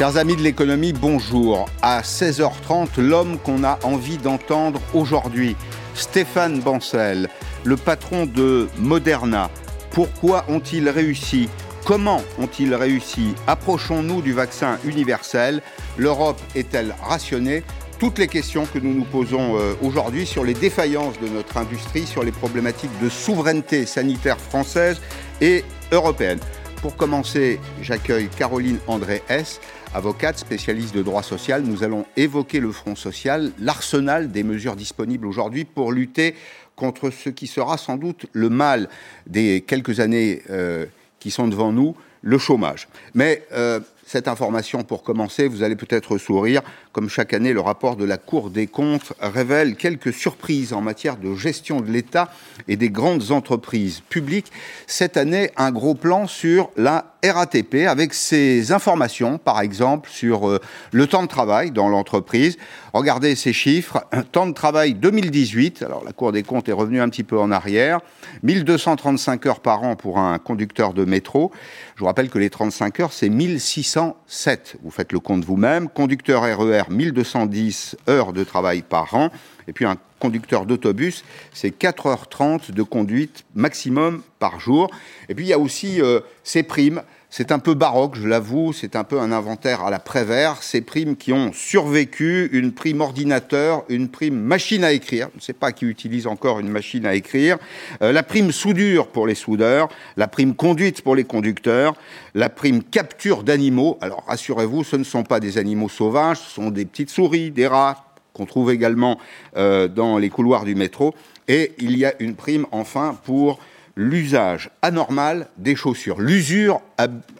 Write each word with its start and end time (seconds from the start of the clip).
Chers 0.00 0.16
amis 0.16 0.34
de 0.34 0.40
l'économie, 0.40 0.94
bonjour. 0.94 1.68
À 1.82 2.00
16h30, 2.00 2.98
l'homme 2.98 3.36
qu'on 3.36 3.64
a 3.64 3.78
envie 3.82 4.16
d'entendre 4.16 4.80
aujourd'hui, 4.94 5.56
Stéphane 5.92 6.60
Bancel, 6.60 7.28
le 7.64 7.76
patron 7.76 8.24
de 8.24 8.70
Moderna. 8.78 9.50
Pourquoi 9.90 10.46
ont-ils 10.48 10.88
réussi? 10.88 11.50
Comment 11.84 12.22
ont-ils 12.38 12.74
réussi? 12.74 13.34
Approchons-nous 13.46 14.22
du 14.22 14.32
vaccin 14.32 14.78
universel 14.86 15.60
L'Europe 15.98 16.40
est-elle 16.54 16.94
rationnée? 17.02 17.62
Toutes 17.98 18.18
les 18.18 18.28
questions 18.28 18.64
que 18.64 18.78
nous 18.78 18.94
nous 18.94 19.04
posons 19.04 19.58
euh, 19.58 19.74
aujourd'hui 19.82 20.24
sur 20.24 20.44
les 20.44 20.54
défaillances 20.54 21.20
de 21.20 21.28
notre 21.28 21.58
industrie, 21.58 22.06
sur 22.06 22.24
les 22.24 22.32
problématiques 22.32 22.98
de 23.02 23.10
souveraineté 23.10 23.84
sanitaire 23.84 24.40
française 24.40 24.98
et 25.42 25.62
européenne. 25.92 26.38
Pour 26.80 26.96
commencer, 26.96 27.60
j'accueille 27.82 28.28
Caroline 28.28 28.78
André 28.86 29.22
S 29.28 29.60
avocate 29.94 30.38
spécialiste 30.38 30.94
de 30.94 31.02
droit 31.02 31.22
social, 31.22 31.62
nous 31.62 31.82
allons 31.82 32.06
évoquer 32.16 32.60
le 32.60 32.70
Front 32.70 32.94
social, 32.94 33.52
l'arsenal 33.58 34.30
des 34.30 34.42
mesures 34.42 34.76
disponibles 34.76 35.26
aujourd'hui 35.26 35.64
pour 35.64 35.92
lutter 35.92 36.34
contre 36.76 37.10
ce 37.10 37.28
qui 37.28 37.46
sera 37.46 37.76
sans 37.76 37.96
doute 37.96 38.26
le 38.32 38.48
mal 38.48 38.88
des 39.26 39.62
quelques 39.62 40.00
années 40.00 40.42
euh, 40.50 40.86
qui 41.18 41.30
sont 41.30 41.48
devant 41.48 41.72
nous, 41.72 41.94
le 42.22 42.38
chômage. 42.38 42.88
Mais 43.14 43.42
euh, 43.52 43.80
cette 44.06 44.28
information, 44.28 44.82
pour 44.82 45.02
commencer, 45.02 45.48
vous 45.48 45.62
allez 45.62 45.76
peut-être 45.76 46.18
sourire. 46.18 46.62
Comme 46.92 47.08
chaque 47.08 47.34
année, 47.34 47.52
le 47.52 47.60
rapport 47.60 47.94
de 47.94 48.04
la 48.04 48.16
Cour 48.16 48.50
des 48.50 48.66
comptes 48.66 49.12
révèle 49.20 49.76
quelques 49.76 50.12
surprises 50.12 50.72
en 50.72 50.80
matière 50.80 51.18
de 51.18 51.36
gestion 51.36 51.80
de 51.80 51.88
l'État 51.88 52.32
et 52.66 52.76
des 52.76 52.90
grandes 52.90 53.30
entreprises 53.30 54.00
publiques. 54.08 54.50
Cette 54.88 55.16
année, 55.16 55.52
un 55.56 55.70
gros 55.70 55.94
plan 55.94 56.26
sur 56.26 56.70
la 56.76 57.14
RATP 57.24 57.86
avec 57.86 58.14
ses 58.14 58.72
informations, 58.72 59.38
par 59.38 59.60
exemple, 59.60 60.10
sur 60.10 60.48
euh, 60.48 60.58
le 60.90 61.06
temps 61.06 61.22
de 61.22 61.28
travail 61.28 61.70
dans 61.70 61.88
l'entreprise. 61.88 62.56
Regardez 62.92 63.34
ces 63.34 63.52
chiffres. 63.52 64.04
Temps 64.32 64.46
de 64.46 64.52
travail 64.52 64.94
2018, 64.94 65.82
alors 65.82 66.02
la 66.04 66.12
Cour 66.12 66.32
des 66.32 66.42
comptes 66.42 66.68
est 66.68 66.72
revenue 66.72 67.00
un 67.00 67.08
petit 67.08 67.24
peu 67.24 67.38
en 67.38 67.50
arrière, 67.50 68.00
1235 68.42 69.46
heures 69.46 69.60
par 69.60 69.82
an 69.82 69.96
pour 69.96 70.18
un 70.18 70.38
conducteur 70.38 70.94
de 70.94 71.04
métro. 71.04 71.52
Je 71.94 72.00
vous 72.00 72.06
rappelle 72.06 72.30
que 72.30 72.38
les 72.38 72.50
35 72.50 73.00
heures, 73.00 73.12
c'est 73.12 73.28
1607. 73.28 74.76
Vous 74.82 74.90
faites 74.90 75.12
le 75.12 75.20
compte 75.20 75.44
vous-même. 75.44 75.88
Conducteur 75.88 76.42
RER, 76.42 76.79
1210 76.88 77.96
heures 78.08 78.32
de 78.32 78.44
travail 78.44 78.82
par 78.82 79.14
an. 79.14 79.30
Et 79.68 79.72
puis 79.72 79.84
un 79.84 79.96
conducteur 80.18 80.66
d'autobus, 80.66 81.24
c'est 81.52 81.76
4h30 81.76 82.72
de 82.72 82.82
conduite 82.82 83.44
maximum 83.54 84.22
par 84.38 84.60
jour. 84.60 84.90
Et 85.28 85.34
puis 85.34 85.44
il 85.46 85.48
y 85.48 85.52
a 85.52 85.58
aussi 85.58 86.00
euh, 86.00 86.20
ces 86.44 86.62
primes. 86.62 87.02
C'est 87.32 87.52
un 87.52 87.60
peu 87.60 87.74
baroque, 87.74 88.16
je 88.16 88.26
l'avoue, 88.26 88.72
c'est 88.72 88.96
un 88.96 89.04
peu 89.04 89.20
un 89.20 89.30
inventaire 89.30 89.84
à 89.84 89.90
la 89.90 90.00
Prévert. 90.00 90.64
Ces 90.64 90.80
primes 90.80 91.14
qui 91.14 91.32
ont 91.32 91.52
survécu, 91.52 92.50
une 92.50 92.72
prime 92.72 93.00
ordinateur, 93.00 93.84
une 93.88 94.08
prime 94.08 94.34
machine 94.34 94.82
à 94.82 94.90
écrire, 94.90 95.28
je 95.34 95.36
ne 95.36 95.40
sais 95.40 95.52
pas 95.52 95.70
qui 95.70 95.84
utilise 95.84 96.26
encore 96.26 96.58
une 96.58 96.68
machine 96.68 97.06
à 97.06 97.14
écrire, 97.14 97.58
euh, 98.02 98.10
la 98.10 98.24
prime 98.24 98.50
soudure 98.50 99.06
pour 99.06 99.28
les 99.28 99.36
soudeurs, 99.36 99.88
la 100.16 100.26
prime 100.26 100.56
conduite 100.56 101.02
pour 101.02 101.14
les 101.14 101.22
conducteurs, 101.22 101.94
la 102.34 102.48
prime 102.48 102.82
capture 102.82 103.44
d'animaux. 103.44 103.96
Alors 104.00 104.24
rassurez-vous, 104.26 104.82
ce 104.82 104.96
ne 104.96 105.04
sont 105.04 105.22
pas 105.22 105.38
des 105.38 105.56
animaux 105.56 105.88
sauvages, 105.88 106.38
ce 106.38 106.50
sont 106.50 106.70
des 106.70 106.84
petites 106.84 107.10
souris, 107.10 107.52
des 107.52 107.68
rats, 107.68 108.06
qu'on 108.32 108.44
trouve 108.44 108.72
également 108.72 109.18
euh, 109.56 109.86
dans 109.86 110.18
les 110.18 110.30
couloirs 110.30 110.64
du 110.64 110.74
métro. 110.74 111.14
Et 111.46 111.74
il 111.78 111.96
y 111.96 112.04
a 112.04 112.12
une 112.18 112.34
prime, 112.34 112.66
enfin, 112.72 113.16
pour 113.24 113.60
l'usage 113.96 114.70
anormal 114.82 115.48
des 115.56 115.76
chaussures, 115.76 116.20
l'usure 116.20 116.80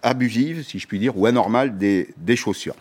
abusive, 0.03 0.65
si 0.65 0.79
je 0.79 0.87
puis 0.87 0.99
dire, 0.99 1.17
ou 1.17 1.27
anormale 1.27 1.77
des, 1.79 2.37
chaussures. 2.37 2.75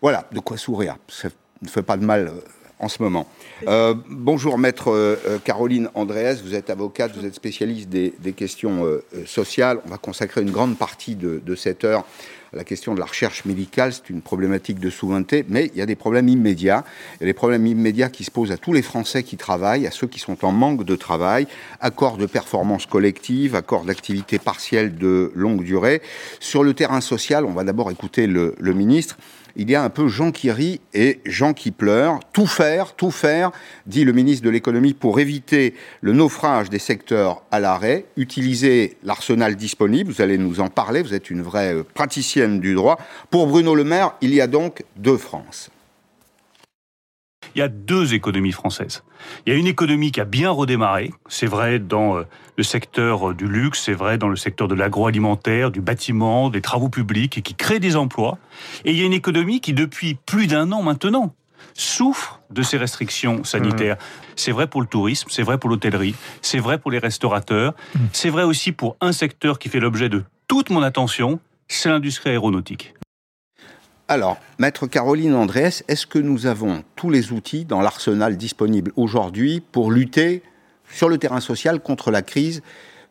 Voilà, 0.00 0.26
de 0.32 0.40
quoi 0.40 0.56
sourire. 0.56 0.96
Ça 1.08 1.28
ne 1.62 1.68
fait 1.68 1.82
pas 1.82 1.96
de 1.96 2.04
mal 2.04 2.28
euh, 2.28 2.40
en 2.78 2.88
ce 2.88 3.02
moment. 3.02 3.26
Euh, 3.66 3.94
bonjour, 4.08 4.58
maître 4.58 5.18
Caroline 5.44 5.90
Andréès, 5.94 6.42
vous 6.42 6.54
êtes 6.54 6.70
avocate, 6.70 7.16
vous 7.16 7.26
êtes 7.26 7.34
spécialiste 7.34 7.88
des, 7.88 8.32
questions 8.36 8.86
sociales. 9.26 9.80
On 9.86 9.90
va 9.90 9.98
consacrer 9.98 10.42
une 10.42 10.52
grande 10.52 10.78
partie 10.78 11.16
de, 11.16 11.42
de 11.44 11.54
cette 11.54 11.84
heure 11.84 12.04
la 12.52 12.64
question 12.64 12.94
de 12.94 13.00
la 13.00 13.06
recherche 13.06 13.44
médicale, 13.44 13.92
c'est 13.92 14.10
une 14.10 14.22
problématique 14.22 14.78
de 14.78 14.90
souveraineté, 14.90 15.44
mais 15.48 15.70
il 15.74 15.78
y 15.78 15.82
a 15.82 15.86
des 15.86 15.96
problèmes 15.96 16.28
immédiats. 16.28 16.84
Il 17.16 17.20
y 17.22 17.24
a 17.24 17.26
des 17.26 17.34
problèmes 17.34 17.66
immédiats 17.66 18.08
qui 18.08 18.24
se 18.24 18.30
posent 18.30 18.52
à 18.52 18.56
tous 18.56 18.72
les 18.72 18.82
Français 18.82 19.22
qui 19.22 19.36
travaillent, 19.36 19.86
à 19.86 19.90
ceux 19.90 20.06
qui 20.06 20.18
sont 20.18 20.44
en 20.44 20.52
manque 20.52 20.84
de 20.84 20.96
travail, 20.96 21.46
accords 21.80 22.16
de 22.16 22.26
performance 22.26 22.86
collective, 22.86 23.54
accords 23.54 23.84
d'activité 23.84 24.38
partielle 24.38 24.96
de 24.96 25.32
longue 25.34 25.62
durée. 25.62 26.00
Sur 26.40 26.64
le 26.64 26.74
terrain 26.74 27.00
social, 27.00 27.44
on 27.44 27.52
va 27.52 27.64
d'abord 27.64 27.90
écouter 27.90 28.26
le, 28.26 28.54
le 28.58 28.72
ministre 28.72 29.16
il 29.58 29.70
y 29.70 29.74
a 29.74 29.82
un 29.82 29.90
peu 29.90 30.08
Jean 30.08 30.30
qui 30.30 30.50
rit 30.50 30.80
et 30.94 31.20
Jean 31.26 31.52
qui 31.52 31.72
pleure. 31.72 32.20
Tout 32.32 32.46
faire, 32.46 32.94
tout 32.94 33.10
faire, 33.10 33.50
dit 33.86 34.04
le 34.04 34.12
ministre 34.12 34.44
de 34.44 34.50
l'économie, 34.50 34.94
pour 34.94 35.18
éviter 35.18 35.74
le 36.00 36.12
naufrage 36.12 36.70
des 36.70 36.78
secteurs 36.78 37.42
à 37.50 37.58
l'arrêt, 37.58 38.06
utiliser 38.16 38.96
l'arsenal 39.02 39.56
disponible, 39.56 40.12
vous 40.12 40.22
allez 40.22 40.38
nous 40.38 40.60
en 40.60 40.68
parler, 40.68 41.02
vous 41.02 41.12
êtes 41.12 41.28
une 41.28 41.42
vraie 41.42 41.74
euh, 41.74 41.82
praticienne 41.82 42.60
du 42.60 42.74
droit. 42.74 42.98
Pour 43.30 43.48
Bruno 43.48 43.74
Le 43.74 43.84
Maire, 43.84 44.14
il 44.20 44.32
y 44.32 44.40
a 44.40 44.46
donc 44.46 44.84
deux 44.96 45.16
France 45.16 45.70
il 47.54 47.58
y 47.58 47.62
a 47.62 47.68
deux 47.68 48.14
économies 48.14 48.52
françaises. 48.52 49.04
Il 49.46 49.52
y 49.52 49.56
a 49.56 49.58
une 49.58 49.66
économie 49.66 50.12
qui 50.12 50.20
a 50.20 50.24
bien 50.24 50.50
redémarré, 50.50 51.12
c'est 51.28 51.46
vrai 51.46 51.78
dans 51.78 52.18
euh, 52.18 52.22
le 52.56 52.62
secteur 52.62 53.30
euh, 53.30 53.34
du 53.34 53.46
luxe, 53.46 53.82
c'est 53.84 53.94
vrai 53.94 54.18
dans 54.18 54.28
le 54.28 54.36
secteur 54.36 54.68
de 54.68 54.74
l'agroalimentaire, 54.74 55.70
du 55.70 55.80
bâtiment, 55.80 56.50
des 56.50 56.60
travaux 56.60 56.88
publics, 56.88 57.38
et 57.38 57.42
qui 57.42 57.54
crée 57.54 57.80
des 57.80 57.96
emplois. 57.96 58.38
Et 58.84 58.92
il 58.92 58.98
y 58.98 59.02
a 59.02 59.06
une 59.06 59.12
économie 59.12 59.60
qui, 59.60 59.72
depuis 59.72 60.16
plus 60.26 60.46
d'un 60.46 60.72
an 60.72 60.82
maintenant, 60.82 61.34
souffre 61.74 62.40
de 62.50 62.62
ces 62.62 62.76
restrictions 62.76 63.44
sanitaires. 63.44 63.96
Mmh. 63.96 64.32
C'est 64.36 64.52
vrai 64.52 64.66
pour 64.66 64.80
le 64.80 64.86
tourisme, 64.86 65.28
c'est 65.30 65.42
vrai 65.42 65.58
pour 65.58 65.70
l'hôtellerie, 65.70 66.14
c'est 66.42 66.58
vrai 66.58 66.78
pour 66.78 66.90
les 66.90 66.98
restaurateurs, 66.98 67.74
mmh. 67.94 67.98
c'est 68.12 68.30
vrai 68.30 68.42
aussi 68.42 68.72
pour 68.72 68.96
un 69.00 69.12
secteur 69.12 69.58
qui 69.58 69.68
fait 69.68 69.80
l'objet 69.80 70.08
de 70.08 70.24
toute 70.48 70.70
mon 70.70 70.82
attention, 70.82 71.40
c'est 71.68 71.88
l'industrie 71.88 72.30
aéronautique. 72.30 72.94
Alors, 74.10 74.38
Maître 74.58 74.86
Caroline 74.86 75.34
Andrés, 75.34 75.82
est-ce 75.86 76.06
que 76.06 76.18
nous 76.18 76.46
avons 76.46 76.82
tous 76.96 77.10
les 77.10 77.30
outils 77.30 77.66
dans 77.66 77.82
l'arsenal 77.82 78.38
disponible 78.38 78.90
aujourd'hui 78.96 79.60
pour 79.60 79.90
lutter 79.90 80.42
sur 80.90 81.10
le 81.10 81.18
terrain 81.18 81.40
social 81.40 81.80
contre 81.80 82.10
la 82.10 82.22
crise 82.22 82.62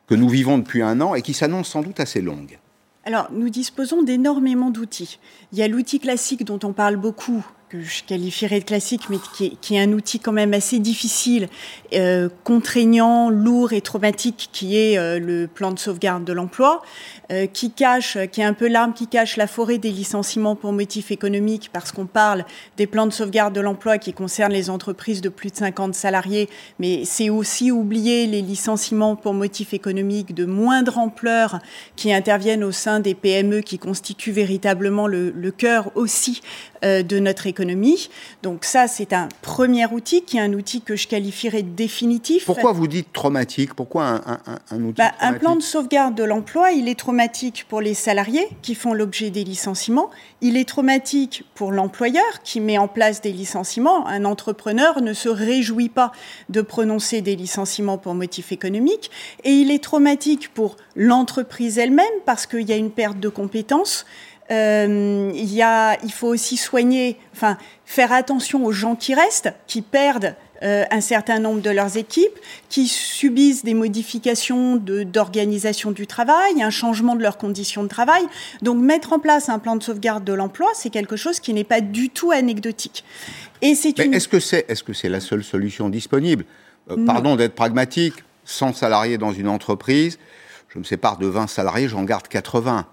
que 0.08 0.16
nous 0.16 0.28
vivons 0.28 0.58
depuis 0.58 0.82
un 0.82 1.00
an 1.02 1.14
et 1.14 1.22
qui 1.22 1.36
s'annonce 1.36 1.68
sans 1.68 1.84
doute 1.84 2.00
assez 2.00 2.20
longue? 2.20 2.58
Alors, 3.06 3.28
nous 3.32 3.52
disposons 3.52 4.02
d'énormément 4.02 4.72
d'outils. 4.72 5.20
Il 5.52 5.60
y 5.60 5.62
a 5.62 5.68
l'outil 5.68 6.00
classique 6.00 6.44
dont 6.44 6.60
on 6.64 6.74
parle 6.74 6.96
beaucoup, 6.96 7.46
que 7.70 7.82
je 7.82 8.04
qualifierais 8.06 8.60
de 8.60 8.66
classique, 8.66 9.10
mais 9.10 9.18
qui 9.34 9.76
est, 9.76 9.80
un 9.80 9.92
outil 9.92 10.20
quand 10.20 10.32
même 10.32 10.54
assez 10.54 10.80
difficile, 10.80 11.50
euh, 11.94 12.30
contraignant, 12.46 13.30
lourd 13.30 13.74
et 13.74 13.82
traumatique, 13.82 14.50
qui 14.54 14.78
est 14.78 14.98
euh, 14.98 15.20
le 15.20 15.48
plan 15.48 15.72
de 15.72 15.80
sauvegarde 15.80 16.24
de 16.24 16.32
l'emploi, 16.32 16.82
euh, 17.30 17.46
qui 17.46 17.72
cache, 17.72 18.18
qui 18.32 18.40
est 18.40 18.46
un 18.46 18.54
peu 18.54 18.70
l'arme 18.70 18.94
qui 18.94 19.08
cache 19.08 19.36
la 19.36 19.48
forêt 19.48 19.80
des 19.80 19.92
licenciements 19.92 20.56
pour 20.56 20.72
motifs 20.72 21.12
économiques, 21.12 21.70
parce 21.74 21.92
qu'on 21.92 22.06
parle 22.06 22.46
des 22.78 22.88
plans 22.88 23.06
de 23.06 23.12
sauvegarde 23.12 23.54
de 23.54 23.60
l'emploi 23.60 23.98
qui 23.98 24.14
concernent 24.14 24.54
les 24.54 24.70
entreprises 24.70 25.20
de 25.20 25.28
plus 25.28 25.52
de 25.52 25.58
50 25.58 25.94
salariés, 25.94 26.48
mais 26.80 27.04
c'est 27.04 27.30
aussi 27.30 27.70
oublier 27.70 28.28
les 28.28 28.42
licenciements 28.42 29.18
pour 29.18 29.34
motifs 29.34 29.74
économiques 29.74 30.34
de 30.34 30.46
moindre 30.46 30.98
ampleur 30.98 31.60
qui 31.98 32.14
interviennent 32.14 32.64
au 32.64 32.72
sein 32.72 33.02
des 33.02 33.14
PME, 33.14 33.60
qui 33.60 33.78
constituent 33.78 34.32
véritablement 34.32 35.08
le, 35.08 35.52
cœur 35.58 35.92
aussi 35.96 36.42
de 36.84 37.20
notre 37.20 37.48
économie. 37.48 38.10
Donc 38.44 38.66
ça, 38.66 38.88
c'est 38.88 39.14
un 39.14 39.30
premier 39.42 39.86
outil 39.88 40.24
qui 40.24 40.38
est 40.38 40.42
un 40.42 40.54
outil 40.54 40.82
que 40.82 40.96
je 40.96 41.08
qualifierais 41.08 41.64
de 41.64 41.70
définitif. 41.70 42.46
Pourquoi 42.46 42.72
vous 42.72 42.88
dites 42.88 43.12
traumatique? 43.14 43.74
Pourquoi 43.74 44.06
un, 44.06 44.16
un, 44.16 44.60
un 44.72 44.84
outil 44.84 45.02
bah, 45.02 45.12
Un 45.20 45.34
plan 45.34 45.56
de 45.56 45.62
sauvegarde 45.62 46.16
de 46.16 46.24
l'emploi, 46.24 46.72
il 46.72 46.88
est 46.88 47.00
traumatique 47.00 47.66
pour 47.68 47.82
les 47.82 47.94
salariés 47.94 48.48
qui 48.62 48.76
font 48.76 48.94
l'objet 48.94 49.30
des 49.30 49.44
licenciements. 49.44 50.10
Il 50.42 50.58
est 50.58 50.68
traumatique 50.68 51.44
pour 51.56 51.72
l'employeur 51.72 52.42
qui 52.44 52.60
met 52.60 52.78
en 52.78 52.88
place 52.88 53.22
des 53.22 53.32
licenciements. 53.32 54.08
Un 54.08 54.26
entrepreneur 54.26 55.02
ne 55.02 55.14
se 55.14 55.30
réjouit 55.30 55.90
pas 55.90 56.12
de 56.50 56.62
prononcer 56.62 57.22
des 57.22 57.36
licenciements 57.36 57.98
pour 57.98 58.14
motif 58.14 58.52
économique. 58.52 59.12
Et 59.44 59.52
il 59.52 59.72
est 59.72 59.84
traumatique 59.84 60.54
pour 60.54 60.76
l'entreprise 60.96 61.78
elle-même 61.78 62.06
parce 62.26 62.46
qu'il 62.46 62.68
y 62.68 62.74
a 62.74 62.78
une 62.78 62.92
perte 62.92 63.20
de 63.20 63.30
compétences. 63.30 64.06
Euh, 64.52 65.32
il, 65.36 65.54
y 65.54 65.62
a, 65.62 65.98
il 66.04 66.12
faut 66.12 66.28
aussi 66.28 66.58
soigner, 66.58 67.18
enfin, 67.34 67.58
faire 67.86 68.12
attention 68.12 68.66
aux 68.66 68.72
gens 68.72 68.96
qui 68.96 69.14
restent, 69.14 69.54
qui 69.68 69.82
perdent 69.82 70.36
euh, 70.64 70.86
un 70.90 71.02
certain 71.02 71.40
nombre 71.40 71.62
de 71.62 71.70
leurs 71.70 71.98
équipes, 71.98 72.40
qui 72.70 72.88
subissent 72.88 73.64
des 73.64 73.74
modifications 73.74 74.78
d'organisation 74.78 75.92
du 75.92 76.08
travail, 76.08 76.62
un 76.62 76.70
changement 76.70 77.16
de 77.16 77.22
leurs 77.22 77.38
conditions 77.38 77.84
de 77.84 77.88
travail. 77.90 78.24
Donc 78.62 78.82
mettre 78.82 79.14
en 79.14 79.20
place 79.20 79.50
un 79.50 79.60
plan 79.60 79.76
de 79.76 79.84
sauvegarde 79.84 80.24
de 80.24 80.34
l'emploi, 80.34 80.70
c'est 80.74 80.90
quelque 80.90 81.16
chose 81.16 81.40
qui 81.40 81.54
n'est 81.54 81.64
pas 81.64 81.82
du 81.82 82.10
tout 82.10 82.32
anecdotique. 82.32 83.04
Et 83.62 83.76
c'est 83.76 84.00
une... 84.00 84.14
est-ce 84.14 84.28
que 84.28 84.40
c'est 84.40 84.66
est 84.70 84.74
-ce 84.74 84.94
c'est 84.94 85.10
la 85.10 85.20
seule 85.20 85.44
solution 85.44 85.90
disponible? 85.90 86.46
Euh, 86.90 87.06
Pardon 87.06 87.36
d'être 87.36 87.54
pragmatique, 87.54 88.16
100 88.46 88.74
salariés 88.74 89.18
dans 89.18 89.34
une 89.34 89.50
entreprise, 89.50 90.18
je 90.70 90.80
me 90.80 90.84
sépare 90.84 91.18
de 91.18 91.28
20 91.28 91.48
salariés, 91.48 91.88
j'en 91.88 92.04
garde 92.04 92.28
80. 92.28 92.88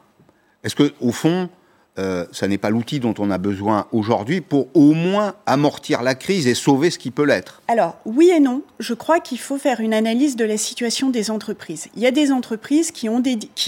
Est-ce 0.64 0.74
que, 0.74 0.92
au 1.00 1.12
fond, 1.12 1.48
euh, 1.96 2.26
ça 2.32 2.48
n'est 2.48 2.58
pas 2.58 2.70
l'outil 2.70 2.98
dont 2.98 3.14
on 3.18 3.30
a 3.30 3.38
besoin 3.38 3.86
aujourd'hui 3.92 4.40
pour 4.40 4.66
au 4.74 4.94
moins 4.94 5.34
amortir 5.46 6.02
la 6.02 6.16
crise 6.16 6.48
et 6.48 6.54
sauver 6.54 6.90
ce 6.90 6.98
qui 6.98 7.12
peut 7.12 7.24
l'être? 7.24 7.62
Alors, 7.68 7.98
oui 8.04 8.30
et 8.34 8.40
non. 8.40 8.62
Je 8.80 8.94
crois 8.94 9.20
qu'il 9.20 9.38
faut 9.38 9.58
faire 9.58 9.78
une 9.78 9.94
analyse 9.94 10.34
de 10.34 10.44
la 10.44 10.56
situation 10.56 11.10
des 11.10 11.30
entreprises. 11.30 11.86
Il 11.94 12.02
y 12.02 12.06
a 12.06 12.10
des 12.10 12.32
entreprises 12.32 12.90
qui, 12.90 13.06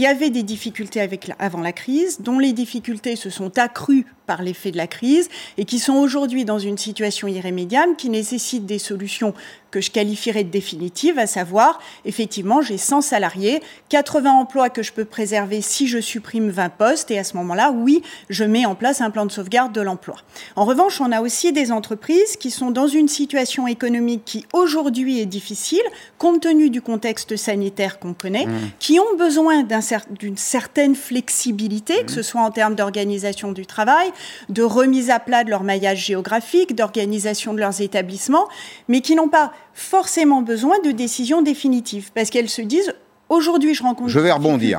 avaient 0.06 0.30
des 0.30 0.42
difficultés 0.42 1.08
avant 1.38 1.60
la 1.60 1.72
crise, 1.72 2.20
dont 2.20 2.40
les 2.40 2.52
difficultés 2.52 3.14
se 3.14 3.30
sont 3.30 3.58
accrues 3.58 4.06
par 4.26 4.42
l'effet 4.42 4.72
de 4.72 4.76
la 4.76 4.88
crise 4.88 5.28
et 5.56 5.64
qui 5.64 5.78
sont 5.78 5.94
aujourd'hui 5.94 6.44
dans 6.44 6.58
une 6.58 6.78
situation 6.78 7.28
irrémédiable 7.28 7.94
qui 7.94 8.08
nécessite 8.10 8.66
des 8.66 8.80
solutions 8.80 9.34
que 9.70 9.80
je 9.80 9.90
qualifierais 9.90 10.44
de 10.44 10.50
définitives, 10.50 11.18
à 11.18 11.26
savoir, 11.26 11.78
effectivement, 12.04 12.62
j'ai 12.62 12.78
100 12.78 13.00
salariés, 13.00 13.62
80 13.88 14.30
emplois 14.30 14.70
que 14.70 14.82
je 14.82 14.92
peux 14.92 15.04
préserver 15.04 15.60
si 15.60 15.86
je 15.86 15.98
supprime 15.98 16.50
20 16.50 16.68
postes, 16.70 17.10
et 17.10 17.18
à 17.18 17.24
ce 17.24 17.36
moment-là, 17.36 17.72
oui, 17.72 18.02
je 18.30 18.44
mets 18.44 18.66
en 18.66 18.74
place 18.74 19.00
un 19.00 19.10
plan 19.10 19.26
de 19.26 19.32
sauvegarde 19.32 19.72
de 19.72 19.80
l'emploi. 19.80 20.16
En 20.54 20.64
revanche, 20.64 21.00
on 21.00 21.12
a 21.12 21.20
aussi 21.20 21.52
des 21.52 21.72
entreprises 21.72 22.36
qui 22.36 22.50
sont 22.50 22.70
dans 22.70 22.86
une 22.86 23.08
situation 23.08 23.66
économique 23.66 24.22
qui 24.24 24.46
aujourd'hui 24.52 25.20
est 25.20 25.26
difficile, 25.26 25.82
compte 26.18 26.42
tenu 26.42 26.70
du 26.70 26.80
contexte 26.80 27.36
sanitaire 27.36 27.98
qu'on 27.98 28.14
connaît, 28.14 28.46
mmh. 28.46 28.70
qui 28.78 29.00
ont 29.00 29.16
besoin 29.18 29.64
d'une 30.10 30.36
certaine 30.36 30.94
flexibilité, 30.94 32.04
que 32.04 32.12
ce 32.12 32.22
soit 32.22 32.40
en 32.40 32.50
termes 32.50 32.74
d'organisation 32.74 33.52
du 33.52 33.66
travail, 33.66 34.10
de 34.48 34.62
remise 34.62 35.10
à 35.10 35.18
plat 35.18 35.44
de 35.44 35.50
leur 35.50 35.62
maillage 35.62 36.04
géographique, 36.04 36.74
d'organisation 36.74 37.54
de 37.54 37.60
leurs 37.60 37.80
établissements, 37.80 38.48
mais 38.88 39.00
qui 39.00 39.14
n'ont 39.14 39.28
pas 39.28 39.52
forcément 39.76 40.42
besoin 40.42 40.78
de 40.80 40.90
décisions 40.90 41.42
définitives, 41.42 42.10
parce 42.14 42.30
qu'elles 42.30 42.48
se 42.48 42.62
disent 42.62 42.92
Aujourd'hui, 43.28 43.74
je 43.74 43.82
rencontre 43.82 44.08
je 44.08 44.20
vais 44.20 44.30
rebondir. 44.30 44.78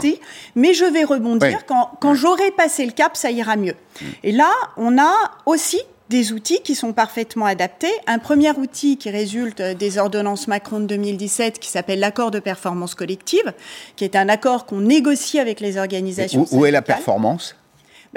mais 0.55 0.73
je 0.73 0.85
vais 0.85 1.03
rebondir. 1.03 1.65
Quand, 1.65 1.91
quand 1.99 2.13
j'aurai 2.13 2.49
passé 2.51 2.85
le 2.85 2.93
cap, 2.93 3.17
ça 3.17 3.29
ira 3.29 3.57
mieux. 3.57 3.73
Mm. 3.73 4.05
Et 4.23 4.31
là, 4.31 4.49
on 4.77 4.97
a 4.97 5.13
aussi 5.45 5.81
des 6.09 6.31
outils 6.31 6.61
qui 6.63 6.73
sont 6.73 6.93
parfaitement 6.93 7.45
adaptés. 7.45 7.91
Un 8.07 8.19
premier 8.19 8.51
outil 8.51 8.95
qui 8.95 9.09
résulte 9.09 9.61
des 9.61 9.97
ordonnances 9.97 10.47
Macron 10.47 10.79
de 10.79 10.85
2017 10.85 11.59
qui 11.59 11.69
s'appelle 11.69 11.99
l'accord 11.99 12.31
de 12.31 12.39
performance 12.39 12.95
collective, 12.95 13.53
qui 13.97 14.05
est 14.05 14.15
un 14.15 14.29
accord 14.29 14.65
qu'on 14.65 14.79
négocie 14.79 15.39
avec 15.39 15.59
les 15.59 15.77
organisations. 15.77 16.45
où 16.51 16.65
est 16.65 16.71
la 16.71 16.81
performance? 16.81 17.53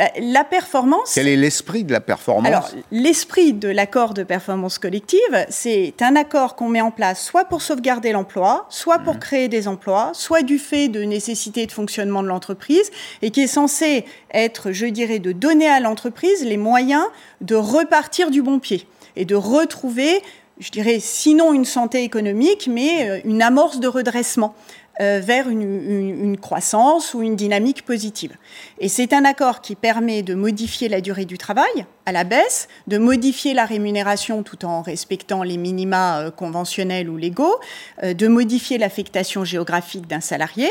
Bah, 0.01 0.09
la 0.19 0.45
performance. 0.45 1.13
Quel 1.15 1.29
est 1.29 1.37
l'esprit 1.37 1.85
de 1.85 1.93
la 1.93 2.01
performance 2.01 2.47
Alors, 2.47 2.71
l'esprit 2.91 3.53
de 3.53 3.69
l'accord 3.69 4.15
de 4.15 4.23
performance 4.23 4.79
collective, 4.79 5.45
c'est 5.51 5.93
un 6.01 6.17
accord 6.17 6.57
qu'on 6.57 6.71
met 6.71 6.81
en 6.81 6.91
place 6.91 7.23
soit 7.23 7.45
pour 7.45 7.61
sauvegarder 7.61 8.13
l'emploi, 8.13 8.65
soit 8.71 9.01
pour 9.01 9.17
mmh. 9.17 9.19
créer 9.19 9.49
des 9.49 9.69
emplois, 9.69 10.13
soit 10.15 10.41
du 10.41 10.59
fait 10.59 10.89
de 10.89 11.03
nécessité 11.03 11.67
de 11.67 11.73
fonctionnement 11.73 12.23
de 12.23 12.29
l'entreprise, 12.29 12.91
et 13.21 13.31
qui 13.31 13.43
est 13.43 13.47
censé 13.47 14.07
être, 14.33 14.73
je 14.73 14.87
dirais, 14.87 15.19
de 15.19 15.33
donner 15.33 15.69
à 15.69 15.81
l'entreprise 15.81 16.47
les 16.47 16.57
moyens 16.57 17.05
de 17.43 17.55
repartir 17.55 18.31
du 18.31 18.41
bon 18.41 18.59
pied 18.59 18.87
et 19.17 19.27
de 19.27 19.35
retrouver 19.35 20.23
je 20.61 20.71
dirais, 20.71 20.99
sinon 21.01 21.55
une 21.55 21.65
santé 21.65 22.05
économique, 22.05 22.69
mais 22.71 23.09
euh, 23.09 23.21
une 23.25 23.41
amorce 23.41 23.81
de 23.81 23.89
redressement. 23.89 24.55
Euh, 25.01 25.19
vers 25.23 25.49
une, 25.49 26.37
croissance 26.37 27.15
ou 27.15 27.23
une 27.23 27.35
dynamique 27.35 27.87
positive. 27.87 28.37
Et 28.81 28.89
c'est 28.89 29.15
un 29.15 29.25
accord 29.25 29.63
qui 29.63 29.75
permet 29.75 30.23
de 30.23 30.35
modifier 30.35 30.91
la 30.91 31.01
durée 31.01 31.25
du 31.25 31.39
travail 31.39 31.87
à 32.05 32.13
la 32.13 32.25
baisse, 32.25 32.69
de 32.87 32.99
modifier 32.99 33.55
la 33.55 33.65
rémunération 33.65 34.43
tout 34.43 34.67
en 34.67 34.83
respectant 34.83 35.43
les 35.43 35.57
minima 35.57 36.21
euh, 36.21 36.31
conventionnels 36.31 37.09
ou 37.09 37.17
légaux, 37.17 37.59
euh, 38.03 38.13
de 38.13 38.29
modifier 38.29 38.77
l'affectation 38.77 39.43
géographique 39.43 40.07
d'un 40.07 40.21
salarié 40.21 40.71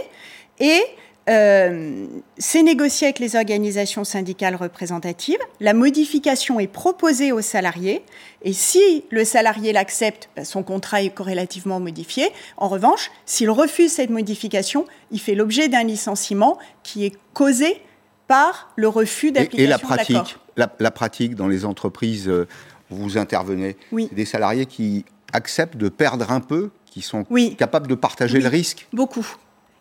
et 0.60 0.82
euh, 1.30 2.08
c'est 2.38 2.64
négocié 2.64 3.08
avec 3.08 3.20
les 3.20 3.36
organisations 3.36 4.04
syndicales 4.04 4.56
représentatives. 4.56 5.40
La 5.60 5.74
modification 5.74 6.60
est 6.60 6.68
proposée 6.68 7.32
aux 7.32 7.42
salariés. 7.42 8.04
Et 8.42 8.54
si 8.54 9.04
le 9.12 9.24
salarié 9.24 9.72
l'accepte, 9.72 10.30
ben, 10.36 10.44
son 10.44 10.64
contrat 10.64 11.04
est 11.04 11.14
corrélativement 11.14 11.80
modifié. 11.80 12.30
En 12.58 12.68
revanche, 12.68 13.12
s'il 13.26 13.50
refuse 13.50 13.92
cette 13.92 14.10
modification, 14.10 14.86
il 15.12 15.20
fait 15.20 15.36
l'objet 15.36 15.68
d'un 15.68 15.84
licenciement 15.84 16.58
qui 16.84 17.06
est 17.06 17.16
causé 17.34 17.82
par 18.28 18.72
le 18.76 18.88
refus 18.88 19.32
d'application 19.32 19.66
et, 19.66 19.68
la 19.68 19.80
pratique, 19.80 20.38
la, 20.56 20.92
pratique 20.92 21.36
dans 21.36 21.48
les 21.48 21.66
entreprises 21.66 22.28
où 22.28 22.32
euh, 22.32 22.48
vous 22.90 23.18
intervenez, 23.18 23.76
oui. 23.92 24.10
des 24.12 24.26
salariés 24.26 24.66
qui 24.66 25.06
acceptent 25.34 25.78
de 25.78 25.90
perdre 25.90 26.32
un 26.32 26.40
peu, 26.40 26.70
qui 26.86 27.02
sont 27.02 27.24
capables 27.58 27.88
de 27.88 27.96
partager 27.96 28.40
le 28.40 28.48
risque 28.48 28.88
Beaucoup, 28.94 29.28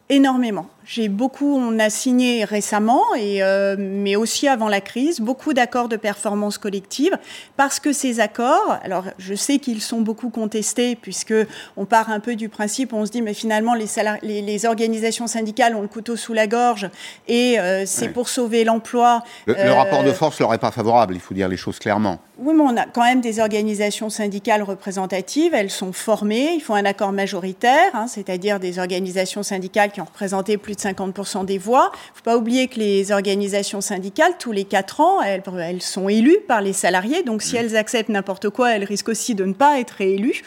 énormément. 0.09 0.69
J'ai 0.90 1.11
beaucoup, 1.11 1.55
on 1.55 1.79
a 1.79 1.90
signé 1.90 2.44
récemment, 2.44 3.02
et, 3.14 3.43
euh, 3.43 3.76
mais 3.79 4.17
aussi 4.17 4.49
avant 4.49 4.69
la 4.69 4.81
crise, 4.81 5.20
beaucoup 5.20 5.52
d'accords 5.52 5.90
de 5.90 5.96
performance 5.96 6.56
collective, 6.56 7.14
parce 7.58 7.79
que 7.79 7.93
ces 7.93 8.20
accords, 8.20 8.79
alors 8.82 9.05
je 9.19 9.35
sais 9.35 9.58
qu'ils 9.58 9.82
sont 9.82 10.00
beaucoup 10.00 10.31
contestés, 10.31 10.96
puisque 10.96 11.35
on 11.76 11.85
part 11.85 12.08
un 12.08 12.20
peu 12.20 12.37
du 12.37 12.49
principe, 12.49 12.94
on 12.94 13.05
se 13.05 13.11
dit, 13.11 13.20
mais 13.20 13.35
finalement, 13.35 13.75
les, 13.75 13.87
les, 14.23 14.64
organisations 14.64 15.26
syndicales 15.26 15.76
ont 15.76 15.82
le 15.82 15.88
couteau 15.88 16.17
sous 16.17 16.32
la 16.32 16.46
gorge, 16.46 16.88
et 17.26 17.61
euh, 17.61 17.85
c'est 17.85 18.08
pour 18.08 18.31
sauver 18.31 18.64
l'emploi. 18.64 19.23
Le, 19.44 19.56
le, 19.62 19.73
rapport 19.73 20.02
de 20.02 20.08
euh, 20.08 20.14
force 20.14 20.40
leur 20.40 20.55
est 20.55 20.58
pas 20.58 20.70
favorable, 20.70 21.14
il 21.14 21.20
faut 21.20 21.35
dire 21.35 21.49
les 21.49 21.58
choses 21.58 21.79
clairement. 21.79 22.19
Oui, 22.38 22.55
mais 22.55 22.62
on 22.62 22.76
a 22.76 22.87
quand 22.87 23.02
même 23.02 23.20
des 23.20 23.40
organisations 23.40 24.08
syndicales 24.08 24.62
représentatives, 24.62 25.52
elles 25.55 25.70
sont 25.70 25.93
formées, 25.93 26.52
il 26.55 26.61
faut 26.61 26.75
un 26.75 26.85
accord 26.85 27.12
majoritaire, 27.12 27.90
hein, 27.94 28.06
c'est-à-dire 28.06 28.61
des 28.61 28.79
organisations 28.79 29.43
syndicales 29.43 29.90
qui 29.90 30.00
ont 30.00 30.06
représenté 30.06 30.56
plus 30.56 30.76
50% 30.81 31.45
des 31.45 31.59
voix. 31.59 31.91
Il 31.93 31.97
ne 31.97 32.17
faut 32.17 32.23
pas 32.25 32.37
oublier 32.37 32.69
que 32.69 32.79
les 32.79 33.13
organisations 33.13 33.81
syndicales, 33.81 34.33
tous 34.39 34.53
les 34.53 34.65
quatre 34.65 35.01
ans, 35.01 35.21
elles, 35.23 35.43
elles 35.61 35.83
sont 35.83 36.09
élues 36.09 36.39
par 36.47 36.61
les 36.61 36.73
salariés. 36.73 37.23
Donc 37.23 37.43
si 37.43 37.55
mmh. 37.55 37.59
elles 37.59 37.77
acceptent 37.77 38.09
n'importe 38.09 38.51
quoi, 38.51 38.71
elles 38.71 38.85
risquent 38.85 39.11
aussi 39.11 39.35
de 39.35 39.45
ne 39.45 39.53
pas 39.53 39.81
être 39.81 39.93
réélues. 39.93 40.43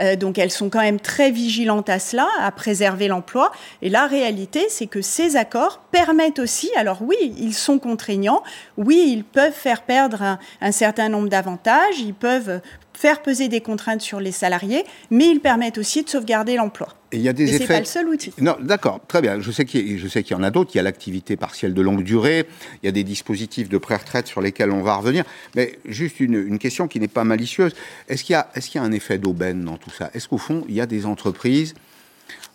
Euh, 0.00 0.16
donc 0.16 0.38
elles 0.38 0.50
sont 0.50 0.68
quand 0.68 0.80
même 0.80 1.00
très 1.00 1.30
vigilantes 1.30 1.88
à 1.88 1.98
cela, 1.98 2.28
à 2.40 2.50
préserver 2.50 3.08
l'emploi. 3.08 3.52
Et 3.82 3.88
la 3.88 4.06
réalité, 4.06 4.66
c'est 4.68 4.86
que 4.86 5.02
ces 5.02 5.36
accords 5.36 5.80
permettent 5.90 6.38
aussi, 6.38 6.70
alors 6.76 7.02
oui, 7.02 7.16
ils 7.38 7.54
sont 7.54 7.78
contraignants, 7.78 8.42
oui, 8.76 9.04
ils 9.08 9.24
peuvent 9.24 9.52
faire 9.52 9.82
perdre 9.82 10.22
un, 10.22 10.38
un 10.60 10.72
certain 10.72 11.08
nombre 11.08 11.28
d'avantages, 11.28 11.98
ils 12.00 12.14
peuvent 12.14 12.60
faire 12.96 13.20
peser 13.20 13.48
des 13.48 13.60
contraintes 13.60 14.00
sur 14.00 14.20
les 14.20 14.32
salariés, 14.32 14.84
mais 15.10 15.26
ils 15.26 15.40
permettent 15.40 15.76
aussi 15.76 16.02
de 16.02 16.08
sauvegarder 16.08 16.56
l'emploi. 16.56 16.88
Et 17.12 17.18
il 17.18 17.22
y 17.22 17.28
a 17.28 17.34
des 17.34 17.54
effets. 17.54 17.66
pas 17.66 17.78
le 17.78 17.84
seul 17.84 18.08
outil. 18.08 18.32
Non, 18.38 18.56
d'accord, 18.60 19.00
très 19.06 19.20
bien. 19.20 19.38
Je 19.40 19.50
sais 19.50 19.66
qu'il 19.66 20.00
y, 20.00 20.34
en 20.34 20.42
a 20.42 20.50
d'autres. 20.50 20.70
Il 20.74 20.78
y 20.78 20.80
a 20.80 20.82
l'activité 20.82 21.36
partielle 21.36 21.74
de 21.74 21.82
longue 21.82 22.02
durée. 22.02 22.46
Il 22.82 22.86
y 22.86 22.88
a 22.88 22.92
des 22.92 23.04
dispositifs 23.04 23.68
de 23.68 23.78
pré-retraite 23.78 24.26
sur 24.26 24.40
lesquels 24.40 24.70
on 24.70 24.82
va 24.82 24.96
revenir. 24.96 25.24
Mais 25.54 25.78
juste 25.84 26.20
une, 26.20 26.58
question 26.58 26.88
qui 26.88 26.98
n'est 26.98 27.06
pas 27.06 27.24
malicieuse. 27.24 27.74
Est-ce 28.08 28.24
qu'il 28.24 28.34
y, 28.34 28.58
est 28.58 28.74
y, 28.74 28.78
a 28.78 28.82
un 28.82 28.92
effet 28.92 29.18
d'aubaine 29.18 29.64
dans 29.64 29.76
tout 29.76 29.90
ça? 29.90 30.10
Est-ce 30.14 30.26
qu'au 30.26 30.38
fond, 30.38 30.64
il 30.68 30.74
y 30.74 30.80
a 30.80 30.86
des 30.86 31.04
entreprises 31.04 31.74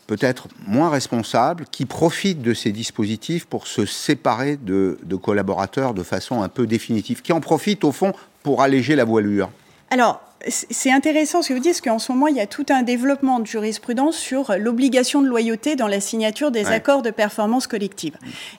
peut-être 0.08 0.48
moins 0.68 0.90
responsables 0.90 1.66
qui 1.72 1.86
profitent 1.86 2.42
de 2.42 2.54
ces 2.54 2.72
dispositifs 2.72 3.46
pour 3.46 3.68
se 3.68 3.86
séparer 3.86 4.58
de, 4.58 4.98
de 5.04 5.16
collaborateurs 5.16 5.94
de 5.94 6.04
façon 6.04 6.42
un 6.42 6.50
peu 6.50 6.66
définitive, 6.66 7.22
qui 7.22 7.32
en 7.32 7.40
profitent 7.40 7.86
au 7.86 7.92
fond 7.92 8.12
pour 8.44 8.64
alléger 8.64 8.96
la 8.96 9.06
voilure? 9.06 9.52
Alors, 9.92 10.22
c'est 10.48 10.92
intéressant 10.92 11.42
ce 11.42 11.50
que 11.50 11.54
vous 11.54 11.60
dites, 11.60 11.72
parce 11.74 11.82
qu'en 11.82 12.00
ce 12.00 12.12
moment, 12.12 12.28
il 12.28 12.36
y 12.36 12.42
a 12.42 12.48
tout 12.48 12.66
un 12.70 12.82
développement 12.82 13.40
de 13.40 13.46
jurisprudence 13.46 14.18
sur 14.18 14.56
l'obligation 14.58 15.22
de 15.22 15.28
loyauté 15.28 15.76
dans 15.76 15.88
la 15.88 16.00
signature 16.00 16.52
des 16.52 16.68
accords 16.68 17.02
de 17.02 17.12
performance 17.12 17.68
collective. 17.68 18.18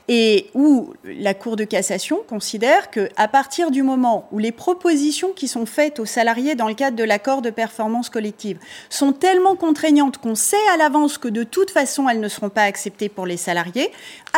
Et 0.08 0.50
où 0.54 0.92
la 1.04 1.34
Cour 1.34 1.56
de 1.56 1.64
cassation 1.64 2.20
considère 2.28 2.90
qu'à 2.90 3.28
partir 3.28 3.70
du 3.70 3.82
moment 3.82 4.28
où 4.32 4.38
les 4.38 4.52
propositions 4.52 5.32
qui 5.32 5.48
sont 5.48 5.66
faites 5.66 5.98
aux 5.98 6.06
salariés 6.06 6.54
dans 6.54 6.68
le 6.68 6.74
cadre 6.74 6.96
de 6.96 7.04
l'accord 7.04 7.42
de 7.42 7.50
performance 7.50 8.10
collective 8.10 8.58
sont 8.88 9.12
tellement 9.12 9.56
contraignantes 9.56 10.18
qu'on 10.18 10.34
sait 10.34 10.56
à 10.74 10.76
l'avance 10.76 11.18
que 11.18 11.28
de 11.28 11.42
toute 11.42 11.70
façon, 11.70 12.08
elles 12.08 12.20
ne 12.20 12.28
seront 12.28 12.50
pas 12.50 12.62
acceptées 12.62 13.08
pour 13.08 13.26
les 13.26 13.36
salariés, 13.36 13.90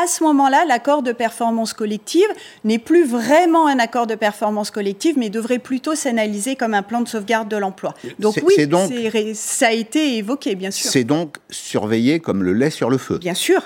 à 0.03 0.07
ce 0.09 0.25
moment-là, 0.25 0.65
l'accord 0.65 1.03
de 1.03 1.13
performance 1.13 1.73
collective 1.73 2.27
n'est 2.65 2.79
plus 2.79 3.05
vraiment 3.05 3.69
un 3.69 3.79
accord 3.79 4.09
de 4.09 4.17
performance 4.17 4.73
collective, 4.73 5.17
mais 5.17 5.31
devrait 5.31 5.61
plutôt 5.61 5.95
s'analyser 5.95 6.57
comme 6.57 6.75
un 6.75 6.83
plan 6.83 7.01
de 7.01 7.09
sauvegarde 7.09 7.34
de 7.43 7.57
l'emploi. 7.57 7.95
Donc 8.21 8.39
oui, 8.45 8.69
donc, 8.69 8.93
ça 9.35 9.67
a 9.67 9.73
été 9.73 10.17
évoqué, 10.17 10.55
bien 10.55 10.71
sûr. 10.71 10.91
C'est 10.91 11.03
donc 11.03 11.39
surveillé 11.51 12.21
comme 12.21 12.45
le 12.45 12.53
lait 12.53 12.71
sur 12.71 12.89
le 12.89 12.99
feu. 12.99 13.19
Bien 13.19 13.35
sûr. 13.35 13.63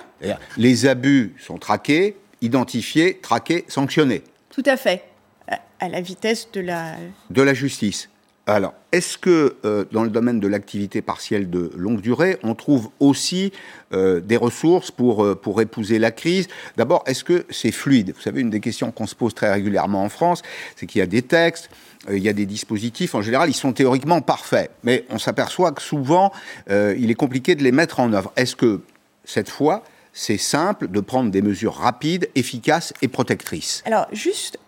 Les 0.57 0.87
abus 0.87 1.35
sont 1.39 1.59
traqués, 1.59 2.17
identifiés, 2.41 3.19
traqués, 3.21 3.67
sanctionnés. 3.69 4.23
Tout 4.51 4.63
à 4.65 4.79
fait. 4.79 5.05
À 5.81 5.89
la 5.89 6.01
vitesse 6.01 6.49
de 6.53 6.61
la... 6.61 6.95
De 7.31 7.43
la 7.43 7.55
justice. 7.55 8.09
Alors, 8.49 8.73
est-ce 8.93 9.19
que 9.19 9.57
euh, 9.67 9.85
dans 9.93 10.03
le 10.03 10.09
domaine 10.09 10.41
de 10.41 10.49
l'activité 10.49 11.03
partielle 11.03 11.51
de 11.51 11.71
longue 11.77 12.01
durée, 12.01 12.39
on 12.43 12.55
trouve 12.55 12.89
aussi 12.99 13.53
euh, 13.93 14.21
des 14.21 14.39
ressources 14.39 14.91
pour, 14.91 15.23
euh, 15.23 15.35
pour 15.35 15.61
épouser 15.61 15.99
la 15.99 16.11
crise? 16.11 16.49
D'abord, 16.79 17.05
est-ce 17.05 17.25
que 17.25 17.45
c'est 17.51 17.73
fluide? 17.73 18.15
Vous 18.17 18.23
savez, 18.23 18.41
une 18.41 18.49
des 18.49 18.61
questions 18.61 18.91
qu'on 18.91 19.07
se 19.07 19.15
pose 19.15 19.35
très 19.35 19.53
régulièrement 19.53 20.03
en 20.03 20.09
France, 20.09 20.41
c'est 20.77 20.87
qu'il 20.87 21.01
y 21.01 21.03
a 21.03 21.07
des 21.07 21.21
textes, 21.21 21.69
il 22.11 22.23
y 22.23 22.29
a 22.31 22.33
des 22.33 22.47
dispositifs, 22.47 23.15
en 23.15 23.21
général, 23.21 23.51
ils 23.51 23.55
sont 23.55 23.75
théoriquement 23.75 24.23
parfaits, 24.23 24.71
mais 24.83 25.05
on 25.11 25.19
s'aperçoit 25.19 25.73
que 25.73 25.83
souvent, 25.83 26.33
il 26.71 27.11
est 27.11 27.15
compliqué 27.15 27.55
de 27.55 27.63
les 27.63 27.73
mettre 27.73 28.01
en 28.01 28.13
œuvre. 28.13 28.33
Est-ce 28.37 28.57
que, 28.57 28.81
cette 29.25 29.51
fois, 29.51 29.83
c'est 30.15 30.39
simple 30.39 30.89
de 30.89 31.01
prendre 31.01 31.31
des 31.31 31.43
mesures 31.43 31.75
rapides, 31.75 32.31
efficaces 32.35 32.95
et 33.03 33.09
protectrices? 33.09 33.83
Alors, 33.85 34.07
juste 34.13 34.59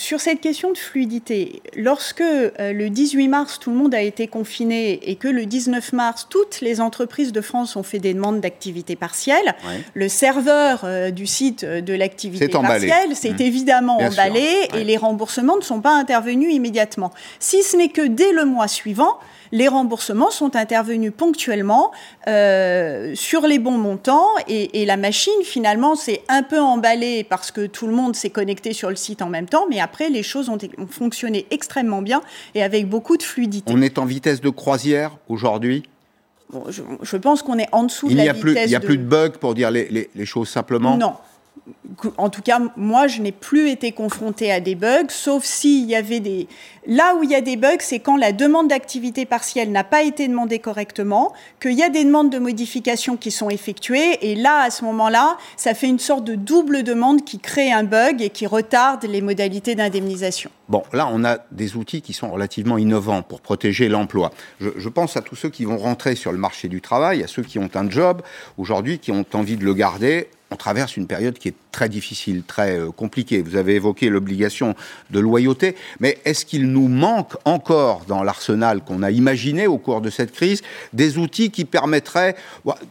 sur 0.00 0.18
cette 0.18 0.40
question 0.40 0.72
de 0.72 0.78
fluidité, 0.78 1.62
lorsque 1.76 2.22
euh, 2.22 2.72
le 2.72 2.88
18 2.88 3.28
mars, 3.28 3.58
tout 3.58 3.70
le 3.70 3.76
monde 3.76 3.94
a 3.94 4.00
été 4.00 4.28
confiné 4.28 4.98
et 5.10 5.16
que 5.16 5.28
le 5.28 5.44
19 5.44 5.92
mars, 5.92 6.26
toutes 6.30 6.62
les 6.62 6.80
entreprises 6.80 7.32
de 7.32 7.42
France 7.42 7.76
ont 7.76 7.82
fait 7.82 7.98
des 7.98 8.14
demandes 8.14 8.40
d'activité 8.40 8.96
partielle, 8.96 9.54
le 9.92 10.08
serveur 10.08 10.80
euh, 10.84 11.10
du 11.10 11.26
site 11.26 11.66
de 11.66 11.92
l'activité 11.92 12.48
partielle 12.48 13.14
s'est 13.14 13.32
mmh. 13.32 13.42
évidemment 13.42 13.98
emballé 13.98 14.70
et 14.74 14.84
les 14.84 14.96
remboursements 14.96 15.56
ne 15.56 15.62
sont 15.62 15.82
pas 15.82 15.94
intervenus 15.94 16.54
immédiatement. 16.54 17.12
Si 17.38 17.62
ce 17.62 17.76
n'est 17.76 17.90
que 17.90 18.06
dès 18.06 18.32
le 18.32 18.46
mois 18.46 18.68
suivant, 18.68 19.18
les 19.52 19.68
remboursements 19.68 20.30
sont 20.30 20.56
intervenus 20.56 21.12
ponctuellement 21.16 21.90
euh, 22.28 23.14
sur 23.14 23.46
les 23.46 23.58
bons 23.58 23.78
montants 23.78 24.26
et, 24.48 24.84
la 24.84 24.96
machine 24.96 25.32
finalement 25.44 25.94
s'est 25.94 26.22
un 26.28 26.42
peu 26.42 26.58
emballée 26.58 27.24
parce 27.24 27.50
que 27.50 27.66
tout 27.66 27.86
le 27.86 27.92
monde 27.92 28.16
s'est 28.16 28.30
connecté 28.30 28.72
sur 28.72 28.88
le 28.88 28.96
site 28.96 29.22
en 29.22 29.28
même 29.28 29.46
temps, 29.46 29.66
mais 29.68 29.78
après 29.78 30.08
les 30.08 30.22
choses 30.22 30.48
ont, 30.48 30.58
fonctionné 30.88 31.46
extrêmement 31.50 32.02
bien 32.02 32.22
et 32.54 32.62
avec 32.62 32.88
beaucoup 32.88 33.16
de 33.16 33.22
fluidité. 33.22 33.72
On 33.72 33.82
est 33.82 33.98
en 33.98 34.04
vitesse 34.04 34.40
de 34.40 34.50
croisière 34.50 35.16
aujourd'hui? 35.28 35.84
Je, 36.68 37.16
pense 37.16 37.42
qu'on 37.42 37.58
est 37.58 37.68
en 37.70 37.84
dessous 37.84 38.08
de 38.08 38.16
la 38.16 38.32
vitesse. 38.32 38.64
il 38.64 38.68
n'y 38.70 38.74
a 38.74 38.80
plus 38.80 38.98
de 38.98 39.04
bugs 39.04 39.38
pour 39.40 39.54
dire 39.54 39.70
les, 39.70 40.10
les 40.12 40.26
choses 40.26 40.48
simplement? 40.48 40.96
Non, 40.96 41.14
en 42.16 42.30
tout 42.30 42.42
cas, 42.42 42.60
moi, 42.76 43.06
je 43.06 43.20
n'ai 43.20 43.32
plus 43.32 43.68
été 43.70 43.92
confrontée 43.92 44.50
à 44.50 44.60
des 44.60 44.74
bugs, 44.74 45.08
sauf 45.08 45.44
s'il 45.44 45.86
y 45.86 45.94
avait 45.94 46.20
des... 46.20 46.48
Là 46.86 47.14
où 47.14 47.22
il 47.22 47.30
y 47.30 47.34
a 47.34 47.40
des 47.40 47.56
bugs, 47.56 47.76
c'est 47.80 47.98
quand 47.98 48.16
la 48.16 48.32
demande 48.32 48.68
d'activité 48.68 49.26
partielle 49.26 49.70
n'a 49.70 49.84
pas 49.84 50.02
été 50.02 50.26
demandée 50.28 50.58
correctement, 50.58 51.32
qu'il 51.60 51.72
y 51.72 51.82
a 51.82 51.90
des 51.90 52.04
demandes 52.04 52.30
de 52.30 52.38
modification 52.38 53.16
qui 53.16 53.30
sont 53.30 53.50
effectuées, 53.50 54.30
et 54.30 54.34
là, 54.34 54.62
à 54.62 54.70
ce 54.70 54.84
moment-là, 54.84 55.36
ça 55.56 55.74
fait 55.74 55.88
une 55.88 55.98
sorte 55.98 56.24
de 56.24 56.34
double 56.34 56.82
demande 56.82 57.24
qui 57.24 57.38
crée 57.38 57.70
un 57.70 57.84
bug 57.84 58.22
et 58.22 58.30
qui 58.30 58.46
retarde 58.46 59.04
les 59.04 59.20
modalités 59.20 59.74
d'indemnisation. 59.74 60.50
Bon, 60.68 60.82
là, 60.92 61.08
on 61.12 61.24
a 61.24 61.38
des 61.50 61.76
outils 61.76 62.00
qui 62.00 62.12
sont 62.12 62.30
relativement 62.30 62.78
innovants 62.78 63.22
pour 63.22 63.40
protéger 63.40 63.88
l'emploi. 63.88 64.30
Je, 64.60 64.70
je, 64.76 64.88
pense 64.88 65.16
à 65.16 65.20
tous 65.20 65.36
ceux 65.36 65.50
qui 65.50 65.64
vont 65.64 65.78
rentrer 65.78 66.14
sur 66.14 66.32
le 66.32 66.38
marché 66.38 66.68
du 66.68 66.80
travail, 66.80 67.22
à 67.22 67.26
ceux 67.26 67.42
qui 67.42 67.58
ont 67.58 67.70
un 67.74 67.90
job 67.90 68.22
aujourd'hui, 68.56 68.98
qui 68.98 69.10
ont 69.10 69.26
envie 69.34 69.56
de 69.56 69.64
le 69.64 69.74
garder 69.74 70.28
on 70.50 70.56
traverse 70.56 70.96
une 70.96 71.06
période 71.06 71.38
qui 71.38 71.48
est 71.48 71.54
très 71.72 71.88
difficile, 71.88 72.42
très 72.42 72.78
euh, 72.78 72.90
compliquée. 72.90 73.42
Vous 73.42 73.56
avez 73.56 73.76
évoqué 73.76 74.08
l'obligation 74.08 74.74
de 75.10 75.20
loyauté, 75.20 75.76
mais 76.00 76.18
est-ce 76.24 76.44
qu'il 76.44 76.70
nous 76.70 76.88
manque 76.88 77.34
encore 77.44 78.04
dans 78.06 78.22
l'arsenal 78.22 78.82
qu'on 78.82 79.02
a 79.02 79.10
imaginé 79.10 79.66
au 79.66 79.78
cours 79.78 80.00
de 80.00 80.10
cette 80.10 80.32
crise 80.32 80.62
des 80.92 81.18
outils 81.18 81.50
qui 81.50 81.64
permettraient, 81.64 82.36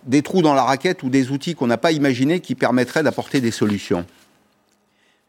des 0.05 0.21
trous 0.21 0.41
dans 0.41 0.53
la 0.53 0.63
raquette 0.63 1.03
ou 1.03 1.09
des 1.09 1.31
outils 1.31 1.55
qu'on 1.55 1.67
n'a 1.67 1.77
pas 1.77 1.91
imaginés 1.91 2.39
qui 2.39 2.55
permettraient 2.55 3.03
d'apporter 3.03 3.41
des 3.41 3.51
solutions? 3.51 4.05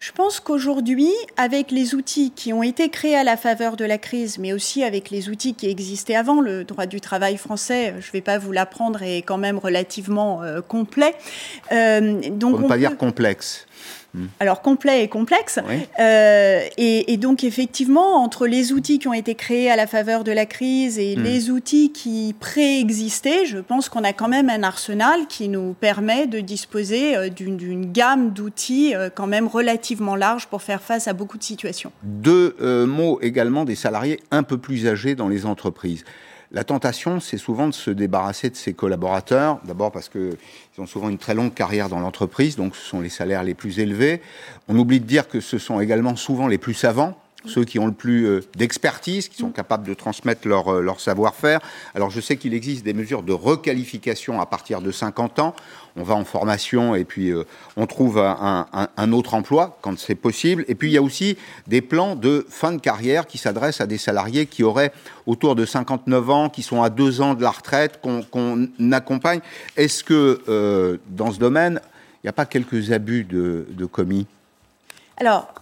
Je 0.01 0.13
pense 0.13 0.41
qu'aujourd'hui, 0.41 1.13
avec 1.37 1.71
les 1.71 1.95
outils 1.95 2.31
qui 2.31 2.55
ont 2.55 2.63
été 2.63 2.89
créés 2.89 3.17
à 3.17 3.23
la 3.23 3.37
faveur 3.37 3.77
de 3.77 3.85
la 3.85 3.99
crise, 3.99 4.39
mais 4.39 4.55
aussi 4.55 4.83
avec 4.83 5.11
les 5.11 5.29
outils 5.29 5.53
qui 5.53 5.69
existaient 5.69 6.15
avant, 6.15 6.41
le 6.41 6.65
droit 6.65 6.87
du 6.87 7.03
travail 7.03 7.37
français, 7.37 7.95
je 8.01 8.07
ne 8.07 8.13
vais 8.13 8.23
pas 8.23 8.39
vous 8.39 8.51
l'apprendre, 8.51 9.03
est 9.03 9.21
quand 9.21 9.37
même 9.37 9.59
relativement 9.59 10.43
euh, 10.43 10.63
complet. 10.63 11.15
Euh, 11.71 12.19
donc 12.31 12.57
on 12.57 12.61
ne 12.61 12.69
pas 12.69 12.79
dire 12.79 12.97
complexe. 12.97 13.67
Hmm. 14.13 14.27
alors 14.41 14.61
complet 14.61 15.05
et 15.05 15.09
complexe. 15.09 15.61
Euh, 16.01 16.63
et, 16.77 17.17
donc 17.17 17.45
effectivement, 17.45 18.17
entre 18.17 18.47
les 18.47 18.73
outils 18.73 18.99
qui 18.99 19.07
ont 19.07 19.13
été 19.13 19.35
créés 19.35 19.71
à 19.71 19.77
la 19.77 19.87
faveur 19.87 20.25
de 20.25 20.33
la 20.33 20.47
crise 20.47 20.99
et 20.99 21.17
hmm. 21.17 21.23
les 21.23 21.51
outils 21.51 21.93
qui 21.93 22.35
préexistaient, 22.39 23.45
je 23.47 23.59
pense 23.59 23.89
qu'on 23.89 24.03
a 24.03 24.13
quand 24.13 24.29
même 24.29 24.51
un 24.51 24.63
arsenal 24.63 25.27
qui 25.29 25.49
nous 25.49 25.75
permet 25.75 26.27
de 26.27 26.41
disposer 26.41 27.17
euh, 27.17 27.29
d'une 27.29 27.93
gamme 27.93 28.31
d'outils 28.31 28.95
euh, 28.95 29.11
quand 29.15 29.27
même 29.27 29.47
relativement 29.47 30.17
large 30.17 30.49
pour 30.49 30.63
faire 30.63 30.83
face 30.83 31.07
à 31.07 31.13
beaucoup 31.13 31.39
de 31.39 31.45
situations. 31.45 31.93
Deux 32.03 32.57
mots 32.87 33.19
également 33.23 33.65
des 33.65 33.75
salariés 33.75 34.21
un 34.31 34.43
peu 34.43 34.59
plus 34.59 34.87
âgés 34.87 35.15
dans 35.15 35.29
les 35.29 35.47
entreprises. 35.47 36.05
La 36.53 36.65
tentation, 36.65 37.21
c'est 37.21 37.39
souvent 37.39 37.69
de 37.69 37.75
se 37.75 37.93
débarrasser 37.93 38.51
de 38.51 38.57
ses 38.57 38.75
collaborateurs, 38.75 39.61
d'abord 39.65 39.93
parce 39.93 40.09
qu'ils 40.09 40.37
ont 40.79 40.87
souvent 40.87 41.09
une 41.09 41.19
très 41.19 41.33
longue 41.33 41.55
carrière 41.55 41.89
dans 41.89 42.01
l'entreprise, 42.01 42.57
donc 42.57 42.75
ce 42.75 42.83
sont 42.83 43.01
les 43.01 43.09
salaires 43.09 43.45
les 43.45 43.55
plus 43.55 43.79
élevés. 43.79 44.21
On 44.67 44.77
oublie 44.77 44.99
de 44.99 45.05
dire 45.05 45.29
que 45.29 45.39
ce 45.39 45.59
sont 45.59 45.81
également 45.81 46.17
souvent 46.17 46.49
les 46.49 46.59
plus 46.59 46.75
savants, 46.75 47.17
ceux 47.45 47.65
qui 47.65 47.79
ont 47.79 47.87
le 47.87 47.93
plus 47.93 48.27
euh, 48.27 48.41
d'expertise, 48.57 49.29
qui 49.29 49.39
sont 49.39 49.51
capables 49.51 49.87
de 49.87 49.95
transmettre 49.95 50.49
leur, 50.49 50.75
euh, 50.75 50.83
leur 50.83 51.01
savoir-faire. 51.01 51.61
Alors 51.95 52.11
je 52.11 52.21
sais 52.21 52.37
qu'il 52.37 52.53
existe 52.53 52.85
des 52.85 52.95
mesures 52.95 53.23
de 53.23 53.33
requalification 53.33 54.41
à 54.41 54.47
partir 54.47 54.81
de 54.81 54.91
50 54.91 55.39
ans. 55.39 55.55
On 55.97 56.03
va 56.03 56.15
en 56.15 56.25
formation 56.25 56.95
et 56.95 57.05
puis 57.05 57.31
euh, 57.31 57.45
on 57.77 57.87
trouve 57.87 58.19
un, 58.19 58.67
un, 58.97 59.13
autre 59.13 59.35
emploi 59.35 59.79
quand 59.83 59.99
c'est 59.99 60.15
possible. 60.15 60.65
Et 60.69 60.75
puis 60.75 60.89
il 60.91 60.93
y 60.93 60.99
a 60.99 61.03
aussi 61.03 61.37
des 61.67 61.81
plans 61.81 62.17
de 62.17 62.47
fin 62.49 62.73
de 62.73 62.81
carrière 62.81 63.27
qui 63.27 63.39
s'adressent 63.39 63.81
à 63.81 63.87
des 63.87 63.99
salariés 63.99 64.47
qui 64.47 64.63
auraient 64.63 64.93
autour 65.27 65.55
de 65.55 65.65
59 65.65 66.31
ans, 66.31 66.49
qui 66.49 66.63
sont 66.63 66.83
à 66.83 66.91
deux 66.91 67.21
ans 67.21 67.35
de 67.35 67.43
la 67.43 67.51
retraite, 67.51 68.01
qu'on 68.01 68.69
accompagne. 68.93 69.41
Est-ce 69.77 70.05
que 70.05 70.99
dans 71.09 71.33
ce 71.33 71.39
domaine, 71.39 71.81
il 72.23 72.27
n'y 72.27 72.31
a 72.31 72.33
pas 72.33 72.47
quelques 72.47 72.93
abus 72.93 73.25
de, 73.25 73.67
de 73.71 73.87
commis? 73.87 74.27
Alors, 75.17 75.53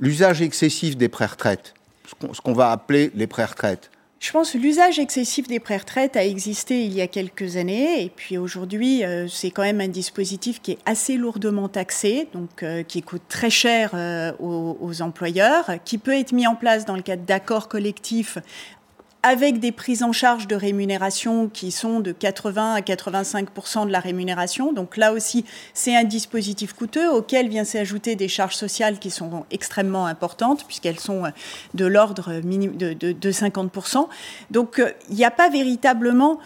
l'usage 0.00 0.42
excessif 0.42 0.96
des 0.96 1.08
pré-retraites, 1.08 1.74
ce 2.06 2.40
qu'on 2.40 2.52
va 2.52 2.70
appeler 2.70 3.12
les 3.14 3.26
pré-retraites. 3.26 3.91
Je 4.22 4.30
pense 4.30 4.52
que 4.52 4.58
l'usage 4.58 5.00
excessif 5.00 5.48
des 5.48 5.58
pré-retraites 5.58 6.14
a 6.14 6.24
existé 6.24 6.84
il 6.84 6.94
y 6.94 7.00
a 7.00 7.08
quelques 7.08 7.56
années. 7.56 8.04
Et 8.04 8.08
puis 8.08 8.38
aujourd'hui 8.38 9.04
euh, 9.04 9.26
c'est 9.26 9.50
quand 9.50 9.62
même 9.62 9.80
un 9.80 9.88
dispositif 9.88 10.62
qui 10.62 10.70
est 10.70 10.78
assez 10.86 11.16
lourdement 11.16 11.68
taxé, 11.68 12.28
donc 12.32 12.62
euh, 12.62 12.84
qui 12.84 13.02
coûte 13.02 13.22
très 13.28 13.50
cher 13.50 13.90
euh, 13.94 14.30
aux, 14.38 14.78
aux, 14.80 15.02
employeurs, 15.02 15.72
qui 15.84 15.98
peut 15.98 16.14
être 16.14 16.30
mis 16.30 16.46
en 16.46 16.54
place 16.54 16.84
dans 16.84 16.94
le 16.94 17.02
cadre 17.02 17.24
d'accords 17.24 17.68
collectifs 17.68 18.38
avec 19.22 19.60
des 19.60 19.70
prises 19.70 20.02
en 20.02 20.12
charge 20.12 20.48
de 20.48 20.56
rémunération 20.56 21.48
qui 21.48 21.70
sont 21.70 22.00
de 22.00 22.10
80 22.10 22.74
à 22.74 22.80
85% 22.80 23.86
de 23.86 23.92
la 23.92 24.00
rémunération. 24.00 24.72
Donc 24.72 24.96
là 24.96 25.12
aussi, 25.12 25.44
c'est 25.74 25.94
un 25.94 26.02
dispositif 26.02 26.72
coûteux 26.72 27.10
auquel 27.10 27.48
vient 27.48 27.64
s'ajouter 27.64 28.16
des 28.16 28.28
charges 28.28 28.56
sociales 28.56 28.98
qui 28.98 29.10
sont 29.10 29.46
extrêmement 29.52 30.06
importantes 30.06 30.64
puisqu'elles 30.66 30.98
sont 30.98 31.26
euh, 31.26 31.30
de 31.74 31.86
l'ordre 31.86 32.40
de, 32.40 32.94
de, 32.94 33.12
de 33.12 33.30
50 33.30 33.72
Donc 34.50 34.78
euh, 34.80 34.90
il 35.08 35.14
n'y 35.14 35.24
a 35.24 35.30
pas 35.30 35.48
véritablement, 35.48 36.40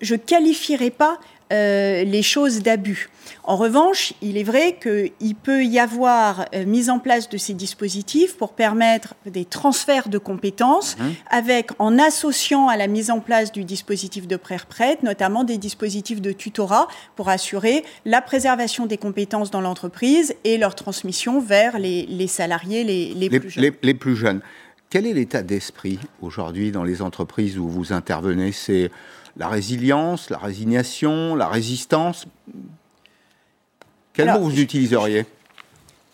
je 0.00 0.14
qualifierais 0.14 0.90
pas 0.90 1.18
euh, 1.52 2.04
les 2.04 2.22
choses 2.22 2.62
d'abus. 2.62 3.10
En 3.42 3.56
revanche, 3.56 4.14
il 4.22 4.38
est 4.38 4.44
vrai 4.44 4.78
qu'il 4.80 5.34
peut 5.34 5.64
y 5.64 5.78
avoir 5.78 6.46
euh, 6.54 6.64
mise 6.64 6.88
en 6.88 6.98
place 6.98 7.28
de 7.28 7.36
ces 7.36 7.54
dispositifs 7.54 8.36
pour 8.36 8.54
permettre 8.54 9.14
des 9.26 9.44
transferts 9.44 10.08
de 10.08 10.18
compétences, 10.18 10.96
mhm. 10.98 11.14
avec 11.30 11.70
en 11.78 11.98
associant 11.98 12.68
à 12.68 12.76
la 12.76 12.86
mise 12.86 13.10
en 13.10 13.20
place 13.20 13.52
du 13.52 13.64
dispositif 13.64 14.26
de 14.26 14.36
pré-retraite, 14.36 15.02
notamment 15.02 15.44
des 15.44 15.58
dispositifs 15.58 16.22
de 16.22 16.32
tutorat 16.32 16.88
pour 17.16 17.28
assurer 17.28 17.84
la 18.04 18.22
préservation 18.22 18.86
des 18.86 18.98
compétences 18.98 19.50
dans 19.50 19.60
l'entreprise 19.60 20.34
et 20.44 20.56
leur 20.56 20.74
transmission 20.74 21.40
vers 21.40 21.78
les, 21.78 22.26
salariés 22.26 22.84
les, 22.84 23.28
plus 23.28 23.50
jeunes. 23.50 23.72
les 23.82 23.94
plus 23.94 24.16
jeunes. 24.16 24.40
Quel 24.94 25.06
est 25.06 25.12
l'état 25.12 25.42
d'esprit 25.42 25.98
aujourd'hui 26.22 26.70
dans 26.70 26.84
les 26.84 27.02
entreprises 27.02 27.58
où 27.58 27.68
vous 27.68 27.92
intervenez? 27.92 28.52
C'est 28.52 28.92
la 29.36 29.48
résilience, 29.48 30.30
la 30.30 30.38
résignation, 30.38 31.34
la 31.34 31.48
résistance. 31.48 32.26
Quel 34.12 34.32
mot 34.32 34.40
vous 34.40 34.60
utiliseriez? 34.60 35.26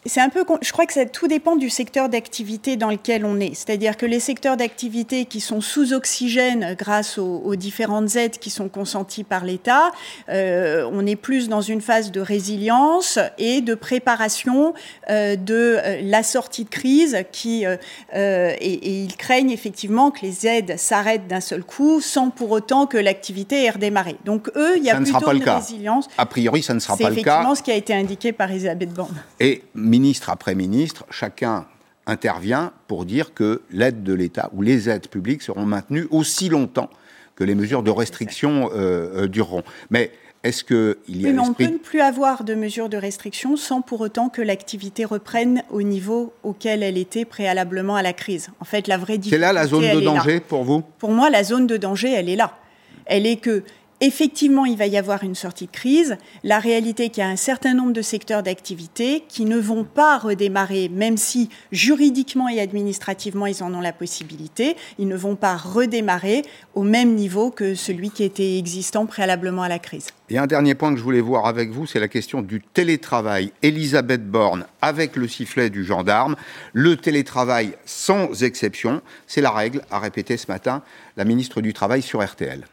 C'est 0.07 0.21
un 0.21 0.31
peu, 0.31 0.45
je 0.63 0.73
crois 0.73 0.87
que 0.87 0.95
ça 0.95 1.05
tout 1.05 1.29
dépend 1.29 1.57
du 1.57 1.69
secteur 1.69 2.09
d'activité 2.09 2.77
dans 2.77 2.89
lequel 2.89 3.27
on 3.27 3.39
est. 3.39 3.55
C'est-à-dire 3.55 3.99
que 3.99 4.07
les 4.07 4.21
secteurs 4.21 4.57
d'activité 4.57 5.27
qui 5.27 5.41
sont 5.41 5.61
sous 5.61 5.93
oxygène 5.93 6.75
grâce 6.79 7.19
aux, 7.19 7.55
différentes 7.55 8.17
aides 8.17 8.39
qui 8.39 8.49
sont 8.49 8.69
consenties 8.69 9.25
par 9.25 9.45
l'État, 9.45 9.93
euh, 10.31 10.89
on 10.91 11.05
est 11.07 11.17
plus 11.17 11.49
dans 11.49 11.61
une 11.61 11.83
phase 11.83 12.13
de 12.13 12.21
résilience 12.21 13.19
et 13.39 13.61
de 13.61 13.75
préparation 13.75 14.73
euh, 15.11 15.37
de 15.37 15.79
euh, 15.79 16.01
la 16.03 16.23
sortie 16.23 16.65
de 16.65 16.71
crise 16.71 17.19
qui 17.31 17.65
et, 17.65 17.77
et, 18.15 19.03
ils 19.03 19.17
craignent 19.17 19.51
effectivement 19.51 20.11
que 20.11 20.23
les 20.23 20.47
aides 20.47 20.79
s'arrêtent 20.79 21.27
d'un 21.27 21.41
seul 21.41 21.63
coup 21.63 22.01
sans 22.01 22.31
pour 22.31 22.51
autant 22.53 22.87
que 22.87 22.97
l'activité 22.97 23.65
ait 23.65 23.71
redémarré. 23.71 24.17
Donc 24.25 24.49
eux, 24.57 24.79
il 24.79 24.85
y 24.85 24.91
a 24.91 24.97
plutôt 24.97 25.33
une 25.33 25.43
résilience. 25.43 26.09
A 26.17 26.27
priori, 26.27 26.63
ça 26.63 26.73
ne 26.73 26.79
sera 26.79 26.97
pas 26.97 27.11
le 27.11 27.17
cas. 27.17 27.21
C'est 27.21 27.21
effectivement 27.21 27.55
ce 27.55 27.63
qui 27.63 27.71
a 27.71 27.75
été 27.75 27.93
indiqué 27.93 28.33
par 28.33 28.51
Elisabeth 28.51 28.93
Borne. 28.95 29.23
Et 29.41 29.63
ministre 29.91 30.31
après 30.31 30.55
ministre, 30.55 31.05
chacun 31.11 31.67
intervient 32.07 32.73
pour 32.87 33.05
dire 33.05 33.35
que 33.35 33.63
l'aide 33.71 34.03
de 34.03 34.15
l'État 34.15 34.51
ou 34.55 34.63
les 34.63 34.89
aides 34.89 35.09
publiques 35.09 35.43
seront 35.43 35.67
maintenues 35.67 36.07
aussi 36.11 36.49
longtemps 36.49 36.89
que 37.37 37.45
les 37.45 37.55
mesures 37.55 37.83
de 37.83 37.91
restriction 37.91 38.71
euh, 38.73 39.25
euh, 39.25 39.29
dureront. 39.29 39.63
Mais 39.91 40.13
est-ce 40.43 40.65
qu'il 40.65 40.97
y 41.21 41.27
a 41.27 41.29
oui, 41.29 41.35
mais 41.35 41.41
on 41.41 41.51
ne 41.51 41.55
peut 41.55 41.79
plus 41.79 42.01
avoir 42.01 42.45
de 42.45 42.55
mesures 42.55 42.89
de 42.89 42.97
restriction 42.97 43.57
sans 43.57 43.83
pour 43.83 44.01
autant 44.01 44.29
que 44.29 44.41
l'activité 44.41 45.05
reprenne 45.05 45.63
au 45.71 45.83
niveau 45.83 46.33
auquel 46.43 46.83
elle 46.83 46.97
était 46.97 47.27
préalablement 47.27 47.97
à 47.97 48.03
la 48.03 48.13
crise. 48.13 48.49
En 48.61 48.65
fait, 48.65 48.89
la 48.89 48.97
vraie 48.97 49.19
difficulté. 49.19 49.37
C'est 49.37 49.41
là 49.41 49.53
la 49.53 49.67
zone 49.67 49.83
de 49.95 50.01
danger 50.01 50.41
pour 50.41 50.65
vous? 50.65 50.83
Pour 50.99 51.11
moi, 51.11 51.29
la 51.29 51.45
zone 51.45 51.67
de 51.67 51.77
danger, 51.77 52.11
elle 52.13 52.29
est 52.29 52.37
là. 52.37 52.57
Elle 53.05 53.27
est 53.27 53.37
que 53.37 53.65
effectivement, 54.01 54.65
il 54.65 54.77
va 54.77 54.87
y 54.87 54.97
avoir 54.97 55.23
une 55.25 55.35
sortie 55.35 55.67
de 55.67 55.71
crise. 55.71 56.17
La 56.43 56.59
réalité 56.59 57.11
qu'il 57.11 57.23
y 57.23 57.27
a 57.27 57.29
un 57.29 57.37
certain 57.37 57.75
nombre 57.75 57.93
de 57.93 58.03
secteurs 58.03 58.43
d'activité 58.43 59.25
qui 59.29 59.45
ne 59.45 59.59
vont 59.59 59.85
pas 59.85 60.19
redémarrer, 60.19 60.89
même 60.89 61.17
si 61.17 61.49
juridiquement 61.71 62.49
et 62.49 62.61
administrativement, 62.61 63.47
ils 63.47 63.63
en 63.63 63.73
ont 63.75 63.81
la 63.81 63.93
possibilité. 63.93 64.77
Ils 64.99 65.09
ne 65.09 65.17
vont 65.17 65.37
pas 65.37 65.57
redémarrer 65.57 66.43
au 66.75 66.83
même 66.83 67.15
niveau 67.15 67.51
que 67.51 67.75
celui 67.75 68.11
qui 68.11 68.25
était 68.25 68.59
existant 68.59 69.07
préalablement 69.07 69.63
à 69.63 69.69
la 69.69 69.79
crise. 69.79 70.09
Et 70.31 70.39
un 70.39 70.47
dernier 70.47 70.75
point 70.75 70.93
que 70.93 70.99
je 70.99 71.05
voulais 71.05 71.21
voir 71.21 71.47
avec 71.47 71.71
vous, 71.71 71.87
c'est 71.87 72.01
la 72.01 72.09
question 72.09 72.41
du 72.41 72.61
télétravail. 72.61 73.53
Elisabeth 73.63 74.27
Borne, 74.31 74.65
avec 74.81 75.17
le 75.17 75.29
sifflet 75.29 75.71
du 75.71 75.85
gendarme, 75.85 76.37
le 76.73 76.97
télétravail 76.97 77.75
sans 77.85 78.43
exception, 78.43 79.03
c'est 79.27 79.41
la 79.41 79.51
règle, 79.51 79.83
a 79.91 79.99
répété 79.99 80.37
ce 80.37 80.47
matin 80.51 80.83
la 81.17 81.25
ministre 81.25 81.61
du 81.61 81.73
Travail 81.75 82.03
sur 82.03 82.25
RTL. 82.25 82.65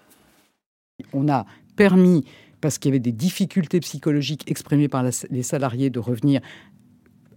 On 1.13 1.29
a 1.29 1.45
permis, 1.75 2.25
parce 2.61 2.77
qu'il 2.77 2.89
y 2.89 2.91
avait 2.93 2.99
des 2.99 3.11
difficultés 3.11 3.79
psychologiques 3.79 4.49
exprimées 4.49 4.87
par 4.87 5.03
les 5.03 5.43
salariés, 5.43 5.89
de 5.89 5.99
revenir 5.99 6.41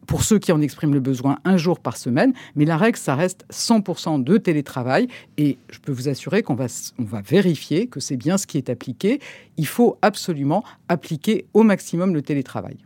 pour 0.06 0.24
ceux 0.24 0.38
qui 0.40 0.50
en 0.50 0.60
expriment 0.60 0.94
le 0.94 1.00
besoin, 1.00 1.38
un 1.44 1.56
jour 1.56 1.78
par 1.78 1.96
semaine. 1.96 2.32
Mais 2.56 2.64
la 2.64 2.76
règle, 2.76 2.98
ça 2.98 3.14
reste 3.14 3.44
100% 3.52 4.24
de 4.24 4.36
télétravail. 4.38 5.06
Et 5.36 5.58
je 5.70 5.78
peux 5.78 5.92
vous 5.92 6.08
assurer 6.08 6.42
qu'on 6.42 6.56
va, 6.56 6.66
on 6.98 7.04
va 7.04 7.20
vérifier 7.20 7.86
que 7.86 8.00
c'est 8.00 8.16
bien 8.16 8.36
ce 8.36 8.46
qui 8.46 8.58
est 8.58 8.70
appliqué. 8.70 9.20
Il 9.56 9.66
faut 9.66 9.98
absolument 10.02 10.64
appliquer 10.88 11.46
au 11.54 11.62
maximum 11.62 12.12
le 12.12 12.22
télétravail. 12.22 12.78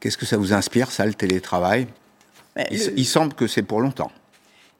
Qu'est-ce 0.00 0.18
que 0.18 0.26
ça 0.26 0.36
vous 0.36 0.52
inspire, 0.52 0.90
ça, 0.90 1.06
le 1.06 1.14
télétravail? 1.14 1.86
Il 2.70 3.06
semble 3.06 3.34
que 3.34 3.46
c'est 3.46 3.62
pour 3.62 3.80
longtemps. 3.80 4.10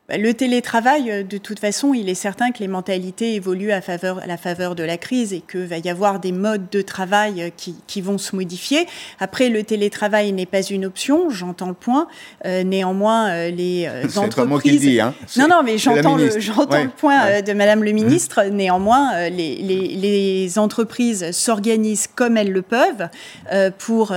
Bah, 0.09 0.19
le 0.19 0.35
télétravail, 0.35 1.13
euh, 1.13 1.23
de 1.23 1.39
toute 1.39 1.61
façon, 1.61 1.95
il 1.95 2.09
est 2.09 2.17
certain 2.17 2.51
que 2.51 2.59
les 2.59 2.67
mentalités 2.67 3.37
évoluent 3.37 3.71
à, 3.71 3.81
faveur, 3.81 4.19
à 4.19 4.27
la 4.27 4.37
faveur 4.37 4.75
de 4.75 4.83
la 4.83 4.97
crise 4.97 5.33
et 5.33 5.43
qu'il 5.49 5.61
va 5.61 5.79
y 5.79 5.89
avoir 5.89 6.19
des 6.19 6.33
modes 6.33 6.69
de 6.73 6.83
travail 6.83 7.41
euh, 7.41 7.51
qui, 7.57 7.77
qui, 7.87 8.01
vont 8.01 8.19
se 8.19 8.35
modifier. 8.35 8.89
Après, 9.21 9.49
le 9.49 9.63
télétravail 9.63 10.33
n'est 10.33 10.45
pas 10.45 10.63
une 10.63 10.87
option, 10.87 11.31
j'entends 11.31 11.69
le 11.69 11.75
point. 11.75 12.09
Euh, 12.47 12.65
néanmoins, 12.65 13.49
les 13.51 13.89
entreprises... 14.17 14.35
C'est 14.35 14.45
moi 14.47 14.61
qui 14.61 14.71
le 14.73 14.79
dis, 14.79 15.01
hein. 15.01 15.15
Non, 15.37 15.47
non, 15.47 15.63
mais 15.63 15.79
j'entends 15.79 16.17
le, 16.17 16.89
point 16.89 17.41
de 17.41 17.53
Madame 17.53 17.85
le 17.85 17.93
ministre. 17.93 18.43
Mmh. 18.43 18.57
Néanmoins, 18.57 19.29
les, 19.29 19.55
les, 19.57 19.95
les 19.95 20.59
entreprises 20.59 21.31
s'organisent 21.31 22.09
comme 22.09 22.37
elles 22.37 22.51
le 22.51 22.63
peuvent 22.63 23.09
pour, 23.79 24.13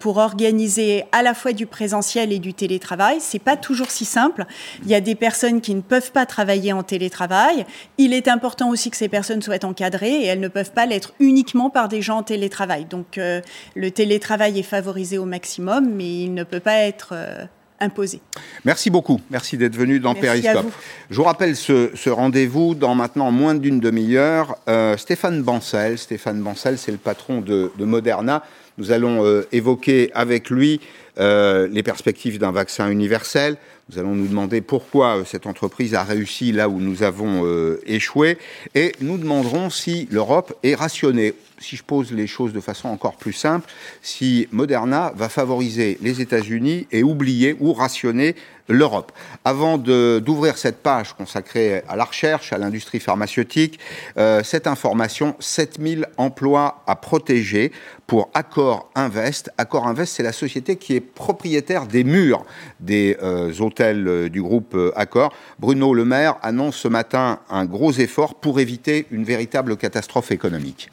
pour 0.00 0.16
organiser 0.16 1.04
à 1.12 1.22
la 1.22 1.34
fois 1.34 1.52
du 1.52 1.66
présentiel 1.66 2.32
et 2.32 2.40
du 2.40 2.54
télétravail. 2.54 3.18
C'est 3.20 3.38
pas 3.38 3.56
toujours 3.56 3.90
si 3.90 4.04
simple. 4.04 4.44
Il 4.82 4.88
y 4.88 4.96
a 4.96 5.00
des 5.00 5.14
personnes 5.14 5.27
qui 5.60 5.74
ne 5.74 5.80
peuvent 5.80 6.12
pas 6.12 6.26
travailler 6.26 6.72
en 6.72 6.82
télétravail. 6.82 7.66
Il 7.98 8.12
est 8.12 8.28
important 8.28 8.70
aussi 8.70 8.90
que 8.90 8.96
ces 8.96 9.08
personnes 9.08 9.42
soient 9.42 9.64
encadrées 9.64 10.22
et 10.22 10.26
elles 10.26 10.40
ne 10.40 10.48
peuvent 10.48 10.72
pas 10.72 10.86
l'être 10.86 11.12
uniquement 11.20 11.70
par 11.70 11.88
des 11.88 12.02
gens 12.02 12.18
en 12.18 12.22
télétravail. 12.22 12.84
Donc 12.84 13.18
euh, 13.18 13.40
le 13.74 13.90
télétravail 13.90 14.58
est 14.58 14.62
favorisé 14.64 15.18
au 15.18 15.24
maximum, 15.24 15.90
mais 15.94 16.22
il 16.22 16.34
ne 16.34 16.44
peut 16.44 16.60
pas 16.60 16.78
être... 16.78 17.10
Euh, 17.12 17.44
imposé. 17.80 18.20
Merci 18.64 18.90
beaucoup. 18.90 19.20
Merci 19.30 19.56
d'être 19.56 19.76
venu 19.76 20.00
dans 20.00 20.12
Périscope. 20.16 20.66
Je 21.10 21.16
vous 21.16 21.22
rappelle 21.22 21.54
ce, 21.54 22.10
rendez-vous 22.10 22.74
dans 22.74 22.96
maintenant 22.96 23.30
moins 23.30 23.54
d'une 23.54 23.78
demi-heure. 23.78 24.58
Euh, 24.68 24.96
Stéphane 24.96 25.42
Bancel. 25.42 25.96
Stéphane 25.96 26.42
Bancel, 26.42 26.76
c'est 26.76 26.90
le 26.90 26.98
patron 26.98 27.40
de, 27.40 27.70
Moderna. 27.78 28.42
Nous 28.78 28.90
allons 28.90 29.44
évoquer 29.52 30.10
avec 30.12 30.50
lui 30.50 30.80
les 31.16 31.82
perspectives 31.84 32.40
d'un 32.40 32.50
vaccin 32.50 32.90
universel. 32.90 33.56
Nous 33.90 33.98
allons 33.98 34.14
nous 34.14 34.26
demander 34.26 34.60
pourquoi 34.60 35.18
euh, 35.18 35.24
cette 35.24 35.46
entreprise 35.46 35.94
a 35.94 36.04
réussi 36.04 36.52
là 36.52 36.68
où 36.68 36.78
nous 36.78 37.02
avons 37.02 37.46
euh, 37.46 37.80
échoué 37.86 38.36
et 38.74 38.92
nous 39.00 39.16
demanderons 39.16 39.70
si 39.70 40.06
l'Europe 40.10 40.54
est 40.62 40.74
rationnée. 40.74 41.32
Si 41.58 41.74
je 41.74 41.82
pose 41.82 42.12
les 42.12 42.26
choses 42.26 42.52
de 42.52 42.60
façon 42.60 42.88
encore 42.88 43.16
plus 43.16 43.32
simple, 43.32 43.68
si 44.02 44.46
Moderna 44.52 45.12
va 45.16 45.30
favoriser 45.30 45.96
les 46.02 46.20
États-Unis 46.20 46.86
et 46.92 47.02
oublier 47.02 47.56
ou 47.60 47.72
rationner 47.72 48.36
l'Europe. 48.68 49.12
Avant 49.44 49.78
d'ouvrir 49.78 50.58
cette 50.58 50.82
page 50.82 51.14
consacrée 51.14 51.82
à 51.88 51.96
la 51.96 52.04
recherche, 52.04 52.52
à 52.52 52.58
l'industrie 52.58 53.00
pharmaceutique, 53.00 53.78
euh, 54.16 54.42
cette 54.42 54.66
information, 54.66 55.34
7000 55.40 56.06
emplois 56.16 56.82
à 56.86 56.96
protéger 56.96 57.72
pour 58.06 58.30
Accor 58.34 58.90
Invest. 58.94 59.50
Accor 59.58 59.86
Invest, 59.86 60.16
c'est 60.16 60.22
la 60.22 60.32
société 60.32 60.76
qui 60.76 60.94
est 60.94 61.00
propriétaire 61.00 61.86
des 61.86 62.04
murs 62.04 62.44
des 62.80 63.16
euh, 63.22 63.52
hôtels 63.60 64.06
euh, 64.06 64.28
du 64.28 64.42
groupe 64.42 64.76
Accor. 64.96 65.32
Bruno 65.58 65.94
Le 65.94 66.04
Maire 66.04 66.36
annonce 66.42 66.76
ce 66.76 66.88
matin 66.88 67.40
un 67.50 67.64
gros 67.64 67.92
effort 67.92 68.34
pour 68.34 68.60
éviter 68.60 69.06
une 69.10 69.24
véritable 69.24 69.76
catastrophe 69.76 70.30
économique. 70.30 70.90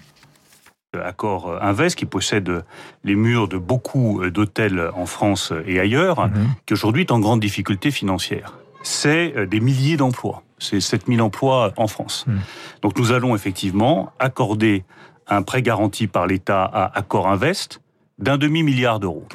Accor 1.04 1.62
Invest, 1.62 1.98
qui 1.98 2.06
possède 2.06 2.64
les 3.04 3.16
murs 3.16 3.48
de 3.48 3.58
beaucoup 3.58 4.22
d'hôtels 4.30 4.90
en 4.96 5.06
France 5.06 5.54
et 5.66 5.80
ailleurs, 5.80 6.28
mhm. 6.28 6.50
qui 6.66 6.74
aujourd'hui 6.74 7.02
est 7.02 7.12
en 7.12 7.20
grande 7.20 7.40
difficulté 7.40 7.92
financière. 7.92 8.54
C'est 8.84 9.34
euh, 9.36 9.46
des 9.46 9.60
milliers 9.60 9.98
d'emplois. 9.98 10.44
C'est 10.60 10.80
7000 10.80 11.22
emplois 11.22 11.74
en 11.78 11.88
France. 11.88 12.26
Mhm. 12.28 12.40
Donc 12.82 12.98
nous 12.98 13.12
allons 13.12 13.36
effectivement 13.36 14.12
accorder 14.20 14.84
un 15.28 15.42
prêt 15.42 15.62
garanti 15.62 16.08
par 16.08 16.28
l'État 16.28 16.64
à 16.64 16.98
Accor 16.98 17.28
Invest 17.28 17.82
d'un 18.20 18.38
demi-milliard 18.38 19.00
d'euros. 19.00 19.28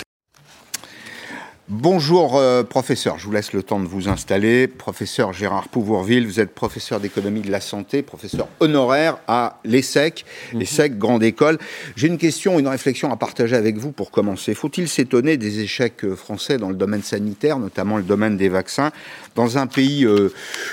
Bonjour 1.73 2.37
euh, 2.37 2.65
professeur, 2.65 3.21
je 3.21 3.27
vous 3.27 3.31
laisse 3.31 3.53
le 3.53 3.63
temps 3.63 3.79
de 3.79 3.87
vous 3.87 4.09
installer. 4.09 4.67
Professeur 4.67 5.33
Gérard 5.33 5.69
Pouvourville, 5.69 6.27
vous 6.27 6.41
êtes 6.41 6.53
professeur 6.53 6.99
d'économie 6.99 7.43
de 7.43 7.51
la 7.53 7.61
santé, 7.61 8.03
professeur 8.03 8.49
honoraire 8.59 9.19
à 9.29 9.61
l'ESSEC, 9.65 10.25
mhm. 10.53 10.59
l'ESSEC 10.59 10.99
Grande 10.99 11.23
École. 11.23 11.59
J'ai 11.95 12.09
une 12.09 12.19
question, 12.19 12.59
une 12.59 12.67
réflexion 12.67 13.13
à 13.13 13.17
partager 13.17 13.55
avec 13.55 13.77
vous 13.77 13.93
pour 13.93 14.11
commencer. 14.11 14.53
Faut-il 14.55 14.89
s'étonner 14.89 15.37
des 15.37 15.61
échecs 15.61 16.05
euh, 16.05 16.17
français 16.17 16.59
dans 16.59 16.71
le 16.71 16.75
domaine 16.75 17.05
sanitaire, 17.05 17.61
notamment 17.61 17.99
le 17.99 18.03
domaine 18.03 18.37
des 18.37 18.49
vaccins, 18.49 18.91
dans 19.37 19.57
un 19.57 19.69
pays 19.69 20.05
euh, 20.05 20.33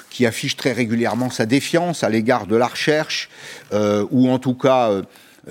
qui 0.10 0.26
affiche 0.26 0.58
très 0.58 0.72
régulièrement 0.72 1.30
sa 1.30 1.46
défiance 1.46 2.04
à 2.04 2.10
l'égard 2.10 2.48
de 2.48 2.56
la 2.56 2.66
recherche, 2.66 3.30
ou 3.72 4.32
en 4.32 4.40
tout 4.40 4.56
cas 4.56 4.90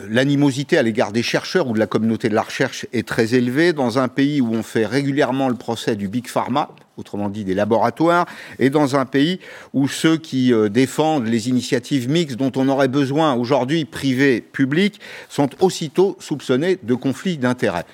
l'animosité 0.09 0.79
à 0.79 0.83
l'égard 0.83 1.13
des 1.13 1.23
chercheurs 1.23 1.69
ou 1.69 1.73
de 1.73 1.79
la 1.79 1.87
communauté 1.87 2.29
de 2.29 2.35
la 2.35 2.43
recherche 2.43 2.87
est 2.93 3.07
très 3.07 3.35
élevée 3.35 3.73
dans 3.73 3.99
un 3.99 4.09
pays 4.09 4.41
où 4.41 4.53
on 4.53 4.63
fait 4.63 4.87
régulièrement 4.87 5.49
le 5.49 5.55
procès 5.55 5.97
du 5.97 6.09
big 6.09 6.29
pharma, 6.29 6.71
autrement 6.97 7.29
dit 7.29 7.45
des 7.45 7.55
laboratoires, 7.55 8.27
et 8.59 8.71
dans 8.71 8.97
un 8.97 9.07
pays 9.07 9.41
où 9.73 9.89
ceux 9.89 10.17
qui 10.17 10.53
euh, 10.53 10.69
défendent 10.69 11.27
les 11.27 11.49
initiatives 11.49 12.09
mixtes 12.11 12.37
dont 12.37 12.53
on 12.57 12.69
aurait 12.69 12.89
besoin 12.89 13.35
aujourd'hui, 13.35 13.85
privés, 13.85 14.41
publics, 14.41 15.01
sont 15.29 15.51
aussitôt 15.61 16.17
soupçonnés 16.21 16.79
de 16.83 16.95
conflits 16.95 17.39
d'intérêts. 17.39 17.87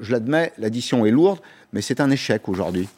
Je 0.00 0.12
l'admets, 0.12 0.52
l'addition 0.58 1.04
est 1.06 1.10
lourde, 1.10 1.40
mais 1.72 1.82
c'est 1.82 2.00
un 2.00 2.10
échec 2.10 2.48
aujourd'hui. 2.48 2.88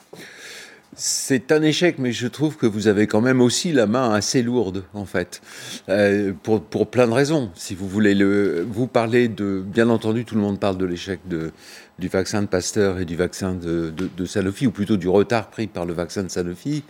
C'est 0.98 1.52
un 1.52 1.61
échec, 1.61 1.98
mais 1.98 2.11
je 2.11 2.26
trouve 2.26 2.56
que 2.56 2.64
vous 2.64 2.88
avez 2.88 3.06
quand 3.06 3.20
même 3.20 3.42
aussi 3.42 3.70
la 3.70 3.87
main 3.87 4.14
assez 4.14 4.40
lourde, 4.40 4.85
en 4.94 5.04
fait, 5.04 5.42
euh, 5.90 6.32
pour, 6.42 6.64
pour, 6.64 6.90
plein 6.90 7.06
de 7.06 7.12
raisons. 7.12 7.50
Si 7.54 7.74
vous 7.74 7.87
voulez 7.87 8.14
le, 8.14 8.66
vous 8.66 8.87
parlez 8.87 9.28
de, 9.28 9.62
bien 9.62 9.90
entendu, 9.90 10.24
tout 10.24 10.37
le 10.37 10.40
monde 10.40 10.59
parle 10.59 10.78
de 10.78 10.87
l'échec 10.87 11.20
de, 11.26 11.52
du 11.98 12.09
vaccin 12.09 12.40
de 12.40 12.46
Pasteur 12.46 12.98
et 12.98 13.04
du 13.04 13.14
vaccin 13.14 13.52
de, 13.52 13.90
de, 13.90 14.24
Sanofi, 14.24 14.66
ou 14.66 14.70
plutôt 14.70 14.96
du 14.96 15.11
retard 15.11 15.50
pris 15.50 15.66
par 15.66 15.85
le 15.85 15.92
vaccin 15.92 16.22
de 16.22 16.30
Sanofi. 16.30 16.82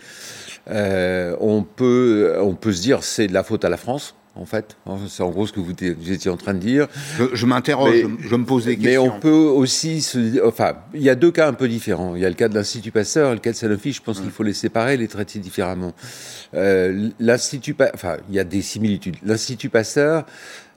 Euh, 0.69 1.35
on 1.41 1.63
peut, 1.63 2.37
on 2.39 2.55
peut 2.55 2.71
se 2.71 2.81
dire 2.81 3.03
c'est 3.03 3.27
de 3.27 3.33
la 3.33 3.43
faute 3.43 3.65
à 3.65 3.69
la 3.69 3.77
France 3.77 4.15
en 4.39 4.45
fait. 4.45 4.77
C'est 5.07 5.23
en 5.23 5.29
gros 5.29 5.47
ce 5.47 5.53
que 5.53 5.59
vous, 5.59 5.71
étiez 5.71 6.29
en 6.29 6.37
train 6.37 6.53
de 6.53 6.59
dire. 6.59 6.87
Je, 7.33 7.45
m'interroge, 7.45 8.05
je, 8.19 8.35
me 8.35 8.45
pose 8.45 8.65
des 8.65 8.77
questions. 8.77 9.05
Mais 9.05 9.09
on 9.09 9.19
peut 9.19 9.29
aussi 9.29 10.01
se 10.01 10.45
Enfin, 10.45 10.75
il 10.93 11.01
y 11.01 11.09
a 11.09 11.15
deux 11.15 11.31
cas 11.31 11.47
un 11.47 11.53
peu 11.53 11.67
différents. 11.67 12.15
Il 12.15 12.21
y 12.21 12.25
a 12.25 12.29
le 12.29 12.35
cas 12.35 12.47
de 12.47 12.55
l'Institut 12.55 12.91
Pasteur 12.91 13.31
et 13.31 13.33
le 13.33 13.39
cas 13.39 13.51
de 13.51 13.55
Sanofi. 13.55 13.93
Je 13.93 14.01
pense 14.01 14.19
qu'il 14.19 14.31
faut 14.31 14.43
les 14.43 14.53
séparer, 14.53 14.97
les 14.97 15.07
traiter 15.07 15.39
différemment. 15.39 15.93
Euh, 16.53 17.09
L'Institut... 17.19 17.75
Enfin, 17.93 18.17
il 18.29 18.35
y 18.35 18.39
a 18.39 18.43
des 18.43 18.61
similitudes. 18.61 19.17
L'Institut 19.23 19.69
Pasteur 19.69 20.25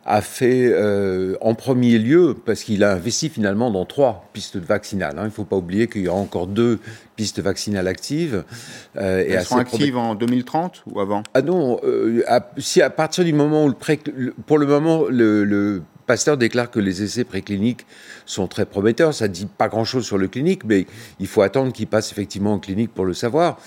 a 0.04 0.22
fait 0.22 0.70
euh, 0.72 1.36
en 1.40 1.54
premier 1.54 1.98
lieu, 1.98 2.34
parce 2.44 2.62
qu'il 2.64 2.82
a 2.84 2.92
investi 2.92 3.28
finalement 3.28 3.70
dans 3.70 3.84
trois 3.84 4.28
pistes 4.32 4.56
vaccinales. 4.56 5.18
Hein. 5.18 5.22
Il 5.22 5.26
ne 5.26 5.30
faut 5.30 5.44
pas 5.44 5.56
oublier 5.56 5.88
qu'il 5.88 6.02
y 6.02 6.08
a 6.08 6.14
encore 6.14 6.46
deux 6.46 6.80
pistes 7.16 7.40
vaccinales 7.40 7.86
actives. 7.86 8.44
Euh, 8.96 9.24
Elles 9.26 9.40
et 9.40 9.44
seront 9.44 9.58
actives 9.58 9.96
en 9.96 10.14
2030 10.14 10.84
ou 10.86 11.00
avant? 11.00 11.22
Ah 11.34 11.42
non, 11.42 11.78
euh, 11.84 12.22
si 12.56 12.80
à 12.80 12.90
partir 12.90 13.24
du 13.24 13.32
moment 13.32 13.64
où 13.64 13.68
le 13.68 13.74
pré... 13.74 14.00
pour 14.46 14.58
le 14.58 14.66
moment 14.66 15.04
le, 15.08 15.44
le 15.44 15.82
Pasteur 16.10 16.36
déclare 16.36 16.72
que 16.72 16.80
les 16.80 17.04
essais 17.04 17.22
précliniques 17.22 17.86
sont 18.26 18.48
très 18.48 18.66
prometteurs. 18.66 19.14
Ça 19.14 19.28
ne 19.28 19.32
dit 19.32 19.46
pas 19.46 19.68
grand-chose 19.68 20.04
sur 20.04 20.18
le 20.18 20.26
clinique, 20.26 20.64
mais 20.64 20.86
il 21.20 21.28
faut 21.28 21.40
attendre 21.40 21.72
qu'il 21.72 21.86
passe 21.86 22.10
effectivement 22.10 22.54
en 22.54 22.58
clinique 22.58 22.92
pour 22.92 23.04
le 23.04 23.14
savoir. 23.14 23.60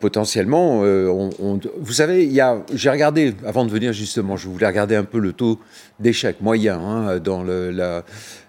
Potentiellement, 0.00 0.82
vous 0.82 1.92
savez, 1.92 2.30
j'ai 2.74 2.90
regardé, 2.90 3.34
avant 3.46 3.64
de 3.64 3.70
venir 3.70 3.92
justement, 3.92 4.36
je 4.36 4.48
voulais 4.48 4.66
regarder 4.66 4.96
un 4.96 5.04
peu 5.04 5.18
le 5.18 5.32
taux 5.32 5.58
d'échec 6.00 6.40
moyen 6.40 6.78
hein, 6.78 7.18
dans 7.18 7.42
le, 7.42 7.70
la, 7.70 8.04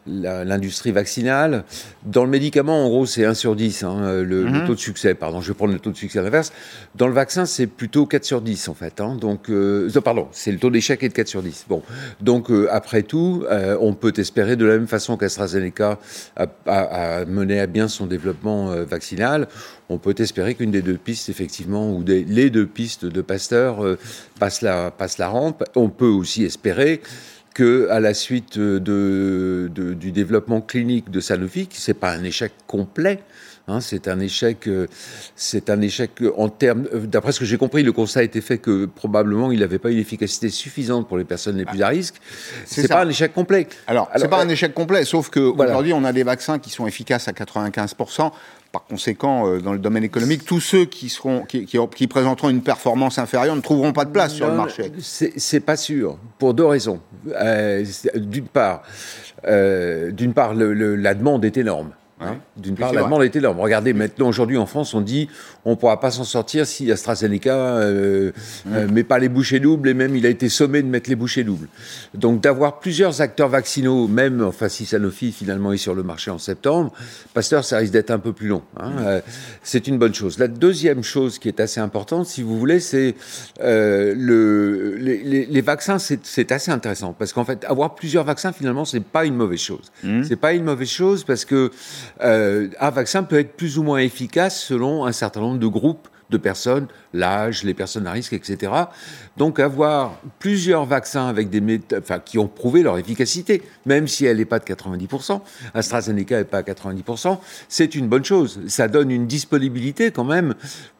l'industrie 0.09 0.91
vaccinale. 0.91 1.63
Dans 2.03 2.23
le 2.23 2.29
médicament, 2.29 2.85
en 2.85 2.89
gros, 2.89 3.05
c'est 3.05 3.25
1 3.25 3.33
sur 3.33 3.55
10, 3.55 3.83
hein, 3.83 4.21
le, 4.23 4.45
mhm. 4.45 4.65
taux 4.65 4.75
de 4.75 4.79
succès. 4.79 5.13
Pardon, 5.13 5.41
je 5.41 5.49
vais 5.49 5.53
prendre 5.53 5.73
le 5.73 5.79
taux 5.79 5.91
de 5.91 5.97
succès 5.97 6.19
à 6.19 6.21
l'inverse. 6.21 6.51
Dans 6.95 7.07
le 7.07 7.13
vaccin, 7.13 7.45
c'est 7.45 7.67
plutôt 7.67 8.05
4 8.05 8.23
sur 8.23 8.41
10, 8.41 8.67
en 8.67 8.73
fait. 8.73 8.99
Hein. 9.01 9.15
donc, 9.15 9.49
euh, 9.49 9.89
pardon, 10.03 10.27
c'est 10.31 10.51
le 10.51 10.57
taux 10.57 10.69
d'échec 10.69 11.01
est 11.03 11.09
de 11.09 11.13
4 11.13 11.27
sur 11.27 11.41
10. 11.41 11.65
Bon, 11.69 11.83
donc, 12.21 12.49
euh, 12.51 12.67
après 12.71 13.03
tout, 13.03 13.43
euh, 13.49 13.77
on 13.79 13.93
peut 13.93 14.13
espérer, 14.17 14.55
de 14.55 14.65
la 14.65 14.73
même 14.73 14.87
façon 14.87 15.17
qu'AstraZeneca 15.17 15.99
a, 16.35 17.25
mené 17.25 17.59
à 17.59 17.67
bien 17.67 17.87
son 17.87 18.05
développement 18.05 18.69
vaccinal, 18.85 19.47
on 19.89 19.97
peut 19.97 20.15
espérer 20.17 20.55
qu'une 20.55 20.71
des 20.71 20.81
deux 20.81 20.97
pistes, 20.97 21.29
effectivement, 21.29 21.91
ou 21.91 22.03
les 22.05 22.49
deux 22.49 22.65
pistes 22.65 23.05
de 23.05 23.21
Pasteur 23.21 23.97
passe, 24.39 24.61
la, 24.61 24.91
passe 24.91 25.17
la 25.17 25.27
rampe. 25.27 25.63
On 25.75 25.89
peut 25.89 26.05
aussi 26.05 26.43
espérer 26.43 27.01
que 27.59 27.89
à 27.89 27.99
la 27.99 28.13
suite 28.13 28.57
de, 28.57 29.69
du 29.73 30.11
développement 30.13 30.61
clinique 30.61 31.11
de 31.11 31.19
Sanofi, 31.19 31.67
ce 31.73 31.91
n'est 31.91 31.93
pas 31.93 32.11
un 32.11 32.23
échec 32.23 32.53
complet, 32.67 33.19
hein, 33.67 33.81
c'est 33.81 34.07
un 34.07 34.21
échec, 34.21 34.65
euh, 34.69 34.87
c'est 35.35 35.69
un 35.69 35.81
échec 35.81 36.11
en 36.37 36.47
termes. 36.47 36.87
Euh, 36.93 37.01
d'après 37.05 37.33
ce 37.33 37.39
que 37.41 37.43
j'ai 37.43 37.57
compris, 37.57 37.83
le 37.83 37.91
constat 37.91 38.21
a 38.21 38.23
été 38.23 38.39
fait 38.39 38.59
que 38.59 38.85
probablement 38.85 39.51
il 39.51 39.59
n'avait 39.59 39.77
pas 39.77 39.91
une 39.91 39.97
efficacité 39.97 40.47
suffisante 40.47 41.09
pour 41.09 41.17
les 41.17 41.25
personnes 41.25 41.57
les 41.57 41.65
plus 41.65 41.81
à 41.81 41.89
risque. 41.89 42.15
C'est 42.63 42.87
pas 42.87 43.03
un 43.03 43.09
échec 43.09 43.33
complet. 43.33 43.67
Alors, 43.87 44.09
c'est 44.15 44.29
pas 44.29 44.41
un 44.41 44.47
échec 44.47 44.73
complet, 44.73 45.03
sauf 45.03 45.29
que 45.29 45.41
aujourd'hui 45.41 45.91
on 45.91 46.05
a 46.05 46.13
des 46.13 46.23
vaccins 46.23 46.59
qui 46.59 46.69
sont 46.69 46.87
efficaces 46.87 47.27
à 47.27 47.33
95 47.33 47.93
par 48.71 48.83
conséquent, 48.83 49.47
euh, 49.47 49.59
dans 49.59 49.73
le 49.73 49.79
domaine 49.79 50.03
économique, 50.03 50.45
tous 50.45 50.59
ceux 50.59 50.85
qui, 50.85 51.09
seront, 51.09 51.41
qui, 51.43 51.65
qui, 51.65 52.07
présenteront 52.07 52.49
une 52.49 52.61
performance 52.61 53.17
inférieure 53.17 53.55
ne 53.55 53.61
trouveront 53.61 53.93
pas 53.93 54.05
de 54.05 54.11
place 54.11 54.33
sur 54.33 54.47
le 54.47 54.55
marché. 54.55 54.91
C'est 54.99 55.59
pas 55.59 55.75
sûr, 55.75 56.17
pour 56.37 56.53
deux 56.53 56.65
raisons. 56.65 56.99
Euh, 57.35 57.83
d'une 58.15 58.47
part, 58.47 58.83
euh, 59.45 60.11
d'une 60.11 60.33
part 60.33 60.53
la 60.53 61.13
demande 61.13 61.45
est 61.45 61.57
énorme. 61.57 61.91
Hein. 62.21 62.35
D'une 62.57 62.75
part, 62.75 62.91
la 62.91 63.03
demande 63.03 63.23
est 63.23 63.35
énorme. 63.35 63.59
Regardez, 63.59 63.93
maintenant, 63.93 64.27
aujourd'hui, 64.27 64.57
en 64.57 64.65
France, 64.65 64.93
on 64.93 65.01
dit 65.01 65.29
on 65.63 65.71
ne 65.71 65.75
pourra 65.75 65.99
pas 65.99 66.11
s'en 66.11 66.25
sortir 66.25 66.65
si 66.67 66.91
AstraZeneca 66.91 67.55
euh, 67.55 68.31
euh, 68.67 68.87
met 68.89 69.03
pas 69.03 69.19
les 69.19 69.29
bouchées 69.29 69.59
doubles, 69.59 69.87
et 69.89 69.93
même 69.93 70.15
il 70.15 70.25
a 70.25 70.29
été 70.29 70.49
sommé 70.49 70.81
de 70.81 70.87
mettre 70.87 71.09
les 71.09 71.15
bouchées 71.15 71.43
doubles. 71.43 71.67
Donc, 72.13 72.41
d'avoir 72.41 72.79
plusieurs 72.79 73.21
acteurs 73.21 73.47
vaccinaux, 73.47 74.07
même, 74.07 74.41
enfin, 74.41 74.67
si 74.67 74.85
Sanofi, 74.85 75.31
finalement, 75.31 75.71
est 75.71 75.77
sur 75.77 75.95
le 75.95 76.03
marché 76.03 76.29
en 76.29 76.37
septembre, 76.37 76.91
Pasteur, 77.33 77.63
ça 77.63 77.77
risque 77.77 77.93
d'être 77.93 78.11
un 78.11 78.19
peu 78.19 78.33
plus 78.33 78.47
long. 78.47 78.63
Hein. 78.77 78.91
Euh, 78.99 79.21
c'est 79.63 79.87
une 79.87 79.97
bonne 79.97 80.13
chose. 80.13 80.39
La 80.39 80.47
deuxième 80.47 81.03
chose 81.03 81.39
qui 81.39 81.47
est 81.47 81.59
assez 81.61 81.79
importante, 81.79 82.25
si 82.25 82.43
vous 82.43 82.59
voulez, 82.59 82.79
c'est 82.81 83.15
le, 83.59 84.95
les, 84.97 85.45
les, 85.45 85.61
vaccins, 85.61 85.99
c'est 85.99 86.51
assez 86.51 86.71
intéressant, 86.71 87.13
parce 87.13 87.31
qu'en 87.31 87.45
fait, 87.45 87.63
avoir 87.65 87.95
plusieurs 87.95 88.25
vaccins, 88.25 88.51
finalement, 88.51 88.83
c'est 88.83 89.03
pas 89.03 89.25
une 89.25 89.35
mauvaise 89.35 89.59
chose. 89.59 89.91
Mmh. 90.03 90.23
C'est 90.23 90.35
pas 90.35 90.53
une 90.53 90.63
mauvaise 90.63 90.89
chose 90.89 91.23
parce 91.23 91.45
que 91.45 91.71
euh, 92.21 92.67
un 92.79 92.89
vaccin 92.89 93.23
peut 93.23 93.39
être 93.39 93.53
plus 93.53 93.77
ou 93.77 93.83
moins 93.83 93.99
efficace 93.99 94.61
selon 94.61 95.05
un 95.05 95.11
certain 95.11 95.41
nombre 95.41 95.59
de 95.59 95.67
groupes 95.67 96.07
de 96.29 96.37
personnes, 96.37 96.87
l'âge, 97.13 97.63
les 97.63 97.73
personnes 97.73 98.05
à 98.07 98.11
risque, 98.11 98.33
etc. 98.33 98.71
Donc 99.37 99.59
avoir 99.59 100.19
plusieurs 100.37 100.85
vaccins 100.85 101.27
avec 101.27 101.49
des 101.49 101.81
qui 102.25 102.37
ont 102.37 102.47
prouvé 102.47 102.83
leur 102.83 102.97
efficacité, 102.97 103.63
même 103.85 104.07
si 104.07 104.25
elle 104.25 104.37
n'est 104.37 104.45
pas 104.45 104.59
de 104.59 104.65
90%, 104.65 105.41
AstraZeneca 105.73 106.37
n'est 106.37 106.43
pas 106.43 106.59
à 106.59 106.61
90%, 106.61 107.39
c'est 107.67 107.95
une 107.95 108.07
bonne 108.07 108.25
chose. 108.25 108.61
Ça 108.67 108.87
donne 108.87 109.11
une 109.11 109.27
disponibilité 109.27 110.11
quand 110.11 110.23
même 110.23 110.53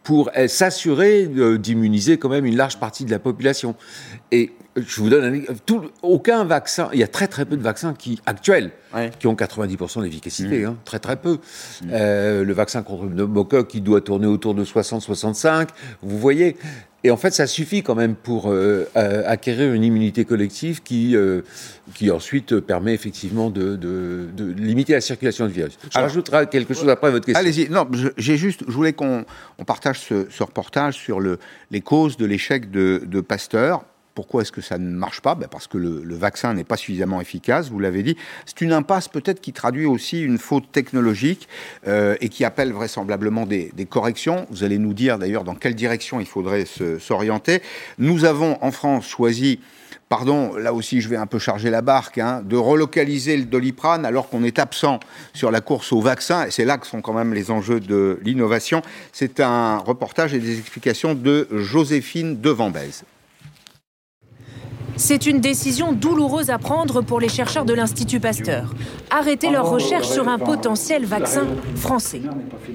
pour 0.04 0.32
eh, 0.34 0.48
s'assurer 0.48 1.28
d'immuniser 1.58 2.18
quand 2.18 2.30
même 2.30 2.46
une 2.46 2.56
large 2.56 2.80
partie 2.80 3.06
de 3.06 3.12
la 3.12 3.20
population. 3.20 3.76
Et 4.32 4.52
je 4.76 5.02
vous 5.02 5.10
donne 5.10 5.36
un, 5.36 5.54
tout, 5.66 5.84
aucun 6.02 6.44
vaccin, 6.46 6.90
il 6.94 7.00
y 7.00 7.04
a 7.04 7.08
très 7.08 7.28
très 7.28 7.46
peu 7.46 7.58
de 7.58 7.62
vaccins 7.62 7.94
qui, 7.94 8.20
actuels 8.26 8.72
qui 9.20 9.28
ont 9.28 9.36
90% 9.36 10.04
d'efficacité, 10.04 10.60
mm. 10.60 10.66
hein, 10.66 10.78
très 10.86 11.00
très 11.00 11.16
peu. 11.16 11.34
Mm. 11.84 11.90
Euh, 11.92 12.44
le 12.44 12.54
vaccin 12.54 12.82
contre 12.82 13.04
le 13.04 13.10
pneumocoque 13.10 13.68
qui 13.68 13.82
doit 13.82 14.02
tourner 14.02 14.28
autour 14.28 14.56
de 14.56 14.64
60-65, 14.64 15.68
vous 16.02 16.18
voyez. 16.18 16.58
Et 17.04 17.12
en 17.12 17.18
fait, 17.18 17.32
ça 17.32 17.48
suffit 17.48 17.82
quand 17.82 17.96
même 17.96 18.16
pour 18.16 18.50
euh, 18.50 18.86
acquérir 19.26 19.74
une 19.74 19.84
immunité 19.84 20.26
collective 20.26 20.84
qui, 20.84 21.16
euh, 21.16 21.42
qui 21.96 22.12
ensuite 22.12 22.60
permet 22.60 22.94
effectivement 22.94 23.50
de, 23.50 23.76
de, 23.78 24.28
de, 24.36 24.52
limiter 24.52 24.94
la 24.94 25.02
circulation 25.02 25.48
du 25.48 25.54
virus. 25.54 25.78
Je 25.94 25.98
rajouterai 25.98 26.48
quelque 26.48 26.74
chose 26.74 26.90
après 26.90 27.12
votre 27.12 27.26
question. 27.26 27.40
Allez-y. 27.40 27.70
Non, 27.70 27.88
j'ai 28.18 28.36
juste, 28.36 28.64
je 28.68 28.74
voulais 28.74 28.94
qu'on 28.94 29.24
on 29.58 29.64
partage 29.64 30.00
ce, 30.02 30.28
ce, 30.30 30.44
reportage 30.44 30.96
sur 30.96 31.22
le, 31.22 31.40
les 31.72 31.82
causes 31.82 32.18
de 32.18 32.26
l'échec 32.26 32.70
de, 32.70 33.02
de 33.06 33.22
Pasteur. 33.22 33.86
Pourquoi 34.20 34.42
est-ce 34.42 34.52
que 34.52 34.60
ça 34.60 34.78
ne 34.78 34.90
marche 34.90 35.22
pas? 35.22 35.34
Ben 35.34 35.48
Parce 35.50 35.68
que 35.68 35.78
le, 35.78 36.04
vaccin 36.14 36.54
n'est 36.54 36.66
pas 36.66 36.76
suffisamment 36.76 37.22
efficace, 37.22 37.70
vous 37.70 37.80
l'avez 37.80 38.04
dit. 38.04 38.18
C'est 38.46 38.60
une 38.60 38.74
impasse 38.74 39.08
peut-être 39.08 39.40
qui 39.40 39.54
traduit 39.54 39.86
aussi 39.86 40.22
une 40.22 40.38
faute 40.38 40.70
technologique 40.74 41.48
euh, 41.88 42.18
et 42.20 42.28
qui 42.28 42.44
appelle 42.44 42.74
vraisemblablement 42.74 43.46
des, 43.46 43.72
corrections. 43.90 44.46
Vous 44.50 44.66
allez 44.66 44.78
nous 44.78 44.94
dire 44.94 45.20
d'ailleurs 45.20 45.46
dans 45.46 45.56
quelle 45.56 45.74
direction 45.74 46.20
il 46.20 46.26
faudrait 46.26 46.66
s'orienter. 47.00 47.62
Nous 47.98 48.26
avons 48.26 48.58
en 48.62 48.72
France 48.72 49.08
choisi 49.08 49.62
pardon, 50.10 50.58
là 50.58 50.74
aussi 50.74 51.00
je 51.00 51.08
vais 51.08 51.16
un 51.16 51.28
peu 51.28 51.40
charger 51.40 51.70
la 51.70 51.82
barque, 51.82 52.18
hein, 52.18 52.42
de 52.44 52.58
relocaliser 52.58 53.38
le 53.38 53.46
doliprane 53.46 54.06
alors 54.06 54.28
qu'on 54.28 54.44
est 54.44 54.60
absent 54.60 55.00
sur 55.34 55.50
la 55.50 55.62
course 55.62 55.94
au 55.94 56.02
vaccin, 56.02 56.46
et 56.46 56.52
c'est 56.52 56.66
là 56.66 56.78
que 56.78 56.88
sont 56.88 57.02
quand 57.02 57.14
même 57.14 57.34
les 57.34 57.52
enjeux 57.52 57.80
de 57.80 58.20
l'innovation. 58.22 58.82
C'est 59.14 59.40
un 59.40 59.78
reportage 59.78 60.34
et 60.34 60.40
des 60.40 60.60
explications 60.60 61.16
de 61.16 61.48
Joséphine 61.54 62.42
Devambez. 62.42 63.06
C'est 65.00 65.26
une 65.26 65.40
décision 65.40 65.94
douloureuse 65.94 66.50
à 66.50 66.58
prendre 66.58 67.02
pour 67.02 67.22
les 67.22 67.30
chercheurs 67.30 67.64
de 67.64 67.74
l'Institut 67.74 68.20
Pasteur. 68.20 68.74
Arrêter 69.10 69.50
leur 69.50 69.70
recherche 69.70 70.10
sur 70.10 70.28
un 70.28 70.38
potentiel 70.38 71.06
vaccin 71.06 71.48
français. 71.78 72.22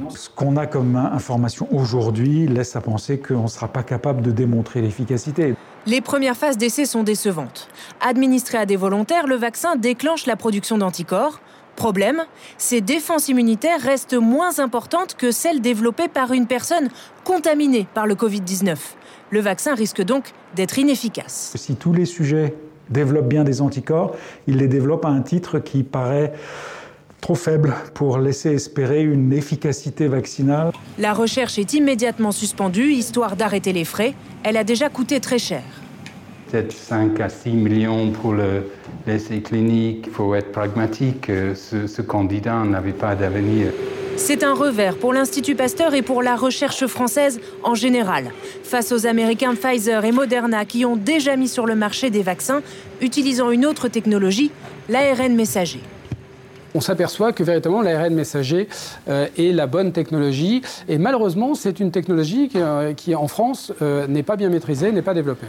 Ce 0.08 0.30
qu'on 0.30 0.56
a 0.56 0.66
comme 0.66 0.96
information 0.96 1.68
aujourd'hui 1.70 2.46
laisse 2.46 2.76
à 2.76 2.80
penser 2.80 3.18
qu'on 3.18 3.42
ne 3.42 3.48
sera 3.48 3.68
pas 3.68 3.82
capable 3.82 4.22
de 4.22 4.30
démontrer 4.30 4.80
l'efficacité. 4.80 5.54
Les 5.84 6.00
premières 6.00 6.34
phases 6.34 6.56
d'essai 6.56 6.86
sont 6.86 7.02
décevantes. 7.02 7.68
Administré 8.00 8.56
à 8.56 8.64
des 8.64 8.76
volontaires, 8.76 9.26
le 9.26 9.36
vaccin 9.36 9.76
déclenche 9.76 10.24
la 10.24 10.36
production 10.36 10.78
d'anticorps. 10.78 11.40
Problème, 11.76 12.22
ces 12.56 12.80
défenses 12.80 13.28
immunitaires 13.28 13.82
restent 13.82 14.14
moins 14.14 14.60
importantes 14.60 15.14
que 15.14 15.30
celles 15.30 15.60
développées 15.60 16.08
par 16.08 16.32
une 16.32 16.46
personne 16.46 16.88
contaminée 17.22 17.86
par 17.92 18.06
le 18.06 18.14
Covid-19. 18.14 18.76
Le 19.30 19.40
vaccin 19.40 19.74
risque 19.74 20.02
donc 20.02 20.32
d'être 20.54 20.78
inefficace. 20.78 21.52
Si 21.56 21.76
tous 21.76 21.92
les 21.92 22.04
sujets 22.04 22.54
développent 22.90 23.28
bien 23.28 23.44
des 23.44 23.62
anticorps, 23.62 24.14
ils 24.46 24.56
les 24.56 24.68
développent 24.68 25.04
à 25.06 25.08
un 25.08 25.22
titre 25.22 25.58
qui 25.58 25.82
paraît 25.82 26.32
trop 27.20 27.34
faible 27.34 27.74
pour 27.94 28.18
laisser 28.18 28.52
espérer 28.52 29.02
une 29.02 29.32
efficacité 29.32 30.08
vaccinale. 30.08 30.72
La 30.98 31.14
recherche 31.14 31.58
est 31.58 31.72
immédiatement 31.72 32.32
suspendue, 32.32 32.92
histoire 32.92 33.34
d'arrêter 33.36 33.72
les 33.72 33.86
frais. 33.86 34.14
Elle 34.42 34.58
a 34.58 34.64
déjà 34.64 34.90
coûté 34.90 35.20
très 35.20 35.38
cher. 35.38 35.62
Peut-être 36.54 36.72
5 36.72 37.18
à 37.18 37.28
6 37.28 37.50
millions 37.50 38.12
pour 38.12 38.32
l'essai 39.08 39.40
clinique. 39.40 40.04
Il 40.06 40.12
faut 40.12 40.36
être 40.36 40.52
pragmatique. 40.52 41.26
Ce, 41.26 41.88
ce 41.88 42.00
candidat 42.00 42.62
n'avait 42.62 42.92
pas 42.92 43.16
d'avenir. 43.16 43.72
C'est 44.16 44.44
un 44.44 44.54
revers 44.54 44.96
pour 44.96 45.12
l'Institut 45.12 45.56
Pasteur 45.56 45.94
et 45.94 46.02
pour 46.02 46.22
la 46.22 46.36
recherche 46.36 46.86
française 46.86 47.40
en 47.64 47.74
général. 47.74 48.30
Face 48.62 48.92
aux 48.92 49.04
Américains 49.04 49.56
Pfizer 49.56 50.04
et 50.04 50.12
Moderna 50.12 50.64
qui 50.64 50.84
ont 50.84 50.94
déjà 50.94 51.34
mis 51.34 51.48
sur 51.48 51.66
le 51.66 51.74
marché 51.74 52.10
des 52.10 52.22
vaccins 52.22 52.62
utilisant 53.00 53.50
une 53.50 53.66
autre 53.66 53.88
technologie, 53.88 54.52
l'ARN 54.88 55.34
messager 55.34 55.80
on 56.74 56.80
s'aperçoit 56.80 57.32
que 57.32 57.42
véritablement 57.42 57.82
l'ARN 57.82 58.12
messager 58.14 58.68
euh, 59.08 59.28
est 59.38 59.52
la 59.52 59.66
bonne 59.66 59.92
technologie. 59.92 60.62
Et 60.88 60.98
malheureusement, 60.98 61.54
c'est 61.54 61.80
une 61.80 61.92
technologie 61.92 62.48
qui, 62.48 62.58
euh, 62.58 62.92
en 63.16 63.28
France, 63.28 63.72
euh, 63.80 64.06
n'est 64.08 64.24
pas 64.24 64.36
bien 64.36 64.48
maîtrisée, 64.48 64.90
n'est 64.90 65.02
pas 65.02 65.14
développée. 65.14 65.46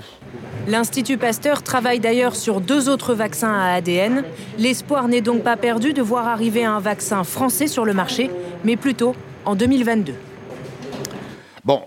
L'Institut 0.68 1.18
Pasteur 1.18 1.64
travaille 1.64 2.00
d'ailleurs 2.00 2.36
sur 2.36 2.62
deux 2.62 2.90
autres 2.90 3.16
vaccins 3.16 3.54
à 3.54 3.74
ADN. 3.74 4.24
L'espoir 4.60 5.08
n'est 5.08 5.22
donc 5.22 5.44
pas 5.44 5.58
perdu 5.58 5.94
de 5.94 6.02
voir 6.02 6.28
arriver 6.28 6.64
un 6.64 6.80
vaccin 6.80 7.24
français 7.24 7.68
sur 7.68 7.86
le 7.86 7.94
marché, 7.94 8.30
mais 8.64 8.76
plutôt 8.76 9.16
en 9.46 9.56
2022. 9.56 10.14
Bon, 11.64 11.82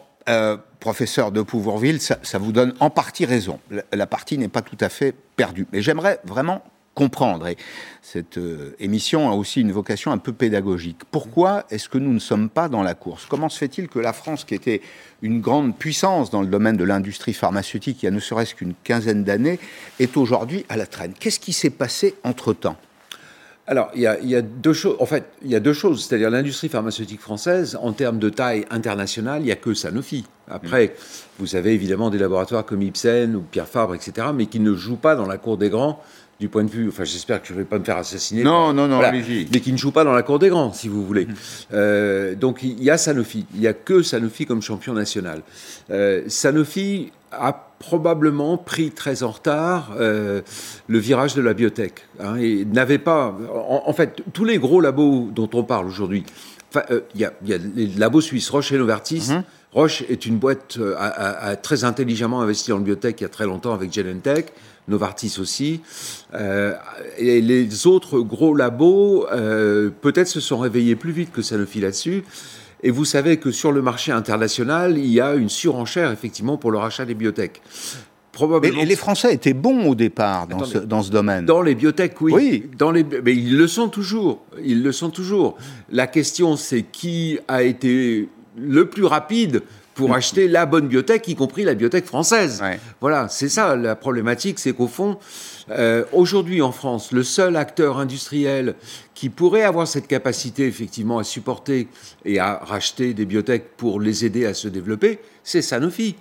professeur 0.80 1.32
de 1.32 1.42
Pouvourville, 1.42 2.00
ça, 2.00 2.38
vous 2.38 2.52
donne 2.52 2.74
en 2.80 2.90
partie 2.90 3.24
raison. 3.24 3.58
la 3.92 4.06
partie 4.06 4.38
n'est 4.38 4.48
pas 4.48 4.62
tout 4.62 4.76
à 4.80 4.88
fait 4.88 5.14
perdue. 5.36 5.66
Mais 5.72 5.82
j'aimerais 5.82 6.20
vraiment 6.24 6.62
comprendre. 6.98 7.46
Et 7.46 7.56
cette 8.02 8.38
euh, 8.38 8.74
émission 8.80 9.30
a 9.30 9.34
aussi 9.34 9.60
une 9.60 9.70
vocation 9.70 10.10
un 10.10 10.18
peu 10.18 10.32
pédagogique. 10.32 10.98
Pourquoi 11.12 11.64
est-ce 11.70 11.88
que 11.88 11.96
nous 11.96 12.12
ne 12.12 12.18
sommes 12.18 12.48
pas 12.48 12.68
dans 12.68 12.82
la 12.82 12.94
course? 12.94 13.24
Comment 13.26 13.48
se 13.48 13.56
fait-il 13.56 13.86
que 13.86 14.00
la 14.00 14.12
France, 14.12 14.44
qui 14.44 14.56
était 14.56 14.80
une 15.22 15.40
grande 15.40 15.78
puissance 15.78 16.30
dans 16.30 16.40
le 16.40 16.48
domaine 16.48 16.76
de 16.76 16.82
l'industrie 16.82 17.34
pharmaceutique 17.34 18.02
il 18.02 18.06
y 18.06 18.08
a 18.08 18.10
ne 18.10 18.18
serait-ce 18.18 18.56
qu'une 18.56 18.74
quinzaine 18.82 19.22
d'années, 19.22 19.60
est 20.00 20.16
aujourd'hui 20.16 20.66
à 20.68 20.76
la 20.76 20.86
traîne? 20.86 21.12
Qu'est-ce 21.12 21.38
qui 21.38 21.52
s'est 21.52 21.70
passé 21.70 22.16
entre-temps? 22.24 22.76
Alors, 23.68 23.90
il 23.94 24.00
y, 24.00 24.34
a, 24.34 24.42
deux 24.42 24.72
choses. 24.72 24.96
En 24.98 25.04
fait, 25.04 25.26
il 25.42 25.50
y 25.50 25.54
a 25.54 25.60
deux 25.60 25.74
choses. 25.74 26.04
C'est-à-dire 26.04 26.30
l'industrie 26.30 26.70
pharmaceutique 26.70 27.20
française, 27.20 27.78
en 27.80 27.92
termes 27.92 28.18
de 28.18 28.30
taille 28.30 28.64
internationale, 28.70 29.42
il 29.42 29.44
n'y 29.44 29.52
a 29.52 29.56
que 29.56 29.74
Sanofi. 29.74 30.24
Après, 30.50 30.94
vous 31.38 31.54
avez 31.54 31.74
évidemment 31.74 32.08
des 32.08 32.16
laboratoires 32.16 32.64
comme 32.64 32.80
Ipsen 32.80 33.36
ou 33.36 33.42
Pierre 33.42 33.68
Fabre, 33.68 33.94
etc., 33.94 34.28
mais 34.34 34.46
qui 34.46 34.58
ne 34.58 34.74
jouent 34.74 34.96
pas 34.96 35.14
dans 35.14 35.26
la 35.26 35.36
cour 35.36 35.58
des 35.58 35.68
grands 35.68 36.02
du 36.40 36.48
point 36.48 36.62
de 36.62 36.70
vue, 36.70 36.88
enfin 36.88 37.04
j'espère 37.04 37.42
que 37.42 37.48
je 37.48 37.52
ne 37.52 37.58
vais 37.58 37.64
pas 37.64 37.78
me 37.78 37.84
faire 37.84 37.96
assassiner. 37.96 38.44
Non, 38.44 38.72
non, 38.72 38.86
non, 38.86 39.00
mais 39.10 39.60
qui 39.60 39.72
ne 39.72 39.76
jouent 39.76 39.92
pas 39.92 40.04
dans 40.04 40.12
la 40.12 40.22
cour 40.22 40.38
des 40.38 40.48
grands, 40.48 40.72
si 40.72 40.88
vous 40.88 41.04
voulez. 41.04 41.26
Euh, 41.72 42.36
donc 42.36 42.62
il 42.62 42.82
y 42.82 42.90
a 42.90 42.98
Sanofi, 42.98 43.44
il 43.54 43.60
n'y 43.60 43.66
a 43.66 43.72
que 43.72 44.02
Sanofi 44.02 44.46
comme 44.46 44.62
champion 44.62 44.92
national. 44.92 45.42
Euh, 45.90 46.22
Sanofi 46.28 47.10
a 47.32 47.52
probablement 47.80 48.56
pris 48.56 48.90
très 48.90 49.22
en 49.22 49.30
retard 49.30 49.94
euh, 49.98 50.42
le 50.86 50.98
virage 50.98 51.34
de 51.34 51.42
la 51.42 51.54
biotech. 51.54 52.06
Hein, 52.20 52.36
et 52.36 52.64
n'avait 52.64 52.98
pas, 52.98 53.36
en, 53.52 53.92
fait, 53.92 54.22
tous 54.32 54.44
les 54.44 54.58
gros 54.58 54.80
labos 54.80 55.30
dont 55.34 55.50
on 55.52 55.64
parle 55.64 55.86
aujourd'hui, 55.86 56.24
il 57.14 57.20
y, 57.20 57.24
a 57.24 57.32
les 57.74 57.86
labos 57.96 58.20
suisses 58.20 58.48
Roche 58.50 58.72
et 58.72 58.78
Novartis. 58.78 59.30
Mhm. 59.30 59.42
Roche 59.72 60.02
est 60.08 60.24
une 60.24 60.38
boîte 60.38 60.78
a, 60.98 61.56
très 61.56 61.84
intelligemment 61.84 62.40
investi 62.40 62.70
dans 62.70 62.78
le 62.78 62.84
biotech 62.84 63.20
il 63.20 63.24
y 63.24 63.26
a 63.26 63.30
très 63.30 63.46
longtemps 63.46 63.74
avec 63.74 63.92
Genentech. 63.92 64.52
Novartis 64.88 65.36
aussi. 65.40 65.80
Euh, 66.34 66.74
et 67.18 67.40
les 67.40 67.86
autres 67.86 68.20
gros 68.20 68.54
labos, 68.54 69.26
euh, 69.30 69.90
peut-être 70.00 70.28
se 70.28 70.40
sont 70.40 70.58
réveillés 70.58 70.96
plus 70.96 71.12
vite 71.12 71.32
que 71.32 71.42
Sanofi 71.42 71.80
là-dessus. 71.80 72.24
Et 72.82 72.90
vous 72.90 73.04
savez 73.04 73.38
que 73.38 73.50
sur 73.50 73.72
le 73.72 73.82
marché 73.82 74.12
international, 74.12 74.98
il 74.98 75.06
y 75.06 75.20
a 75.20 75.34
une 75.34 75.48
surenchère 75.48 76.12
effectivement 76.12 76.56
pour 76.56 76.70
le 76.70 76.78
rachat 76.78 77.04
des 77.04 77.14
biotech. 77.14 77.60
Probablement. 78.32 78.78
Mais 78.78 78.84
les 78.84 78.94
Français 78.94 79.34
étaient 79.34 79.52
bons 79.52 79.88
au 79.88 79.94
départ 79.96 80.46
dans, 80.46 80.64
ce, 80.64 80.78
dans 80.78 81.02
ce, 81.02 81.10
domaine. 81.10 81.44
Dans 81.44 81.60
les 81.60 81.74
biotech, 81.74 82.20
oui. 82.20 82.32
oui. 82.32 82.70
Dans 82.78 82.92
les, 82.92 83.04
mais 83.04 83.34
ils 83.34 83.56
le 83.56 83.66
sont 83.66 83.88
toujours. 83.88 84.44
Ils 84.62 84.84
le 84.84 84.92
sont 84.92 85.10
toujours. 85.10 85.56
La 85.90 86.06
question, 86.06 86.56
c'est 86.56 86.82
qui 86.82 87.38
a 87.48 87.64
été 87.64 88.28
le 88.56 88.88
plus 88.88 89.04
rapide 89.04 89.62
pour 89.98 90.14
acheter 90.14 90.46
la 90.46 90.64
bonne 90.64 90.86
biotech, 90.86 91.26
y 91.26 91.34
compris 91.34 91.64
la 91.64 91.74
biotech 91.74 92.04
française. 92.04 92.62
Voilà, 93.00 93.26
c'est 93.28 93.48
ça 93.48 93.74
la 93.74 93.96
problématique, 93.96 94.60
c'est 94.60 94.72
qu'au 94.72 94.86
fond, 94.86 95.18
euh, 95.70 96.04
aujourd'hui 96.12 96.62
en 96.62 96.70
France, 96.70 97.10
le 97.10 97.24
seul 97.24 97.56
acteur 97.56 97.98
industriel 97.98 98.76
qui 99.14 99.28
pourrait 99.28 99.64
avoir 99.64 99.88
cette 99.88 100.06
capacité 100.06 100.68
effectivement 100.68 101.18
à 101.18 101.24
supporter 101.24 101.88
et 102.24 102.38
à 102.38 102.60
racheter 102.64 103.12
des 103.12 103.26
biotech 103.26 103.64
pour 103.76 104.00
les 104.00 104.24
aider 104.24 104.46
à 104.46 104.54
se 104.54 104.68
développer, 104.68 105.18
c'est 105.48 105.62
Sanofi. 105.62 106.14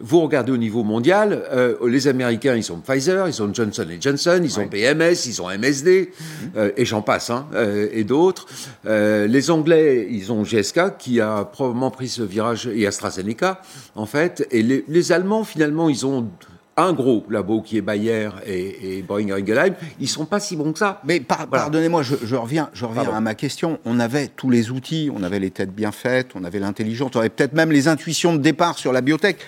Vous 0.00 0.20
regardez 0.20 0.50
au 0.50 0.56
niveau 0.56 0.82
mondial, 0.82 1.44
euh, 1.52 1.76
les 1.88 2.08
Américains, 2.08 2.56
ils 2.56 2.72
ont 2.72 2.80
Pfizer, 2.80 3.28
ils 3.28 3.42
ont 3.42 3.54
Johnson 3.54 3.86
Johnson, 4.00 4.40
ils 4.42 4.58
ont 4.58 4.66
BMS, 4.66 5.26
ils 5.26 5.40
ont 5.40 5.48
MSD, 5.48 6.10
euh, 6.56 6.72
et 6.76 6.84
j'en 6.84 7.00
passe, 7.00 7.30
hein, 7.30 7.46
et 7.92 8.04
d'autres. 8.04 8.46
les 8.84 9.50
Anglais, 9.50 10.08
ils 10.10 10.32
ont 10.32 10.44
GSK, 10.44 10.96
qui 10.98 11.20
a 11.20 11.44
probablement 11.44 11.90
pris 11.90 12.08
ce 12.08 12.22
virage, 12.22 12.66
et 12.66 12.86
AstraZeneca, 12.86 13.62
en 13.94 14.06
fait. 14.06 14.46
Et 14.50 14.62
les, 14.62 14.84
les 14.88 15.12
Allemands, 15.12 15.44
finalement, 15.44 15.88
ils 15.88 16.04
ont 16.04 16.28
un 16.76 16.92
gros 16.92 17.24
labo 17.28 17.60
qui 17.60 17.76
est 17.76 17.82
Bayer 17.82 18.30
et, 18.46 18.98
et 18.98 19.02
Boehringer 19.02 19.34
Ingelheim, 19.34 19.74
ils 20.00 20.08
sont 20.08 20.24
pas 20.24 20.40
si 20.40 20.56
bons 20.56 20.72
que 20.72 20.78
ça. 20.78 21.00
Mais 21.04 21.20
pardonnez-moi, 21.20 22.02
je, 22.02 22.36
reviens, 22.36 22.70
je 22.72 22.84
reviens 22.84 23.12
à 23.12 23.20
ma 23.20 23.34
question. 23.34 23.78
On 23.84 24.00
avait 24.00 24.28
tous 24.28 24.50
les 24.50 24.70
outils, 24.70 25.10
on 25.14 25.22
avait 25.22 25.38
les 25.38 25.50
têtes 25.50 25.74
bien 25.74 25.92
faites, 25.92 26.30
on 26.34 26.44
avait 26.44 26.58
l'intelligence, 26.58 27.10
on 27.14 27.20
avait 27.20 27.28
peut-être 27.28 27.52
même 27.52 27.72
les 27.72 27.88
intuitions 27.88 28.34
de 28.34 28.38
départ 28.38 28.78
sur 28.78 28.92
la 28.92 29.00
biotech. 29.00 29.38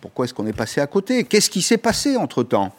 Pourquoi 0.00 0.26
est-ce 0.26 0.34
qu'on 0.34 0.46
est 0.46 0.52
passé 0.52 0.80
à 0.80 0.86
côté? 0.86 1.24
Qu'est-ce 1.24 1.50
qui 1.50 1.62
s'est 1.62 1.78
passé 1.78 2.16
entre-temps? 2.16 2.72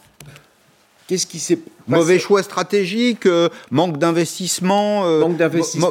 Qu'est-ce 1.07 1.25
qui 1.25 1.39
s'est 1.39 1.59
Mauvais 1.87 2.19
choix 2.19 2.43
stratégique, 2.43 3.25
euh, 3.25 3.47
manque 3.71 3.97
d'investissement, 3.97 5.05
euh, 5.05 5.25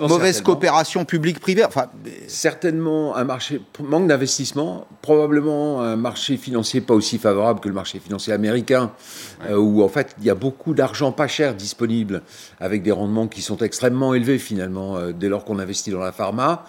mauvaise 0.07 0.43
coopération 0.43 1.05
publique-privée. 1.05 1.65
Enfin, 1.65 1.87
certainement 2.27 3.17
un 3.17 3.25
marché 3.25 3.63
manque 3.81 4.07
d'investissement, 4.07 4.87
probablement 5.01 5.81
un 5.83 5.97
marché 5.97 6.37
financier 6.37 6.83
pas 6.83 6.95
aussi 6.95 7.19
favorable 7.19 7.61
que 7.61 7.69
le 7.69 7.75
marché 7.75 7.99
financier 7.99 8.35
américain, 8.35 8.93
euh, 9.49 9.57
où 9.57 9.83
en 9.83 9.89
fait 9.89 10.15
il 10.19 10.27
y 10.27 10.31
a 10.31 10.35
beaucoup 10.35 10.75
d'argent 10.75 11.13
pas 11.13 11.29
cher 11.29 11.55
disponible 11.55 12.23
avec 12.61 12.83
des 12.83 12.93
rendements 12.93 13.27
qui 13.27 13.41
sont 13.41 13.59
extrêmement 13.59 14.13
élevés 14.13 14.39
finalement 14.39 14.99
dès 15.13 15.29
lors 15.29 15.45
qu'on 15.45 15.59
investit 15.59 15.91
dans 15.91 16.01
la 16.01 16.13
pharma. 16.13 16.65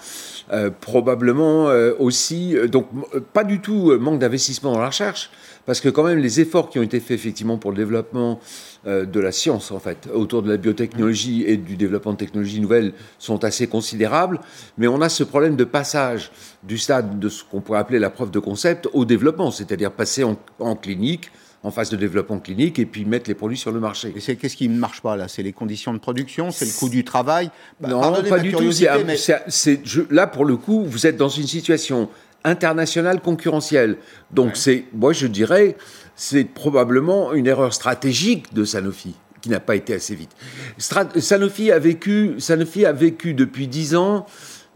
probablement 0.80 1.66
aussi, 2.00 2.56
donc 2.70 2.88
pas 3.34 3.44
du 3.44 3.60
tout 3.60 3.98
manque 4.00 4.20
d'investissement 4.20 4.72
dans 4.72 4.80
la 4.80 4.88
recherche 4.88 5.30
parce 5.68 5.82
que 5.82 5.90
quand 5.90 6.04
même 6.04 6.18
les 6.18 6.40
efforts 6.40 6.70
qui 6.70 6.80
ont 6.80 6.84
été 6.84 7.00
faits 7.00 7.12
effectivement 7.12 7.58
pour 7.58 7.72
le 7.72 7.78
développement 7.78 8.40
euh, 8.88 9.06
de 9.06 9.20
la 9.20 9.32
science 9.32 9.70
en 9.72 9.80
fait 9.80 10.08
autour 10.12 10.42
de 10.42 10.50
la 10.50 10.58
biotechnologie 10.58 11.44
et 11.46 11.58
du 11.58 11.76
développement 11.76 12.14
de 12.14 12.18
technologies 12.18 12.62
nouvelles 12.62 12.94
sont 13.20 13.44
assez 13.44 13.68
considérables, 13.68 14.40
mais 14.78 14.88
on 14.88 15.02
a 15.02 15.10
ce 15.10 15.24
problème 15.24 15.56
de 15.56 15.66
passage 15.66 16.32
du 16.64 16.78
stade 16.78 17.20
de 17.20 17.30
ce 17.30 17.44
qu'on 17.44 17.62
pourrait 17.62 17.80
appeler 17.80 18.00
la 18.00 18.10
preuve 18.10 18.32
de 18.32 18.40
concept 18.40 18.88
au 18.94 19.04
développement, 19.04 19.52
c'est-à-dire 19.52 19.92
passer 19.92 20.24
en, 20.24 20.76
clinique 20.76 21.32
en 21.64 21.72
phase 21.72 21.90
de 21.90 21.98
développement 21.98 22.40
clinique 22.40 22.80
et 22.80 22.86
puis 22.86 23.04
mettre 23.04 23.30
les 23.30 23.36
produits 23.36 23.58
sur 23.58 23.72
le 23.72 23.82
marché. 23.82 24.14
Et 24.16 24.22
c'est 24.22 24.38
qu'est-ce 24.38 24.56
qui 24.56 24.70
ne 24.70 24.78
marche 24.78 25.02
pas 25.02 25.18
là? 25.18 25.28
C'est 25.28 25.44
les 25.44 25.52
conditions 25.52 25.94
de 25.94 25.98
production, 25.98 26.50
c'est 26.52 26.66
le 26.66 26.80
coût 26.80 26.88
du 26.88 27.04
travail? 27.04 27.50
Bah, 27.82 27.90
non, 27.90 28.24
pas 28.24 28.40
du 28.40 28.54
tout. 28.54 28.72
C'est, 28.72 29.82
là 30.12 30.28
pour 30.28 30.46
le 30.46 30.56
coup, 30.56 30.86
vous 30.86 31.08
êtes 31.08 31.18
dans 31.18 31.30
une 31.30 31.48
situation 31.48 32.10
internationale 32.48 33.22
concurrentielle. 33.22 33.98
Donc 34.32 34.56
c'est, 34.56 34.86
moi 34.94 35.14
je 35.14 35.28
dirais, 35.28 35.78
c'est 36.16 36.46
probablement 36.46 37.34
une 37.34 37.48
erreur 37.48 37.74
stratégique 37.74 38.54
de 38.54 38.66
Sanofi 38.66 39.16
qui 39.42 39.50
n'a 39.50 39.60
pas 39.60 39.76
été 39.76 39.94
assez 39.94 40.16
vite. 40.16 40.32
Sanofi 40.78 41.72
a 41.72 41.80
vécu, 41.80 42.36
Sanofi 42.40 42.86
a 42.86 42.92
vécu 42.92 43.34
depuis 43.34 43.68
dix 43.68 43.96
ans 43.96 44.26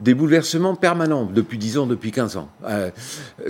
des 0.01 0.15
bouleversements 0.15 0.75
permanents, 0.75 1.25
depuis 1.25 1.57
dix 1.57 1.77
ans, 1.77 1.86
depuis 1.86 2.12
15 2.12 2.38
ans. 2.38 2.49
Euh, 2.65 2.89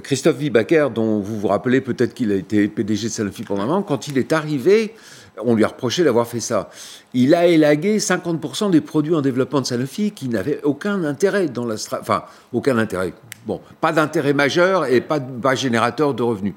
Christophe 0.03 0.37
Vibacker, 0.37 0.89
dont 0.93 1.19
vous 1.19 1.39
vous 1.39 1.47
rappelez 1.47 1.79
peut-être 1.79 2.13
qu'il 2.13 2.31
a 2.31 2.35
été 2.35 2.67
PDG 2.67 3.07
de 3.07 3.13
Sanofi 3.13 3.43
pendant 3.43 3.63
un 3.63 3.67
moment, 3.67 3.83
quand 3.83 4.09
il 4.09 4.17
est 4.17 4.33
arrivé, 4.33 4.93
on 5.37 5.55
lui 5.55 5.63
a 5.63 5.69
reproché 5.69 6.03
d'avoir 6.03 6.27
fait 6.27 6.41
ça. 6.41 6.69
Il 7.13 7.33
a 7.35 7.47
élagué 7.47 7.99
50% 7.99 8.69
des 8.69 8.81
produits 8.81 9.15
en 9.15 9.21
développement 9.21 9.61
de 9.61 9.65
Sanofi 9.65 10.11
qui 10.11 10.27
n'avaient 10.27 10.59
aucun 10.63 11.05
intérêt 11.05 11.47
dans 11.47 11.65
la... 11.65 11.75
Enfin, 11.75 12.23
aucun 12.51 12.77
intérêt, 12.77 13.13
Bon, 13.47 13.59
pas 13.79 13.91
d'intérêt 13.91 14.33
majeur 14.33 14.85
et 14.85 15.01
pas, 15.01 15.19
de 15.19 15.55
générateur 15.55 16.13
de 16.13 16.21
revenus. 16.21 16.53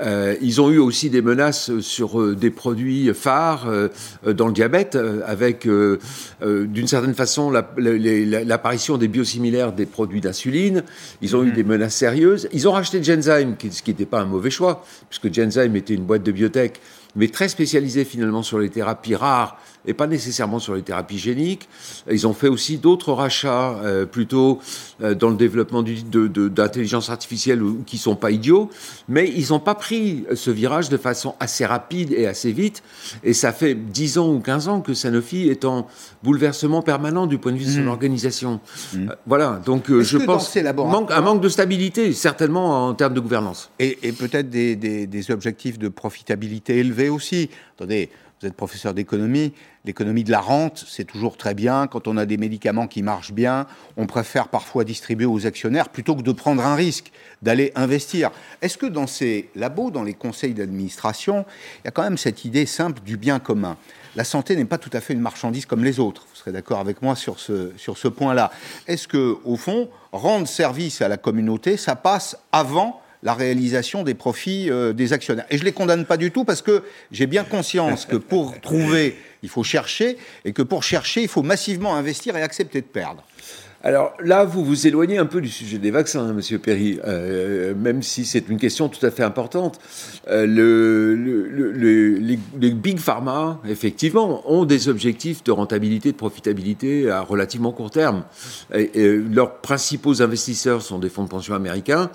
Euh, 0.00 0.36
ils 0.40 0.60
ont 0.60 0.70
eu 0.70 0.78
aussi 0.78 1.10
des 1.10 1.22
menaces 1.22 1.80
sur 1.80 2.20
euh, 2.20 2.36
des 2.36 2.50
produits 2.50 3.12
phares 3.14 3.66
euh, 3.66 3.88
dans 4.24 4.46
le 4.46 4.52
diabète, 4.52 4.96
avec 5.26 5.66
d'une 5.66 6.86
certaine 6.86 7.14
façon 7.14 7.50
l'apparition 7.50 8.96
des 8.96 9.08
biosimilaires 9.08 9.72
des 9.72 9.86
produits 9.86 10.20
d'insuline. 10.20 10.84
Ils 11.20 11.34
ont 11.36 11.42
eu 11.42 11.48
mhm. 11.48 11.54
des 11.54 11.64
menaces 11.64 11.96
sérieuses. 11.96 12.48
Ils 12.52 12.68
ont 12.68 12.72
racheté 12.72 13.02
Genzyme, 13.02 13.56
ce 13.70 13.82
qui 13.82 13.90
n'était 13.90 14.06
pas 14.06 14.20
un 14.20 14.26
mauvais 14.26 14.50
choix, 14.50 14.84
puisque 15.08 15.34
Genzyme 15.34 15.74
était 15.76 15.94
une 15.94 16.04
boîte 16.04 16.22
de 16.22 16.32
biotech 16.32 16.80
mais 17.16 17.28
très 17.28 17.48
spécialisés 17.48 18.04
finalement 18.04 18.42
sur 18.42 18.58
les 18.58 18.70
thérapies 18.70 19.16
rares 19.16 19.58
et 19.86 19.94
pas 19.94 20.06
nécessairement 20.06 20.58
sur 20.58 20.74
les 20.74 20.82
thérapies 20.82 21.18
géniques. 21.18 21.68
Ils 22.10 22.26
ont 22.26 22.34
fait 22.34 22.48
aussi 22.48 22.78
d'autres 22.78 23.12
rachats 23.12 23.76
euh, 23.82 24.06
plutôt 24.06 24.60
euh, 25.02 25.14
dans 25.14 25.30
le 25.30 25.36
développement 25.36 25.82
d'intelligence 25.82 27.06
de, 27.06 27.12
artificielle 27.12 27.62
qui 27.86 27.98
sont 27.98 28.16
pas 28.16 28.30
idiots, 28.30 28.70
mais 29.08 29.28
ils 29.28 29.50
n'ont 29.50 29.60
pas 29.60 29.74
pris 29.74 30.24
ce 30.34 30.50
virage 30.50 30.88
de 30.88 30.96
façon 30.96 31.34
assez 31.40 31.64
rapide 31.64 32.12
et 32.12 32.26
assez 32.26 32.52
vite. 32.52 32.82
Et 33.24 33.32
ça 33.32 33.52
fait 33.52 33.74
10 33.74 34.18
ans 34.18 34.32
ou 34.32 34.40
15 34.40 34.68
ans 34.68 34.80
que 34.80 34.94
Sanofi 34.94 35.48
est 35.48 35.64
en 35.64 35.86
bouleversement 36.22 36.82
permanent 36.82 37.26
du 37.26 37.38
point 37.38 37.52
de 37.52 37.58
vue 37.58 37.64
de 37.64 37.70
son 37.70 37.82
mmh. 37.82 37.88
organisation. 37.88 38.60
Mmh. 38.92 39.08
Euh, 39.08 39.14
voilà, 39.26 39.60
donc 39.64 39.90
je 39.90 40.18
pense 40.18 40.54
manque, 40.76 41.10
un 41.10 41.20
manque 41.20 41.40
de 41.40 41.48
stabilité, 41.48 42.12
certainement 42.12 42.88
en 42.88 42.94
termes 42.94 43.14
de 43.14 43.20
gouvernance. 43.20 43.70
Et, 43.78 43.96
peut-être 44.12 44.50
des, 44.50 44.76
des 44.76 45.30
objectifs 45.30 45.78
de 45.78 45.88
profitabilité 45.88 46.78
élevés 46.78 47.08
aussi. 47.08 47.50
Attendez, 47.76 48.10
vous 48.40 48.48
êtes 48.48 48.54
professeur 48.54 48.94
d'économie, 48.94 49.52
l'économie 49.84 50.24
de 50.24 50.30
la 50.30 50.40
rente, 50.40 50.84
c'est 50.86 51.04
toujours 51.04 51.36
très 51.36 51.54
bien. 51.54 51.86
Quand 51.86 52.06
on 52.06 52.16
a 52.16 52.26
des 52.26 52.36
médicaments 52.36 52.86
qui 52.86 53.02
marchent 53.02 53.32
bien, 53.32 53.66
on 53.96 54.06
préfère 54.06 54.48
parfois 54.48 54.84
distribuer 54.84 55.26
aux 55.26 55.46
actionnaires 55.46 55.88
plutôt 55.88 56.14
que 56.14 56.22
de 56.22 56.32
prendre 56.32 56.64
un 56.64 56.74
risque, 56.74 57.12
d'aller 57.42 57.72
investir. 57.74 58.30
Est-ce 58.60 58.76
que 58.76 58.86
dans 58.86 59.06
ces 59.06 59.48
labos, 59.54 59.90
dans 59.90 60.02
les 60.02 60.14
conseils 60.14 60.54
d'administration, 60.54 61.46
il 61.78 61.86
y 61.86 61.88
a 61.88 61.90
quand 61.90 62.02
même 62.02 62.18
cette 62.18 62.44
idée 62.44 62.66
simple 62.66 63.00
du 63.02 63.16
bien 63.16 63.38
commun? 63.38 63.76
La 64.16 64.24
santé 64.24 64.56
n'est 64.56 64.64
pas 64.64 64.78
tout 64.78 64.90
à 64.92 65.00
fait 65.00 65.14
une 65.14 65.20
marchandise 65.20 65.66
comme 65.66 65.84
les 65.84 66.00
autres. 66.00 66.26
Vous 66.30 66.36
serez 66.36 66.52
d'accord 66.52 66.80
avec 66.80 67.00
moi 67.00 67.14
sur 67.14 67.38
ce, 67.38 67.72
sur 67.76 67.96
ce 67.96 68.08
point-là. 68.08 68.50
Est-ce 68.86 69.06
que, 69.06 69.38
au 69.44 69.56
fond, 69.56 69.88
rendre 70.12 70.48
service 70.48 71.00
à 71.00 71.08
la 71.08 71.16
communauté, 71.16 71.76
ça 71.76 71.94
passe 71.94 72.36
avant 72.50 73.00
la 73.22 73.34
réalisation 73.34 74.02
des 74.02 74.14
profits 74.14 74.70
euh, 74.70 74.92
des 74.92 75.12
actionnaires. 75.12 75.46
Et 75.50 75.56
je 75.56 75.62
ne 75.62 75.66
les 75.66 75.72
condamne 75.72 76.04
pas 76.04 76.16
du 76.16 76.30
tout 76.30 76.44
parce 76.44 76.62
que 76.62 76.82
j'ai 77.12 77.26
bien 77.26 77.44
conscience 77.44 78.06
que 78.06 78.16
pour 78.16 78.58
trouver, 78.62 79.16
il 79.42 79.48
faut 79.48 79.64
chercher, 79.64 80.16
et 80.44 80.52
que 80.52 80.62
pour 80.62 80.82
chercher, 80.82 81.22
il 81.22 81.28
faut 81.28 81.42
massivement 81.42 81.96
investir 81.96 82.36
et 82.36 82.42
accepter 82.42 82.80
de 82.80 82.86
perdre. 82.86 83.24
Alors 83.82 84.12
là, 84.22 84.44
vous 84.44 84.62
vous 84.62 84.86
éloignez 84.86 85.16
un 85.16 85.24
peu 85.24 85.40
du 85.40 85.48
sujet 85.48 85.78
des 85.78 85.90
vaccins, 85.90 86.20
hein, 86.20 86.32
Monsieur 86.34 86.58
Perry, 86.58 87.00
euh, 87.06 87.74
même 87.74 88.02
si 88.02 88.26
c'est 88.26 88.46
une 88.50 88.58
question 88.58 88.90
tout 88.90 89.04
à 89.06 89.10
fait 89.10 89.22
importante. 89.22 89.78
Euh, 90.28 90.46
le, 90.46 91.14
les, 92.20 92.70
big 92.72 92.98
pharma, 92.98 93.58
effectivement, 93.66 94.42
ont 94.50 94.66
des 94.66 94.90
objectifs 94.90 95.42
de 95.44 95.50
rentabilité, 95.50 96.12
de 96.12 96.16
profitabilité 96.16 97.10
à 97.10 97.22
relativement 97.22 97.72
court 97.72 97.90
terme. 97.90 98.24
Et, 98.74 98.90
leurs 99.16 99.60
principaux 99.60 100.20
investisseurs 100.20 100.82
sont 100.82 100.98
des 100.98 101.08
fonds 101.08 101.24
de 101.24 101.30
pension 101.30 101.54
américains 101.54 102.10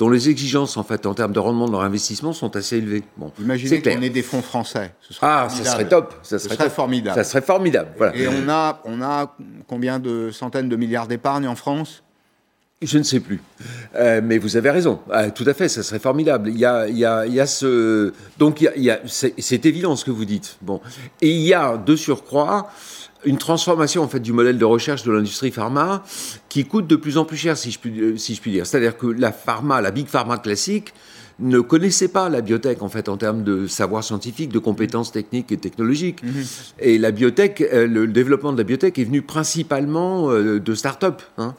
dont 0.00 0.08
les 0.08 0.30
exigences 0.30 0.78
en 0.78 0.82
fait 0.82 1.04
en 1.04 1.12
termes 1.12 1.34
de 1.34 1.38
rendement 1.38 1.66
de 1.66 1.72
leur 1.72 1.82
investissement 1.82 2.32
sont 2.32 2.56
assez 2.56 2.78
élevées. 2.78 3.02
Bon, 3.18 3.30
Imaginez 3.38 3.82
qu'on 3.82 4.00
ait 4.00 4.08
des 4.08 4.22
fonds 4.22 4.40
français. 4.40 4.94
ah, 5.20 5.46
ça 5.50 5.62
serait 5.62 5.88
top. 5.88 6.14
Ça 6.22 6.38
serait, 6.38 6.70
formidable. 6.70 7.14
Ça 7.14 7.22
serait 7.22 7.42
formidable. 7.42 7.90
Voilà. 7.98 8.16
Et 8.16 8.26
on 8.26 8.48
a, 8.48 8.80
on 8.86 9.02
a 9.02 9.36
combien 9.68 9.98
de 9.98 10.30
centaines 10.30 10.70
de 10.70 10.76
milliards 10.76 11.06
d'épargne 11.06 11.46
en 11.46 11.54
France? 11.54 12.02
Je 12.80 12.96
ne 12.96 13.02
sais 13.02 13.20
plus. 13.20 13.42
Euh, 13.94 14.22
mais 14.24 14.38
vous 14.38 14.56
avez 14.56 14.70
raison. 14.70 15.00
Ah, 15.10 15.30
tout 15.30 15.44
à 15.46 15.52
fait, 15.52 15.68
ça 15.68 15.82
serait 15.82 15.98
formidable. 15.98 16.48
Il 16.48 16.56
y 16.56 16.64
a, 16.64 16.88
il 16.88 16.96
y 16.96 17.04
a, 17.04 17.26
il 17.26 17.34
y 17.34 17.40
a 17.40 17.46
ce. 17.46 18.14
Donc, 18.38 18.62
il 18.62 18.82
y 18.82 18.90
a, 18.90 19.00
c'est 19.04 19.66
évident 19.66 19.96
ce 19.96 20.06
que 20.06 20.10
vous 20.10 20.24
dites. 20.24 20.56
Bon. 20.62 20.80
Et 21.20 21.28
il 21.28 21.42
y 21.42 21.52
a, 21.52 21.76
de 21.76 21.94
surcroît, 21.94 22.70
une 23.24 23.38
transformation 23.38 24.02
en 24.02 24.08
fait 24.08 24.20
du 24.20 24.32
modèle 24.32 24.58
de 24.58 24.64
recherche 24.64 25.02
de 25.02 25.12
l'industrie 25.12 25.50
pharma 25.50 26.02
qui 26.48 26.64
coûte 26.64 26.86
de 26.86 26.96
plus 26.96 27.18
en 27.18 27.24
plus 27.24 27.36
cher, 27.36 27.56
si 27.56 27.70
je 27.70 27.78
puis, 27.78 28.18
si 28.18 28.34
je 28.34 28.40
puis 28.40 28.52
dire. 28.52 28.66
C'est-à-dire 28.66 28.96
que 28.96 29.06
la 29.06 29.32
pharma, 29.32 29.80
la 29.80 29.90
big 29.90 30.06
pharma 30.06 30.38
classique, 30.38 30.92
ne 31.40 31.60
connaissait 31.60 32.08
pas 32.08 32.28
la 32.28 32.42
biotech 32.42 32.82
en 32.82 32.88
fait 32.88 33.08
en 33.08 33.16
termes 33.16 33.42
de 33.42 33.66
savoir 33.66 34.04
scientifique, 34.04 34.50
de 34.50 34.58
compétences 34.58 35.10
techniques 35.10 35.50
et 35.50 35.56
technologiques. 35.56 36.22
Mhm. 36.22 36.44
Et 36.80 36.98
la 36.98 37.10
biotech, 37.10 37.62
euh, 37.62 37.86
le 37.86 38.06
développement 38.06 38.52
de 38.52 38.58
la 38.58 38.64
biotech 38.64 38.98
est 38.98 39.04
venu 39.04 39.22
principalement 39.22 40.30
euh, 40.30 40.60
de 40.60 40.74
start-up. 40.74 41.22
Hein. 41.38 41.54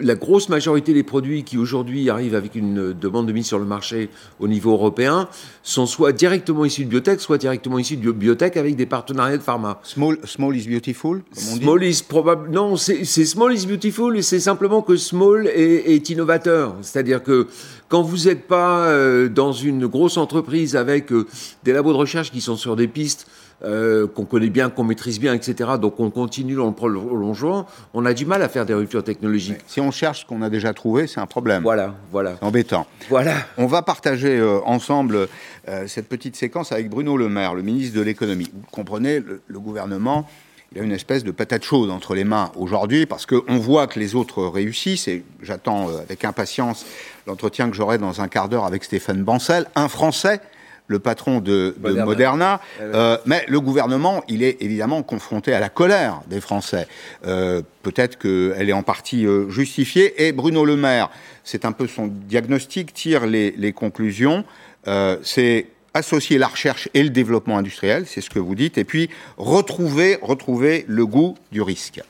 La 0.00 0.16
grosse 0.16 0.50
majorité 0.50 0.92
des 0.92 1.02
produits 1.02 1.44
qui 1.44 1.56
aujourd'hui 1.56 2.10
arrivent 2.10 2.34
avec 2.34 2.54
une 2.54 2.92
demande 2.92 3.26
de 3.26 3.32
mise 3.32 3.46
sur 3.46 3.58
le 3.58 3.64
marché 3.64 4.10
au 4.38 4.46
niveau 4.46 4.72
européen 4.72 5.28
sont 5.62 5.86
soit 5.86 6.12
directement 6.12 6.66
issus 6.66 6.84
de 6.84 6.90
biotech, 6.90 7.20
soit 7.20 7.38
directement 7.38 7.78
issus 7.78 7.96
de 7.96 8.12
biotech 8.12 8.58
avec 8.58 8.76
des 8.76 8.84
partenariats 8.84 9.38
de 9.38 9.42
pharma. 9.42 9.80
Small, 9.84 10.18
small 10.24 10.54
is 10.54 10.68
beautiful, 10.68 11.22
comme 11.34 11.44
on 11.52 11.56
dit. 11.56 11.62
Small 11.62 11.84
is 11.84 12.02
probable. 12.06 12.50
Non, 12.50 12.76
c'est 12.76 13.04
small 13.04 13.54
is 13.54 13.66
beautiful 13.66 14.16
et 14.18 14.22
c'est 14.22 14.40
simplement 14.40 14.82
que 14.82 14.96
small 14.96 15.46
est, 15.46 15.94
est 15.94 16.10
innovateur. 16.10 16.74
C'est-à-dire 16.82 17.22
que 17.22 17.46
quand 17.88 18.02
vous 18.02 18.26
n'êtes 18.26 18.46
pas 18.46 18.88
euh, 18.88 19.28
dans 19.28 19.52
une 19.52 19.86
grosse 19.86 20.18
entreprise 20.18 20.76
avec 20.76 21.10
euh, 21.12 21.26
des 21.64 21.72
labos 21.72 21.92
de 21.92 21.96
recherche 21.98 22.30
qui 22.30 22.42
sont 22.42 22.56
sur 22.56 22.76
des 22.76 22.88
pistes 22.88 23.26
euh, 23.64 24.06
qu'on 24.06 24.24
connaît 24.24 24.50
bien, 24.50 24.70
qu'on 24.70 24.84
maîtrise 24.84 25.18
bien, 25.18 25.34
etc., 25.34 25.70
donc 25.80 25.98
on 26.00 26.10
continue 26.10 26.54
dans 26.54 26.66
le 26.66 26.72
prolongement, 26.72 27.66
on 27.94 28.04
a 28.04 28.14
du 28.14 28.26
mal 28.26 28.42
à 28.42 28.48
faire 28.48 28.66
des 28.66 28.74
ruptures 28.74 29.04
technologiques. 29.04 29.58
Si 29.66 29.80
on 29.80 29.90
cherche 29.90 30.20
ce 30.20 30.26
qu'on 30.26 30.42
a 30.42 30.50
déjà 30.50 30.72
trouvé, 30.74 31.06
c'est 31.06 31.20
un 31.20 31.26
problème. 31.26 31.62
Voilà, 31.62 31.94
voilà. 32.10 32.36
embêtant. 32.40 32.86
Voilà. 33.08 33.34
On 33.56 33.66
va 33.66 33.82
partager 33.82 34.40
ensemble 34.64 35.28
cette 35.86 36.08
petite 36.08 36.36
séquence 36.36 36.72
avec 36.72 36.88
Bruno 36.88 37.16
Le 37.16 37.28
Maire, 37.28 37.54
le 37.54 37.62
ministre 37.62 37.96
de 37.96 38.02
l'économie. 38.02 38.50
Vous 38.52 38.70
comprenez, 38.70 39.20
le 39.20 39.60
gouvernement 39.60 40.26
il 40.72 40.80
a 40.80 40.84
une 40.84 40.92
espèce 40.92 41.24
de 41.24 41.30
patate 41.30 41.64
chaude 41.64 41.90
entre 41.90 42.14
les 42.14 42.24
mains 42.24 42.52
aujourd'hui 42.56 43.06
parce 43.06 43.24
qu'on 43.24 43.58
voit 43.58 43.86
que 43.86 43.98
les 43.98 44.14
autres 44.14 44.44
réussissent 44.44 45.08
et 45.08 45.24
j'attends 45.42 45.88
euh, 45.88 46.00
avec 46.00 46.24
impatience 46.24 46.84
l'entretien 47.26 47.70
que 47.70 47.76
j'aurai 47.76 47.98
dans 47.98 48.20
un 48.20 48.28
quart 48.28 48.48
d'heure 48.48 48.66
avec 48.66 48.84
Stéphane 48.84 49.22
Bancel, 49.22 49.66
un 49.74 49.88
Français 49.88 50.40
le 50.88 50.98
patron 50.98 51.40
de, 51.40 51.76
Moderna. 52.04 52.60
Euh, 52.80 53.16
mais 53.26 53.44
le 53.46 53.60
gouvernement, 53.60 54.24
il 54.26 54.42
est 54.42 54.60
évidemment 54.60 55.02
confronté 55.02 55.52
à 55.52 55.60
la 55.60 55.68
colère 55.68 56.22
des 56.28 56.40
Français. 56.40 56.88
Euh, 57.26 57.62
peut-être 57.82 58.18
qu'elle 58.18 58.68
est 58.68 58.72
en 58.72 58.82
partie 58.82 59.26
justifiée. 59.48 60.26
Et 60.26 60.32
Bruno 60.32 60.64
Le 60.64 60.76
Maire, 60.76 61.10
c'est 61.44 61.64
un 61.64 61.72
peu 61.72 61.86
son 61.86 62.08
diagnostic, 62.08 62.92
tire 62.92 63.26
les, 63.26 63.52
les 63.56 63.72
conclusions. 63.72 64.44
c'est 65.22 65.66
associer 65.94 66.38
la 66.38 66.46
recherche 66.46 66.88
et 66.94 67.02
le 67.02 67.10
développement 67.10 67.58
industriel, 67.58 68.04
c'est 68.06 68.20
ce 68.20 68.30
que 68.30 68.38
vous 68.38 68.54
dites, 68.54 68.78
et 68.78 68.84
puis 68.84 69.08
retrouver, 69.36 70.18
retrouver 70.20 70.84
le 70.86 71.06
goût 71.06 71.36
du 71.50 71.62
risque 71.62 72.00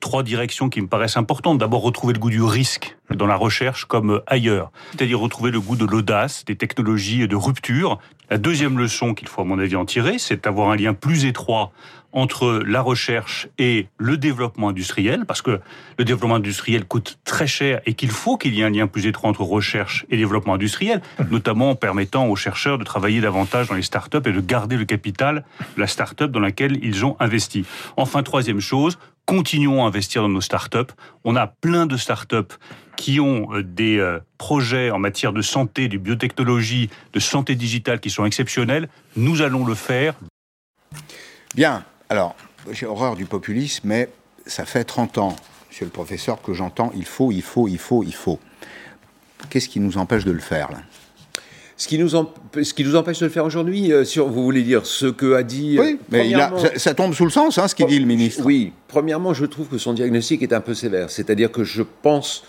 trois 0.00 0.22
directions 0.22 0.68
qui 0.68 0.80
me 0.80 0.86
paraissent 0.86 1.16
importantes. 1.16 1.58
D'abord, 1.58 1.82
retrouver 1.82 2.12
le 2.12 2.18
goût 2.18 2.30
du 2.30 2.42
risque 2.42 2.96
dans 3.14 3.26
la 3.26 3.36
recherche 3.36 3.84
comme 3.84 4.20
ailleurs, 4.26 4.70
c'est-à-dire 4.92 5.18
retrouver 5.18 5.50
le 5.50 5.60
goût 5.60 5.76
de 5.76 5.84
l'audace, 5.84 6.44
des 6.44 6.56
technologies 6.56 7.26
de 7.26 7.36
rupture. 7.36 7.98
La 8.30 8.38
deuxième 8.38 8.78
leçon 8.78 9.14
qu'il 9.14 9.28
faut, 9.28 9.42
à 9.42 9.44
mon 9.44 9.58
avis, 9.58 9.76
en 9.76 9.84
tirer, 9.84 10.18
c'est 10.18 10.44
d'avoir 10.44 10.70
un 10.70 10.76
lien 10.76 10.94
plus 10.94 11.24
étroit 11.24 11.72
entre 12.16 12.62
la 12.66 12.80
recherche 12.80 13.46
et 13.58 13.88
le 13.98 14.16
développement 14.16 14.70
industriel, 14.70 15.26
parce 15.26 15.42
que 15.42 15.60
le 15.98 16.04
développement 16.04 16.36
industriel 16.36 16.86
coûte 16.86 17.18
très 17.24 17.46
cher 17.46 17.82
et 17.84 17.92
qu'il 17.92 18.10
faut 18.10 18.38
qu'il 18.38 18.54
y 18.54 18.62
ait 18.62 18.64
un 18.64 18.70
lien 18.70 18.86
plus 18.86 19.06
étroit 19.06 19.28
entre 19.28 19.42
recherche 19.42 20.06
et 20.10 20.16
développement 20.16 20.54
industriel, 20.54 21.02
notamment 21.30 21.70
en 21.70 21.74
permettant 21.74 22.26
aux 22.26 22.34
chercheurs 22.34 22.78
de 22.78 22.84
travailler 22.84 23.20
davantage 23.20 23.68
dans 23.68 23.74
les 23.74 23.82
startups 23.82 24.16
et 24.24 24.32
de 24.32 24.40
garder 24.40 24.78
le 24.78 24.86
capital 24.86 25.44
de 25.76 25.80
la 25.80 25.86
startup 25.86 26.30
dans 26.30 26.40
laquelle 26.40 26.82
ils 26.82 27.04
ont 27.04 27.16
investi. 27.20 27.66
Enfin, 27.98 28.22
troisième 28.22 28.60
chose, 28.60 28.98
continuons 29.26 29.84
à 29.84 29.88
investir 29.88 30.22
dans 30.22 30.30
nos 30.30 30.40
startups. 30.40 30.94
On 31.24 31.36
a 31.36 31.46
plein 31.46 31.84
de 31.84 31.98
startups 31.98 32.54
qui 32.96 33.20
ont 33.20 33.52
euh, 33.52 33.62
des 33.62 33.98
euh, 33.98 34.20
projets 34.38 34.90
en 34.90 34.98
matière 34.98 35.34
de 35.34 35.42
santé, 35.42 35.88
de 35.88 35.98
biotechnologie, 35.98 36.88
de 37.12 37.20
santé 37.20 37.56
digitale 37.56 38.00
qui 38.00 38.08
sont 38.08 38.24
exceptionnels. 38.24 38.88
Nous 39.16 39.42
allons 39.42 39.66
le 39.66 39.74
faire. 39.74 40.14
Bien, 41.54 41.84
alors, 42.08 42.36
j'ai 42.70 42.86
horreur 42.86 43.16
du 43.16 43.24
populisme, 43.24 43.88
mais 43.88 44.08
ça 44.46 44.64
fait 44.64 44.84
30 44.84 45.18
ans, 45.18 45.36
monsieur 45.68 45.84
le 45.84 45.90
professeur, 45.90 46.40
que 46.40 46.54
j'entends 46.54 46.92
il 46.94 47.04
faut, 47.04 47.32
il 47.32 47.42
faut, 47.42 47.68
il 47.68 47.78
faut, 47.78 48.02
il 48.02 48.14
faut. 48.14 48.38
Qu'est-ce 49.50 49.68
qui 49.68 49.80
nous 49.80 49.98
empêche 49.98 50.24
de 50.24 50.32
le 50.32 50.40
faire 50.40 50.70
là? 50.70 50.78
Ce 51.78 51.88
qui, 51.88 51.98
nous 51.98 52.08
ce 52.08 52.72
qui 52.72 52.84
nous 52.84 52.96
empêche 52.96 53.18
de 53.18 53.26
le 53.26 53.30
faire 53.30 53.44
aujourd'hui, 53.44 53.92
euh, 53.92 54.02
vous 54.16 54.42
voulez 54.42 54.62
dire 54.62 54.86
ce 54.86 55.04
que 55.04 55.34
a 55.34 55.42
dit. 55.42 55.76
Oui, 55.78 55.98
euh, 56.14 56.24
mais 56.32 56.78
ça, 56.78 56.94
tombe 56.94 57.12
sous 57.12 57.24
le 57.24 57.30
sens, 57.30 57.58
hein, 57.58 57.68
ce 57.68 57.74
qu'il 57.74 57.86
dit 57.86 57.98
le 57.98 58.06
ministre. 58.06 58.42
Oui, 58.46 58.72
premièrement, 58.88 59.34
je 59.34 59.44
trouve 59.44 59.68
que 59.68 59.76
son 59.76 59.92
diagnostic 59.92 60.42
est 60.42 60.54
un 60.54 60.62
peu 60.62 60.72
sévère. 60.72 61.10
C'est-à-dire 61.10 61.52
que 61.52 61.64
je 61.64 61.82
pense 61.82 62.44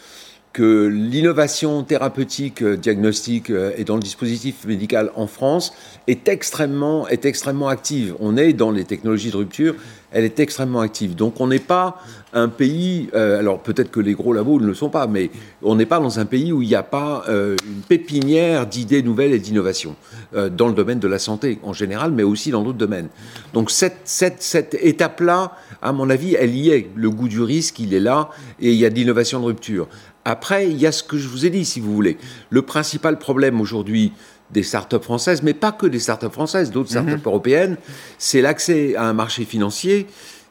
que 0.53 0.88
l'innovation 0.88 1.83
thérapeutique, 1.83 2.63
euh, 2.63 2.77
diagnostique 2.77 3.49
euh, 3.49 3.73
et 3.77 3.83
dans 3.83 3.95
le 3.95 4.01
dispositif 4.01 4.65
médical 4.65 5.12
en 5.15 5.27
France 5.27 5.73
est 6.07 6.27
extrêmement, 6.27 7.07
est 7.07 7.25
extrêmement 7.25 7.67
active. 7.67 8.15
On 8.19 8.38
est 8.38 8.53
dans 8.53 8.71
les 8.71 8.83
technologies 8.83 9.29
de 9.29 9.38
rupture, 9.38 9.75
elle 10.12 10.23
est 10.23 10.39
extrêmement 10.39 10.79
active. 10.79 11.15
Donc 11.15 11.39
on 11.41 11.47
n'est 11.47 11.60
pas 11.60 12.01
un 12.33 12.47
pays, 12.47 13.10
euh, 13.13 13.39
alors 13.39 13.60
peut-être 13.60 13.91
que 13.91 13.99
les 13.99 14.13
gros 14.13 14.33
labos 14.33 14.60
ne 14.60 14.65
le 14.65 14.73
sont 14.73 14.89
pas, 14.89 15.05
mais 15.05 15.29
on 15.62 15.75
n'est 15.75 15.86
pas 15.86 15.99
dans 15.99 16.19
un 16.19 16.25
pays 16.25 16.51
où 16.51 16.62
il 16.62 16.67
n'y 16.67 16.75
a 16.75 16.83
pas 16.83 17.25
une 17.27 17.81
pépinière 17.88 18.65
d'idées 18.65 19.03
nouvelles 19.03 19.33
et 19.33 19.39
d'innovations 19.39 19.95
dans 20.33 20.67
le 20.67 20.73
domaine 20.73 20.99
de 20.99 21.07
la 21.07 21.19
santé 21.19 21.60
en 21.63 21.73
général, 21.73 22.12
mais 22.12 22.23
aussi 22.23 22.51
dans 22.51 22.63
d'autres 22.63 22.77
domaines. 22.77 23.10
Donc 23.53 23.71
cette, 23.71 24.01
cette, 24.05 24.41
cette 24.41 24.75
étape-là, 24.75 25.53
à 25.81 25.93
mon 25.93 26.10
avis, 26.10 26.36
elle 26.36 26.55
y 26.55 26.69
est. 26.69 26.89
Le 26.95 27.10
goût 27.10 27.27
du 27.27 27.41
risque, 27.41 27.79
il 27.79 27.93
est 27.93 27.99
là, 27.99 28.29
et 28.60 28.71
il 28.71 28.77
y 28.77 28.86
a 28.86 28.89
de 28.89 28.95
l'innovation 28.95 29.39
de 29.39 29.45
rupture. 29.45 29.88
Après, 30.27 30.69
il 30.69 30.77
y 30.77 30.85
a 30.85 30.91
ce 30.91 31.03
que 31.03 31.17
je 31.17 31.29
vous 31.29 31.45
ai 31.45 31.49
dit, 31.49 31.63
si 31.63 31.79
vous 31.79 31.95
voulez. 31.95 32.17
Le 32.49 32.61
principal 32.61 33.17
problème 33.17 33.61
aujourd'hui 33.61 34.11
des 34.51 34.61
startups 34.61 35.01
françaises, 35.01 35.41
mais 35.41 35.53
pas 35.53 35.71
que 35.71 35.85
des 35.85 35.99
startups 35.99 36.33
françaises, 36.33 36.69
d'autres 36.69 36.89
startups 36.89 37.11
mhm. 37.11 37.21
européennes, 37.23 37.77
c'est 38.17 38.41
l'accès 38.41 38.97
à 38.97 39.03
un 39.03 39.13
marché 39.13 39.45
financier 39.45 40.05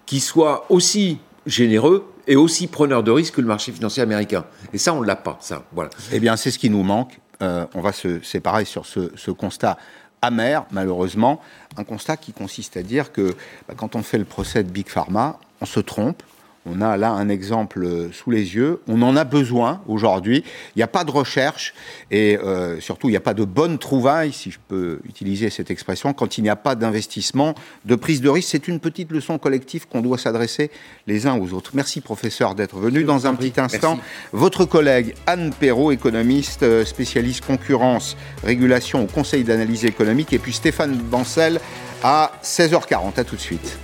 qui 0.06 0.20
soit 0.20 0.64
aussi 0.70 1.18
généreux 1.44 2.10
et 2.26 2.36
aussi 2.36 2.68
preneur 2.68 3.02
de 3.02 3.10
risques 3.10 3.34
que 3.34 3.42
le 3.42 3.46
marché 3.48 3.70
financier 3.70 4.02
américain. 4.02 4.46
Et 4.72 4.78
ça, 4.78 4.94
on 4.94 5.02
ne 5.02 5.06
l'a 5.06 5.14
pas, 5.14 5.36
ça. 5.42 5.62
Voilà. 5.72 5.90
Eh 6.10 6.20
bien, 6.20 6.36
c'est 6.36 6.50
ce 6.50 6.58
qui 6.58 6.70
nous 6.70 6.82
manque. 6.82 7.20
Euh, 7.42 7.66
on 7.74 7.82
va 7.82 7.92
se 7.92 8.22
séparer 8.22 8.64
sur 8.64 8.86
ce, 8.86 9.12
ce, 9.14 9.30
constat 9.30 9.76
amer, 10.22 10.64
malheureusement. 10.70 11.38
Un 11.76 11.84
constat 11.84 12.16
qui 12.16 12.32
consiste 12.32 12.78
à 12.78 12.82
dire 12.82 13.12
que 13.12 13.34
bah, 13.68 13.74
quand 13.76 13.94
on 13.94 14.02
fait 14.02 14.16
le 14.16 14.24
procès 14.24 14.64
de 14.64 14.70
Big 14.70 14.88
Pharma, 14.88 15.38
on 15.60 15.66
se 15.66 15.80
trompe, 15.80 16.22
on 16.66 16.81
a 16.81 16.96
là 16.96 17.11
un 17.11 17.29
exemple 17.29 18.09
sous 18.12 18.31
les 18.31 18.55
yeux. 18.55 18.81
On 18.88 19.02
en 19.02 19.16
a 19.16 19.24
besoin 19.24 19.81
aujourd'hui. 19.87 20.44
Il 20.74 20.79
n'y 20.79 20.83
a 20.83 20.88
pas 20.88 21.05
de 21.05 21.11
recherche 21.11 21.74
et 22.11 22.38
euh, 22.38 22.81
surtout 22.81 23.09
il 23.09 23.12
n'y 23.12 23.16
a 23.16 23.20
pas 23.20 23.35
de 23.35 23.44
bonne 23.44 23.79
trouvaille, 23.79 24.33
si 24.33 24.50
je 24.50 24.59
peux 24.68 25.00
utiliser 25.09 25.50
cette 25.50 25.70
expression, 25.70 26.12
quand 26.12 26.38
il 26.38 26.42
n'y 26.42 26.48
a 26.48 26.57
pas 26.57 26.74
d'investissement, 26.74 27.55
de 27.85 27.94
prise 27.94 28.20
de 28.20 28.29
risque. 28.29 28.48
C'est 28.50 28.68
une 28.68 28.81
petite 28.81 29.11
leçon 29.11 29.38
collective 29.38 29.87
qu'on 29.88 30.02
doit 30.02 30.18
s'adresser 30.18 30.70
les 31.07 31.26
uns 31.26 31.38
aux 31.38 31.52
autres. 31.52 31.72
Merci 31.74 32.00
professeur 32.00 32.55
d'être 32.55 32.79
venu. 32.79 33.05
Dans 33.05 33.26
un 33.26 33.35
petit 33.35 33.61
instant, 33.61 33.98
votre 34.33 34.64
collègue 34.64 35.14
Anne 35.26 35.52
Perrault, 35.52 35.92
économiste, 35.92 36.62
euh, 36.62 36.85
spécialiste 36.85 37.44
concurrence, 37.44 38.16
régulation 38.42 39.05
au 39.05 39.07
Conseil 39.07 39.44
d'analyse 39.44 39.85
économique, 39.85 40.33
et 40.33 40.38
puis 40.38 40.52
Stéphane 40.52 40.96
Bancel 40.96 41.61
à 42.02 42.33
16h40. 42.42 43.18
À 43.18 43.24
tout 43.24 43.37
de 43.37 43.40
suite. 43.40 43.79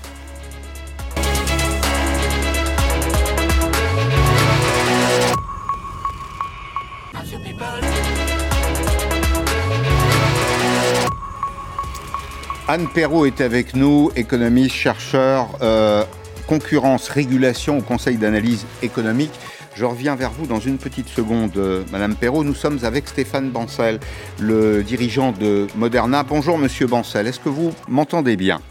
Anne 12.73 12.89
Perrault 12.89 13.27
est 13.27 13.43
avec 13.43 13.77
nous, 13.77 14.11
économiste, 14.17 14.75
chercheur, 14.75 15.59
euh, 15.61 16.05
concurrence, 16.47 17.11
régulation 17.11 17.77
au 17.77 17.83
Conseil 17.83 18.17
d'analyse 18.17 18.65
économique. 18.83 19.33
Je 19.77 19.85
reviens 19.85 20.17
vers 20.17 20.31
vous 20.31 20.47
dans 20.47 20.59
une 20.59 20.79
petite 20.79 21.09
seconde, 21.09 21.55
euh, 21.59 21.83
Madame 21.93 22.15
Perrault. 22.17 22.45
Nous 22.45 22.55
sommes 22.55 22.79
avec 22.83 23.09
Stéphane 23.09 23.51
Bancel, 23.51 24.01
le 24.41 24.83
dirigeant 24.83 25.33
de 25.33 25.67
Moderna. 25.77 26.23
Bonjour, 26.23 26.57
Monsieur 26.57 26.87
Bancel. 26.87 27.27
Est-ce 27.27 27.41
que 27.41 27.51
vous 27.51 27.75
m'entendez 27.89 28.37
bien? 28.37 28.63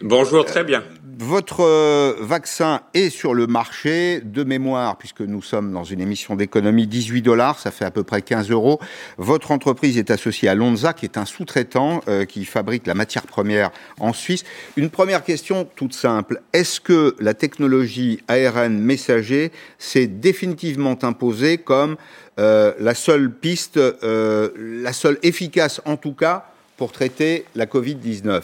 Bonjour, 0.00 0.44
très 0.44 0.62
bien. 0.62 0.84
Votre 1.22 1.60
euh, 1.60 2.14
vaccin 2.18 2.80
est 2.94 3.10
sur 3.10 3.34
le 3.34 3.46
marché 3.46 4.22
de 4.24 4.42
mémoire, 4.42 4.96
puisque 4.96 5.20
nous 5.20 5.42
sommes 5.42 5.70
dans 5.70 5.84
une 5.84 6.00
émission 6.00 6.34
d'économie, 6.34 6.86
18 6.86 7.20
dollars, 7.20 7.58
ça 7.58 7.70
fait 7.70 7.84
à 7.84 7.90
peu 7.90 8.04
près 8.04 8.22
15 8.22 8.50
euros. 8.50 8.80
Votre 9.18 9.50
entreprise 9.50 9.98
est 9.98 10.10
associée 10.10 10.48
à 10.48 10.54
Lonza, 10.54 10.94
qui 10.94 11.04
est 11.04 11.18
un 11.18 11.26
sous-traitant 11.26 12.00
euh, 12.08 12.24
qui 12.24 12.46
fabrique 12.46 12.86
la 12.86 12.94
matière 12.94 13.24
première 13.24 13.70
en 13.98 14.14
Suisse. 14.14 14.44
Une 14.78 14.88
première 14.88 15.22
question 15.22 15.68
toute 15.76 15.92
simple. 15.92 16.40
Est-ce 16.54 16.80
que 16.80 17.14
la 17.20 17.34
technologie 17.34 18.20
ARN 18.28 18.78
messager 18.78 19.52
s'est 19.78 20.06
définitivement 20.06 20.96
imposée 21.02 21.58
comme 21.58 21.96
euh, 22.38 22.72
la 22.80 22.94
seule 22.94 23.30
piste, 23.30 23.78
la 23.78 24.92
seule 24.94 25.18
efficace 25.22 25.82
en 25.84 25.98
tout 25.98 26.14
cas, 26.14 26.46
pour 26.78 26.92
traiter 26.92 27.44
la 27.54 27.66
Covid-19 27.66 28.40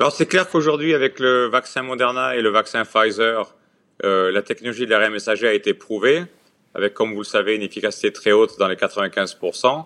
alors 0.00 0.12
c'est 0.12 0.24
clair 0.24 0.48
qu'aujourd'hui, 0.48 0.94
avec 0.94 1.20
le 1.20 1.48
vaccin 1.48 1.82
Moderna 1.82 2.34
et 2.34 2.40
le 2.40 2.48
vaccin 2.48 2.86
Pfizer, 2.86 3.54
euh, 4.02 4.32
la 4.32 4.40
technologie 4.40 4.86
de 4.86 4.90
l'ARN 4.90 5.12
messager 5.12 5.46
a 5.46 5.52
été 5.52 5.74
prouvée, 5.74 6.24
avec, 6.74 6.94
comme 6.94 7.12
vous 7.12 7.20
le 7.20 7.24
savez, 7.24 7.54
une 7.54 7.60
efficacité 7.60 8.10
très 8.10 8.32
haute 8.32 8.58
dans 8.58 8.66
les 8.66 8.76
95%, 8.76 9.84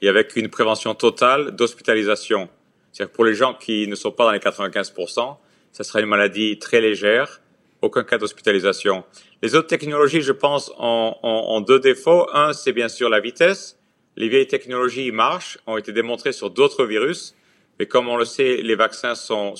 et 0.00 0.08
avec 0.08 0.34
une 0.34 0.48
prévention 0.48 0.96
totale 0.96 1.52
d'hospitalisation. 1.52 2.48
C'est-à-dire 2.90 3.12
pour 3.12 3.24
les 3.24 3.34
gens 3.34 3.54
qui 3.54 3.86
ne 3.86 3.94
sont 3.94 4.10
pas 4.10 4.24
dans 4.24 4.32
les 4.32 4.40
95%, 4.40 5.36
ça 5.70 5.84
sera 5.84 6.00
une 6.00 6.06
maladie 6.06 6.58
très 6.58 6.80
légère, 6.80 7.40
aucun 7.82 8.02
cas 8.02 8.18
d'hospitalisation. 8.18 9.04
Les 9.42 9.54
autres 9.54 9.68
technologies, 9.68 10.22
je 10.22 10.32
pense, 10.32 10.72
ont, 10.76 11.14
ont, 11.22 11.44
ont 11.50 11.60
deux 11.60 11.78
défauts. 11.78 12.26
Un, 12.34 12.52
c'est 12.52 12.72
bien 12.72 12.88
sûr 12.88 13.08
la 13.08 13.20
vitesse. 13.20 13.78
Les 14.16 14.28
vieilles 14.28 14.48
technologies 14.48 15.12
marchent, 15.12 15.58
ont 15.68 15.76
été 15.76 15.92
démontrées 15.92 16.32
sur 16.32 16.50
d'autres 16.50 16.84
virus, 16.84 17.36
mais 17.82 17.86
comme 17.86 18.06
on 18.06 18.16
le 18.16 18.24
sait, 18.24 18.58
les 18.62 18.76
vaccins 18.76 19.16
sont, 19.16 19.54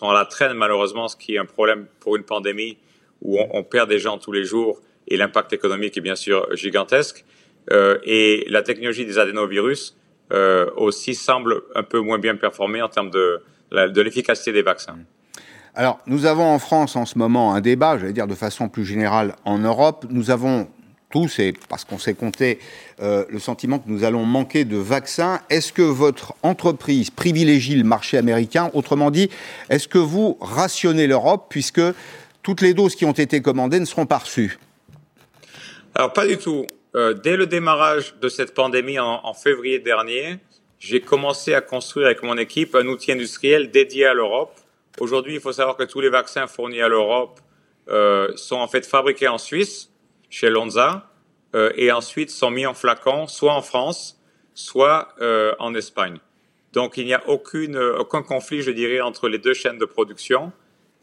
à 0.00 0.14
la 0.14 0.24
traîne, 0.24 0.52
malheureusement, 0.52 1.08
ce 1.08 1.16
qui 1.16 1.34
est 1.34 1.38
un 1.38 1.46
problème 1.46 1.86
pour 1.98 2.14
une 2.14 2.22
pandémie 2.22 2.78
où 3.22 3.40
on, 3.40 3.64
perd 3.64 3.88
des 3.88 3.98
gens 3.98 4.18
tous 4.18 4.30
les 4.30 4.44
jours 4.44 4.80
et 5.08 5.16
l'impact 5.16 5.52
économique 5.52 5.96
est 5.96 6.00
bien 6.00 6.14
sûr 6.14 6.46
gigantesque. 6.54 7.24
Euh, 7.72 7.98
et 8.04 8.46
la 8.50 8.62
technologie 8.62 9.04
des 9.04 9.18
adénovirus 9.18 9.96
euh, 10.32 10.70
aussi 10.76 11.16
semble 11.16 11.62
un 11.74 11.82
peu 11.82 11.98
moins 11.98 12.20
bien 12.20 12.36
performer 12.36 12.82
en 12.82 12.88
termes 12.88 13.10
de, 13.10 13.42
de 13.72 14.00
l'efficacité 14.00 14.52
des 14.52 14.62
vaccins. 14.62 14.98
Alors, 15.74 15.98
nous 16.06 16.24
avons 16.24 16.44
en 16.44 16.60
France 16.60 16.94
en 16.94 17.04
ce 17.04 17.18
moment 17.18 17.52
un 17.52 17.60
débat, 17.60 17.98
j'allais 17.98 18.12
dire 18.12 18.28
de 18.28 18.36
façon 18.36 18.68
plus 18.68 18.84
générale 18.84 19.34
en 19.44 19.58
Europe. 19.58 20.06
Nous 20.08 20.30
avons 20.30 20.68
tous, 21.10 21.38
et 21.38 21.54
parce 21.68 21.84
qu'on 21.84 21.98
s'est 21.98 22.14
compté 22.14 22.58
euh, 23.00 23.24
le 23.28 23.38
sentiment 23.38 23.78
que 23.78 23.88
nous 23.88 24.04
allons 24.04 24.24
manquer 24.24 24.64
de 24.64 24.76
vaccins. 24.76 25.40
Est-ce 25.50 25.72
que 25.72 25.82
votre 25.82 26.34
entreprise 26.42 27.10
privilégie 27.10 27.76
le 27.76 27.84
marché 27.84 28.18
américain? 28.18 28.70
Autrement 28.74 29.10
dit, 29.10 29.30
est-ce 29.70 29.88
que 29.88 29.98
vous 29.98 30.36
rationnez 30.40 31.06
l'Europe 31.06 31.46
puisque 31.48 31.82
toutes 32.42 32.60
les 32.60 32.74
doses 32.74 32.96
qui 32.96 33.04
ont 33.04 33.12
été 33.12 33.40
commandées 33.40 33.80
ne 33.80 33.84
seront 33.84 34.06
pas 34.06 34.18
reçues? 34.18 34.58
Alors 35.94 36.12
pas 36.12 36.26
du 36.26 36.38
tout. 36.38 36.66
Euh, 36.94 37.14
dès 37.14 37.36
le 37.36 37.46
démarrage 37.46 38.14
de 38.20 38.28
cette 38.28 38.54
pandémie 38.54 38.98
en, 38.98 39.20
en 39.24 39.34
février 39.34 39.78
dernier, 39.78 40.38
j'ai 40.78 41.00
commencé 41.00 41.54
à 41.54 41.60
construire 41.60 42.06
avec 42.06 42.22
mon 42.22 42.36
équipe 42.36 42.74
un 42.74 42.86
outil 42.86 43.12
industriel 43.12 43.70
dédié 43.70 44.06
à 44.06 44.14
l'Europe. 44.14 44.54
Aujourd'hui, 44.98 45.34
il 45.34 45.40
faut 45.40 45.52
savoir 45.52 45.76
que 45.76 45.84
tous 45.84 46.00
les 46.00 46.08
vaccins 46.08 46.46
fournis 46.46 46.80
à 46.80 46.88
l'Europe 46.88 47.40
euh, 47.88 48.28
sont 48.36 48.56
en 48.56 48.68
fait 48.68 48.86
fabriqués 48.86 49.28
en 49.28 49.38
Suisse 49.38 49.90
chez 50.30 50.50
Lonza 50.50 51.10
euh, 51.54 51.72
et 51.76 51.92
ensuite 51.92 52.30
sont 52.30 52.50
mis 52.50 52.66
en 52.66 52.74
flacon, 52.74 53.26
soit 53.26 53.54
en 53.54 53.62
France, 53.62 54.20
soit 54.54 55.08
euh, 55.20 55.54
en 55.58 55.74
Espagne. 55.74 56.18
Donc 56.72 56.96
il 56.96 57.06
n'y 57.06 57.14
a 57.14 57.28
aucune, 57.28 57.76
aucun 57.78 58.22
conflit, 58.22 58.62
je 58.62 58.70
dirais, 58.70 59.00
entre 59.00 59.28
les 59.28 59.38
deux 59.38 59.54
chaînes 59.54 59.78
de 59.78 59.84
production. 59.84 60.52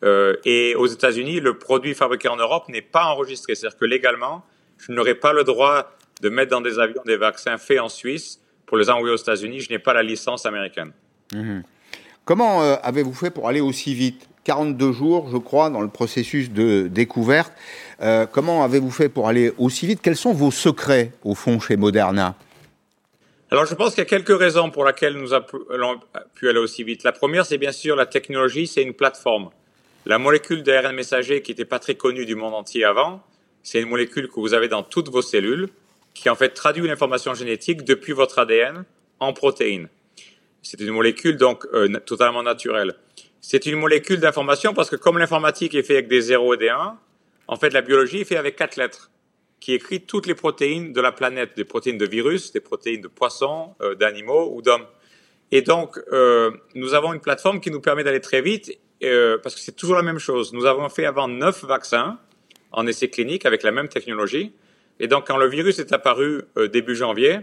Euh, 0.04 0.36
et 0.44 0.76
aux 0.76 0.88
États-Unis, 0.88 1.40
le 1.40 1.58
produit 1.58 1.94
fabriqué 1.94 2.28
en 2.28 2.36
Europe 2.36 2.68
n'est 2.68 2.82
pas 2.82 3.06
enregistré. 3.06 3.56
C'est-à-dire 3.56 3.78
que 3.78 3.86
légalement, 3.86 4.46
je 4.78 4.92
n'aurai 4.92 5.16
pas 5.16 5.34
le 5.34 5.44
droit 5.44 5.92
de 6.22 6.30
mettre 6.30 6.52
dans 6.52 6.62
des 6.62 6.80
avions 6.80 7.02
des 7.06 7.18
vaccins 7.18 7.58
faits 7.58 7.80
en 7.80 7.90
Suisse 7.90 8.42
pour 8.66 8.78
les 8.78 8.90
envoyer 8.90 9.14
aux 9.14 9.18
États-Unis. 9.18 9.62
Je 9.62 9.70
n'ai 9.70 9.80
pas 9.80 9.94
la 9.94 10.04
licence 10.04 10.46
américaine. 10.46 10.92
Mmh. 11.34 11.62
Comment 12.26 12.64
euh, 12.64 12.76
avez-vous 12.84 13.14
fait 13.14 13.32
pour 13.32 13.48
aller 13.48 13.62
aussi 13.62 13.94
vite? 13.94 14.28
42 14.44 14.92
jours, 14.92 15.30
je 15.32 15.38
crois, 15.38 15.70
dans 15.70 15.82
le 15.82 15.88
processus 15.88 16.52
de 16.52 16.88
découverte. 16.88 17.54
Euh, 18.02 18.26
comment 18.26 18.64
avez-vous 18.64 18.92
fait 18.92 19.10
pour 19.10 19.28
aller 19.28 19.54
aussi 19.58 19.88
vite? 19.88 20.02
Quels 20.02 20.18
sont 20.18 20.34
vos 20.34 20.52
secrets, 20.52 21.12
au 21.24 21.36
fond, 21.36 21.60
chez 21.60 21.78
Moderna? 21.78 22.36
Alors, 23.52 23.66
je 23.66 23.76
pense 23.76 23.92
qu'il 23.92 24.00
y 24.00 24.08
a 24.08 24.10
quelques 24.10 24.38
raisons 24.38 24.72
pour 24.72 24.84
lesquelles 24.86 25.16
nous 25.16 25.34
avons 25.34 25.46
pu 26.34 26.50
aller 26.50 26.60
aussi 26.60 26.84
vite. 26.84 27.04
La 27.04 27.12
première, 27.12 27.46
c'est 27.46 27.58
bien 27.58 27.72
sûr 27.72 27.96
la 27.96 28.06
technologie, 28.06 28.68
c'est 28.68 28.82
une 28.82 28.94
plateforme. 28.94 29.50
La 30.06 30.18
molécule 30.18 30.64
d'ARN 30.64 30.94
messager, 30.94 31.42
qui 31.42 31.52
n'était 31.52 31.66
pas 31.66 31.80
très 31.80 31.96
connue 31.96 32.26
du 32.26 32.36
monde 32.36 32.54
entier 32.54 32.84
avant, 32.84 33.22
c'est 33.62 33.80
une 33.80 33.90
molécule 33.90 34.28
que 34.28 34.40
vous 34.40 34.54
avez 34.54 34.68
dans 34.68 34.84
toutes 34.84 35.10
vos 35.10 35.22
cellules, 35.22 35.70
qui 36.14 36.30
en 36.30 36.36
fait 36.36 36.50
traduit 36.50 36.86
l'information 36.88 37.34
génétique 37.34 37.84
depuis 37.84 38.12
votre 38.12 38.40
ADN 38.40 38.84
en 39.20 39.34
protéines. 39.34 39.88
C'est 40.62 40.80
une 40.80 40.92
molécule 40.92 41.38
donc 41.38 41.66
euh, 41.74 41.88
totalement 42.06 42.44
naturelle. 42.44 42.96
C'est 43.46 43.66
une 43.66 43.76
molécule 43.76 44.22
d'information 44.22 44.74
parce 44.74 44.90
que 44.90 44.96
comme 44.96 45.18
l'informatique 45.18 45.76
est 45.76 45.84
fait 45.84 45.96
avec 45.96 46.08
des 46.08 46.22
0 46.22 46.54
et 46.54 46.58
des 46.58 46.70
1, 46.70 46.98
en 47.50 47.56
fait, 47.58 47.72
la 47.72 47.82
biologie 47.82 48.22
est 48.22 48.24
fait 48.24 48.38
avec 48.38 48.56
quatre 48.56 48.78
lettres 48.78 49.12
qui 49.60 49.74
écrit 49.74 50.00
toutes 50.00 50.28
les 50.28 50.34
protéines 50.34 50.94
de 50.94 51.02
la 51.02 51.12
planète, 51.12 51.52
des 51.58 51.66
protéines 51.66 51.98
de 51.98 52.06
virus, 52.06 52.54
des 52.54 52.62
protéines 52.62 53.02
de 53.02 53.10
poissons, 53.10 53.76
euh, 53.82 53.96
d'animaux 53.96 54.50
ou 54.56 54.62
d'hommes. 54.62 54.86
Et 55.52 55.62
donc, 55.62 56.00
euh, 56.14 56.52
nous 56.74 56.94
avons 56.94 57.12
une 57.12 57.20
plateforme 57.20 57.60
qui 57.60 57.70
nous 57.70 57.82
permet 57.82 58.06
d'aller 58.06 58.22
très 58.22 58.42
vite 58.42 58.80
euh, 59.04 59.38
parce 59.44 59.56
que 59.56 59.62
c'est 59.62 59.76
toujours 59.76 59.98
la 59.98 60.04
même 60.04 60.20
chose. 60.20 60.54
Nous 60.54 60.66
avons 60.66 60.88
fait 60.88 61.06
avant 61.06 61.28
neuf 61.28 61.66
vaccins 61.66 62.20
en 62.72 62.88
essai 62.88 63.10
clinique 63.10 63.46
avec 63.46 63.64
la 63.64 63.72
même 63.72 63.90
technologie. 63.90 64.54
Et 65.02 65.08
donc, 65.10 65.28
quand 65.28 65.38
le 65.38 65.50
virus 65.50 65.80
est 65.80 65.92
apparu 65.92 66.44
euh, 66.58 66.70
début 66.70 66.96
janvier, 66.96 67.40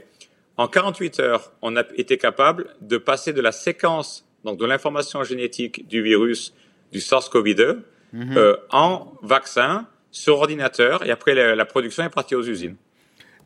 en 0.56 0.66
48 0.66 1.20
heures, 1.20 1.52
on 1.60 1.76
a 1.76 1.84
été 1.94 2.16
capable 2.16 2.74
de 2.80 2.96
passer 2.96 3.34
de 3.34 3.42
la 3.42 3.52
séquence 3.52 4.29
donc 4.44 4.58
de 4.58 4.66
l'information 4.66 5.22
génétique 5.24 5.88
du 5.88 6.02
virus 6.02 6.54
du 6.92 6.98
SARS-CoV-2 6.98 7.78
mm 8.12 8.22
-hmm. 8.22 8.36
euh, 8.36 8.56
en 8.70 9.12
vaccin 9.22 9.86
sur 10.10 10.38
ordinateur 10.38 11.04
et 11.06 11.10
après 11.10 11.34
la, 11.34 11.54
la 11.54 11.64
production 11.64 12.02
est 12.04 12.14
partie 12.20 12.34
aux 12.34 12.42
usines. 12.42 12.76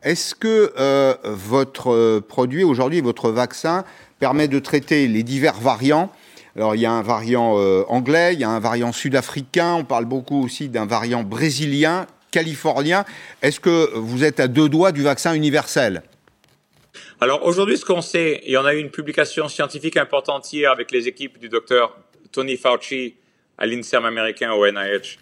Est-ce 0.05 0.35
que 0.35 0.71
euh, 0.77 1.15
votre 1.23 1.91
euh, 1.91 2.21
produit 2.21 2.63
aujourd'hui, 2.63 3.01
votre 3.01 3.31
vaccin, 3.31 3.83
permet 4.19 4.47
de 4.47 4.59
traiter 4.59 5.07
les 5.07 5.23
divers 5.23 5.59
variants? 5.59 6.11
Alors, 6.55 6.75
il 6.75 6.81
y 6.81 6.85
a 6.85 6.91
un 6.91 7.01
variant 7.01 7.57
euh, 7.57 7.83
anglais, 7.87 8.33
il 8.33 8.39
y 8.39 8.43
a 8.43 8.49
un 8.49 8.59
variant 8.59 8.91
sud-africain, 8.91 9.73
on 9.73 9.83
parle 9.83 10.05
beaucoup 10.05 10.43
aussi 10.43 10.69
d'un 10.69 10.85
variant 10.85 11.23
brésilien, 11.23 12.05
californien. 12.31 13.03
Est-ce 13.41 13.59
que 13.59 13.95
vous 13.95 14.23
êtes 14.23 14.39
à 14.39 14.47
deux 14.47 14.69
doigts 14.69 14.91
du 14.91 15.01
vaccin 15.01 15.33
universel? 15.33 16.03
Alors 17.21 17.45
aujourd'hui, 17.45 17.77
ce 17.77 17.85
qu'on 17.85 18.01
sait, 18.01 18.41
il 18.45 18.51
y 18.51 18.57
en 18.57 18.65
a 18.65 18.73
eu 18.73 18.79
une 18.79 18.91
publication 18.91 19.47
scientifique 19.47 19.95
importante 19.95 20.51
hier 20.51 20.69
avec 20.69 20.91
les 20.91 21.07
équipes 21.07 21.39
du 21.39 21.47
docteur 21.47 21.97
Tony 22.31 22.57
Fauci 22.57 23.15
à 23.57 23.65
l'INSERM 23.65 24.03
américain 24.05 24.51
au 24.51 24.69
NIH. 24.69 25.17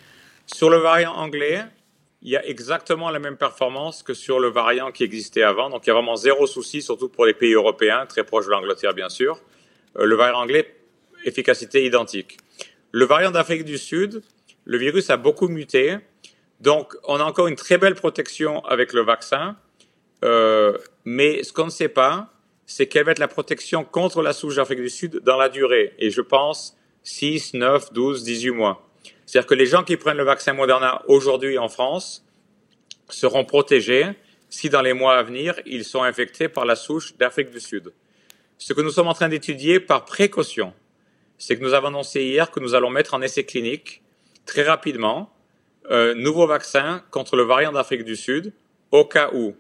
Sur 0.48 0.72
le 0.72 0.78
variant 0.78 1.14
anglais, 1.14 1.62
il 2.24 2.32
y 2.32 2.38
a 2.38 2.46
exactement 2.48 3.12
la 3.12 3.20
même 3.20 3.38
performance 3.38 4.02
que 4.02 4.16
sur 4.16 4.40
le 4.40 4.48
variant 4.48 4.92
qui 4.92 5.04
existait 5.04 5.44
avant. 5.44 5.70
Donc 5.70 5.86
il 5.86 5.90
y 5.90 5.92
a 5.92 5.94
vraiment 5.94 6.16
zéro 6.16 6.48
souci, 6.48 6.82
surtout 6.82 7.10
pour 7.10 7.26
les 7.28 7.34
pays 7.34 7.54
européens, 7.54 8.06
très 8.08 8.24
proches 8.24 8.46
de 8.46 8.52
l'Angleterre 8.52 8.94
bien 8.94 9.10
sûr. 9.10 9.40
Euh, 10.00 10.06
le 10.06 10.16
variant 10.16 10.40
anglais, 10.40 10.76
efficacité 11.26 11.86
identique. 11.86 12.38
Le 12.92 13.06
variant 13.06 13.30
d'Afrique 13.30 13.66
du 13.66 13.78
Sud, 13.78 14.24
le 14.66 14.78
virus 14.78 15.12
a 15.12 15.18
beaucoup 15.18 15.48
muté. 15.48 15.98
Donc 16.60 16.96
on 17.04 17.18
a 17.18 17.24
encore 17.24 17.48
une 17.48 17.56
très 17.56 17.78
belle 17.78 17.96
protection 17.96 18.66
avec 18.66 18.94
le 18.94 19.02
vaccin. 19.02 19.58
Euh, 20.24 20.78
mais 21.06 21.44
ce 21.44 21.54
qu'on 21.54 21.66
ne 21.66 21.72
sait 21.72 21.90
pas, 21.90 22.34
c'est 22.66 22.88
quelle 22.88 23.06
va 23.06 23.12
être 23.12 23.20
la 23.20 23.28
protection 23.28 23.84
contre 23.84 24.22
la 24.22 24.34
souche 24.34 24.56
d'Afrique 24.56 24.80
du 24.80 24.90
Sud 24.90 25.20
dans 25.24 25.38
la 25.38 25.50
durée. 25.50 25.94
Et 26.00 26.10
je 26.10 26.22
pense 26.22 26.78
6, 27.04 27.56
9, 27.56 27.94
12, 27.94 28.24
18 28.24 28.52
mois. 28.52 28.90
C'est-à-dire 29.26 29.48
que 29.48 29.56
les 29.56 29.66
gens 29.66 29.84
qui 29.84 29.98
prennent 29.98 30.18
le 30.18 30.24
vaccin 30.24 30.54
Moderna 30.54 31.02
aujourd'hui 31.08 31.58
en 31.58 31.68
France 31.68 32.26
seront 33.10 33.46
protégés 33.46 34.08
si 34.50 34.70
dans 34.70 34.82
les 34.82 34.94
mois 34.94 35.18
à 35.18 35.24
venir, 35.24 35.60
ils 35.66 35.84
sont 35.84 36.04
infectés 36.04 36.48
par 36.48 36.66
la 36.66 36.76
souche 36.76 37.18
d'Afrique 37.18 37.50
du 37.50 37.60
Sud. 37.60 37.92
Ce 38.60 38.72
que 38.74 38.82
nous 38.82 38.92
sommes 38.92 39.08
en 39.08 39.14
train 39.14 39.28
d'étudier 39.28 39.80
par 39.80 40.06
précaution, 40.06 40.74
c'est 41.40 41.58
que 41.58 41.64
nous 41.64 41.74
avons 41.74 41.88
annoncé 41.88 42.24
hier 42.24 42.52
que 42.52 42.60
nous 42.60 42.76
allons 42.76 42.92
mettre 42.92 43.16
en 43.16 43.22
essai 43.22 43.46
clinique 43.46 44.04
très 44.46 44.64
rapidement 44.64 45.34
un 45.90 46.14
nouveau 46.14 46.48
vaccin 46.48 47.04
contre 47.12 47.36
le 47.36 47.44
variant 47.44 47.72
d'Afrique 47.72 48.04
du 48.04 48.16
Sud 48.16 48.54
au 48.92 49.06
cas 49.06 49.32
où 49.34 49.56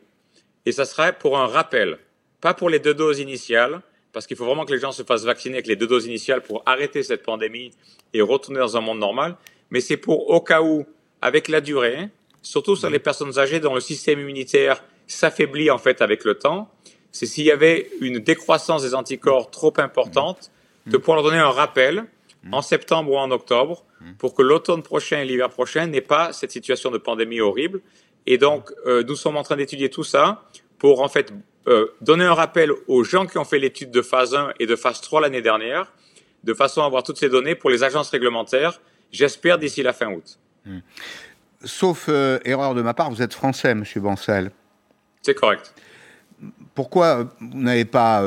et 0.66 0.72
ça 0.72 0.86
serait 0.86 1.14
pour 1.14 1.38
un 1.38 1.48
rappel, 1.48 2.00
pas 2.42 2.54
pour 2.54 2.70
les 2.70 2.80
deux 2.80 2.94
doses 2.94 3.20
initiales, 3.20 3.82
parce 4.12 4.28
qu'il 4.28 4.38
faut 4.38 4.46
vraiment 4.46 4.66
que 4.66 4.74
les 4.74 4.80
gens 4.80 4.92
se 4.92 5.04
fassent 5.04 5.26
vacciner 5.26 5.56
avec 5.56 5.68
les 5.68 5.76
deux 5.76 5.88
doses 5.88 6.06
initiales 6.06 6.42
pour 6.42 6.62
arrêter 6.66 7.04
cette 7.04 7.24
pandémie 7.24 7.72
et 8.14 8.22
retourner 8.22 8.60
dans 8.60 8.78
un 8.78 8.82
monde 8.82 9.00
normal. 9.00 9.36
Mais 9.72 9.82
c'est 9.82 9.98
pour 9.98 10.30
au 10.30 10.40
cas 10.40 10.62
où, 10.62 10.86
avec 11.22 11.48
la 11.48 11.62
durée, 11.62 12.10
surtout 12.42 12.76
sur 12.76 12.90
les 12.90 13.00
personnes 13.00 13.40
âgées 13.40 13.60
dont 13.60 13.74
le 13.74 13.82
système 13.82 14.20
immunitaire 14.20 14.84
s'affaiblit 15.08 15.72
en 15.72 15.80
fait 15.80 16.02
avec 16.02 16.24
le 16.24 16.36
temps, 16.36 16.70
c'est 17.12 17.26
s'il 17.26 17.46
y 17.46 17.52
avait 17.52 17.90
une 18.02 18.20
décroissance 18.20 18.84
des 18.84 18.96
anticorps 18.96 19.52
trop 19.52 19.74
importante, 19.78 20.52
de 20.86 20.98
pouvoir 20.98 21.18
leur 21.18 21.26
donner 21.26 21.38
un 21.38 21.52
rappel 21.52 22.06
en 22.52 22.62
septembre 22.62 23.12
ou 23.12 23.18
en 23.18 23.32
octobre 23.32 23.86
pour 24.18 24.34
que 24.34 24.42
l'automne 24.42 24.84
prochain 24.84 25.22
et 25.22 25.26
l'hiver 25.26 25.50
prochain 25.50 25.88
n'aient 25.88 26.02
pas 26.02 26.34
cette 26.34 26.52
situation 26.52 26.92
de 26.92 26.98
pandémie 26.98 27.40
horrible. 27.40 27.82
Et 28.26 28.38
donc, 28.38 28.72
euh, 28.86 29.04
nous 29.04 29.16
sommes 29.16 29.38
en 29.38 29.44
train 29.44 29.58
d'étudier 29.58 29.90
tout 29.90 30.04
ça 30.04 30.44
pour 30.80 31.02
en 31.02 31.10
fait 31.10 31.34
euh, 31.68 31.88
donner 32.02 32.26
un 32.26 32.34
rappel 32.34 32.72
aux 32.88 33.04
gens 33.04 33.26
qui 33.26 33.38
ont 33.38 33.44
fait 33.44 33.60
l'étude 33.60 33.92
de 33.92 34.02
phase 34.02 34.34
1 34.34 34.54
et 34.60 34.66
de 34.66 34.76
phase 34.76 35.02
3 35.02 35.22
l'année 35.22 35.42
dernière, 35.42 35.92
de 36.44 36.54
façon 36.54 36.82
à 36.82 36.86
avoir 36.86 37.04
toutes 37.04 37.18
ces 37.18 37.30
données 37.30 37.56
pour 37.56 37.70
les 37.70 37.84
agences 37.84 38.10
réglementaires, 38.10 38.80
j'espère 39.12 39.58
d'ici 39.58 39.84
la 39.84 39.94
fin 39.94 40.12
août. 40.12 40.40
Hmm. 40.66 40.80
Sauf 41.64 42.08
euh, 42.10 42.40
erreur 42.44 42.76
de 42.76 42.82
ma 42.82 42.94
part, 42.94 43.10
vous 43.10 43.22
êtes 43.22 43.34
français, 43.34 43.74
Monsieur 43.76 44.02
Bancel. 44.02 44.52
C'est 45.22 45.36
correct. 45.36 45.74
Pourquoi 46.76 47.30
vous 47.40 47.62
n'avez 47.62 47.86
pas 47.86 48.22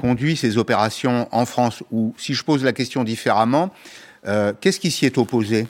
conduit 0.00 0.36
ces 0.36 0.56
opérations 0.56 1.28
en 1.32 1.44
France? 1.44 1.82
Ou 1.90 2.14
si 2.16 2.32
je 2.32 2.42
pose 2.42 2.64
la 2.64 2.72
question 2.72 3.04
différemment, 3.04 3.74
qu'est-ce 4.24 4.80
qui 4.80 4.90
s'y 4.90 5.04
est 5.04 5.18
opposé? 5.18 5.66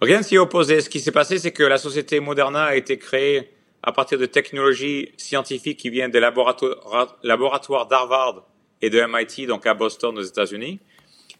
Rien 0.00 0.18
ne 0.18 0.22
s'y 0.22 0.38
opposé. 0.38 0.80
Ce 0.80 0.88
qui 0.88 1.00
s'est 1.00 1.12
passé, 1.12 1.38
c'est 1.38 1.52
que 1.52 1.62
la 1.62 1.78
société 1.78 2.20
Moderna 2.20 2.64
a 2.64 2.74
été 2.76 2.98
créée 2.98 3.50
à 3.82 3.92
partir 3.92 4.18
de 4.18 4.26
technologies 4.26 5.12
scientifiques 5.16 5.78
qui 5.78 5.90
viennent 5.90 6.10
des 6.10 6.20
laboratoires, 6.20 7.86
d'Harvard 7.86 8.44
et 8.82 8.90
de 8.90 9.00
MIT, 9.00 9.46
donc 9.46 9.66
à 9.66 9.74
Boston 9.74 10.18
aux 10.18 10.22
États-Unis. 10.22 10.80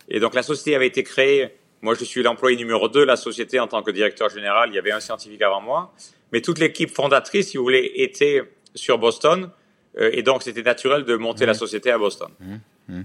Et 0.08 0.20
donc 0.20 0.34
la 0.34 0.42
société 0.42 0.74
avait 0.74 0.86
été 0.86 1.02
créée, 1.02 1.50
moi 1.82 1.94
je 1.94 2.04
suis 2.04 2.22
l'employé 2.22 2.56
numéro 2.56 2.88
2 2.88 3.00
de 3.00 3.04
la 3.04 3.16
société 3.16 3.60
en 3.60 3.66
tant 3.66 3.82
que 3.82 3.90
directeur 3.90 4.28
général, 4.30 4.70
il 4.70 4.74
y 4.74 4.78
avait 4.78 4.92
un 4.92 5.00
scientifique 5.00 5.42
avant 5.42 5.60
moi, 5.60 5.92
mais 6.32 6.40
toute 6.40 6.58
l'équipe 6.58 6.90
fondatrice, 6.90 7.50
si 7.50 7.56
vous 7.56 7.64
voulez, 7.64 7.92
était 7.96 8.42
sur 8.74 8.98
Boston, 8.98 9.50
euh, 9.98 10.10
et 10.12 10.22
donc 10.22 10.42
c'était 10.42 10.62
naturel 10.62 11.04
de 11.04 11.16
monter 11.16 11.44
la 11.44 11.54
société 11.54 11.90
à 11.90 11.98
Boston. 11.98 12.28
Mmh. 12.40 12.56
Mmh. 12.88 13.02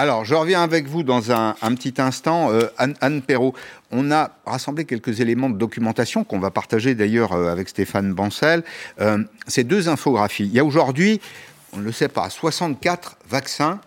Alors, 0.00 0.24
je 0.24 0.34
reviens 0.34 0.62
avec 0.62 0.88
vous 0.88 1.02
dans 1.02 1.30
un, 1.30 1.52
petit 1.74 2.00
instant. 2.00 2.50
Euh, 2.50 2.68
Anne, 2.78 3.20
Perrault, 3.20 3.52
on 3.90 4.10
a 4.10 4.30
rassemblé 4.46 4.86
quelques 4.86 5.20
éléments 5.20 5.50
de 5.50 5.58
documentation 5.58 6.24
qu'on 6.24 6.38
va 6.38 6.50
partager 6.50 6.94
d'ailleurs 6.94 7.34
euh, 7.34 7.52
avec 7.52 7.68
Stéphane 7.68 8.14
Bancel. 8.14 8.64
Euh, 9.02 9.22
ces 9.46 9.62
deux 9.62 9.90
infographies. 9.90 10.46
Il 10.46 10.54
y 10.54 10.58
a 10.58 10.64
aujourd'hui, 10.64 11.20
on 11.74 11.76
ne 11.76 11.82
le 11.82 11.92
sait 11.92 12.08
pas, 12.08 12.30
64 12.30 13.18
vaccins 13.28 13.78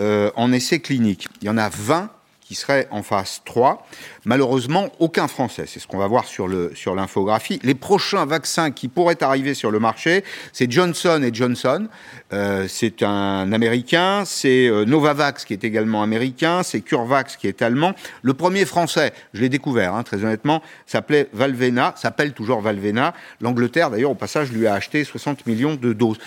en 0.00 0.52
essai 0.52 0.80
clinique. 0.80 1.28
Il 1.40 1.46
y 1.46 1.50
en 1.50 1.58
a 1.58 1.68
20 1.68 2.10
qui 2.50 2.56
serait 2.56 2.88
en 2.90 3.04
phase 3.04 3.42
3. 3.44 3.86
Malheureusement, 4.24 4.88
aucun 4.98 5.28
Français. 5.28 5.66
C'est 5.68 5.78
ce 5.78 5.86
qu'on 5.86 5.98
va 5.98 6.08
voir 6.08 6.24
sur 6.24 6.48
l'infographie. 6.48 7.60
Sur 7.60 7.64
les 7.64 7.76
prochains 7.76 8.26
vaccins 8.26 8.72
qui 8.72 8.88
pourraient 8.88 9.22
arriver 9.22 9.54
sur 9.54 9.70
le 9.70 9.78
marché, 9.78 10.24
c'est 10.52 10.68
Johnson 10.68 11.22
et 11.22 11.32
Johnson. 11.32 11.86
Euh, 12.32 12.66
c'est 12.66 13.04
un 13.04 13.52
Américain. 13.52 14.24
C'est 14.26 14.66
euh, 14.66 14.84
Novavax 14.84 15.44
qui 15.44 15.52
est 15.52 15.62
également 15.62 16.02
américain. 16.02 16.64
C'est 16.64 16.80
CureVax 16.80 17.36
qui 17.36 17.46
est 17.46 17.62
allemand. 17.62 17.94
Le 18.22 18.34
premier 18.34 18.64
Français, 18.64 19.12
je 19.32 19.42
l'ai 19.42 19.48
découvert, 19.48 19.94
hein, 19.94 20.02
très 20.02 20.24
honnêtement, 20.24 20.60
s'appelait 20.86 21.28
Valvena, 21.32 21.94
s'appelle 21.96 22.32
toujours 22.32 22.62
Valvena. 22.62 23.14
L'Angleterre, 23.40 23.90
d'ailleurs, 23.90 24.10
au 24.10 24.16
passage, 24.16 24.50
lui 24.50 24.66
a 24.66 24.74
acheté 24.74 25.04
60 25.04 25.46
millions 25.46 25.76
de 25.76 25.92
doses. 25.92 26.18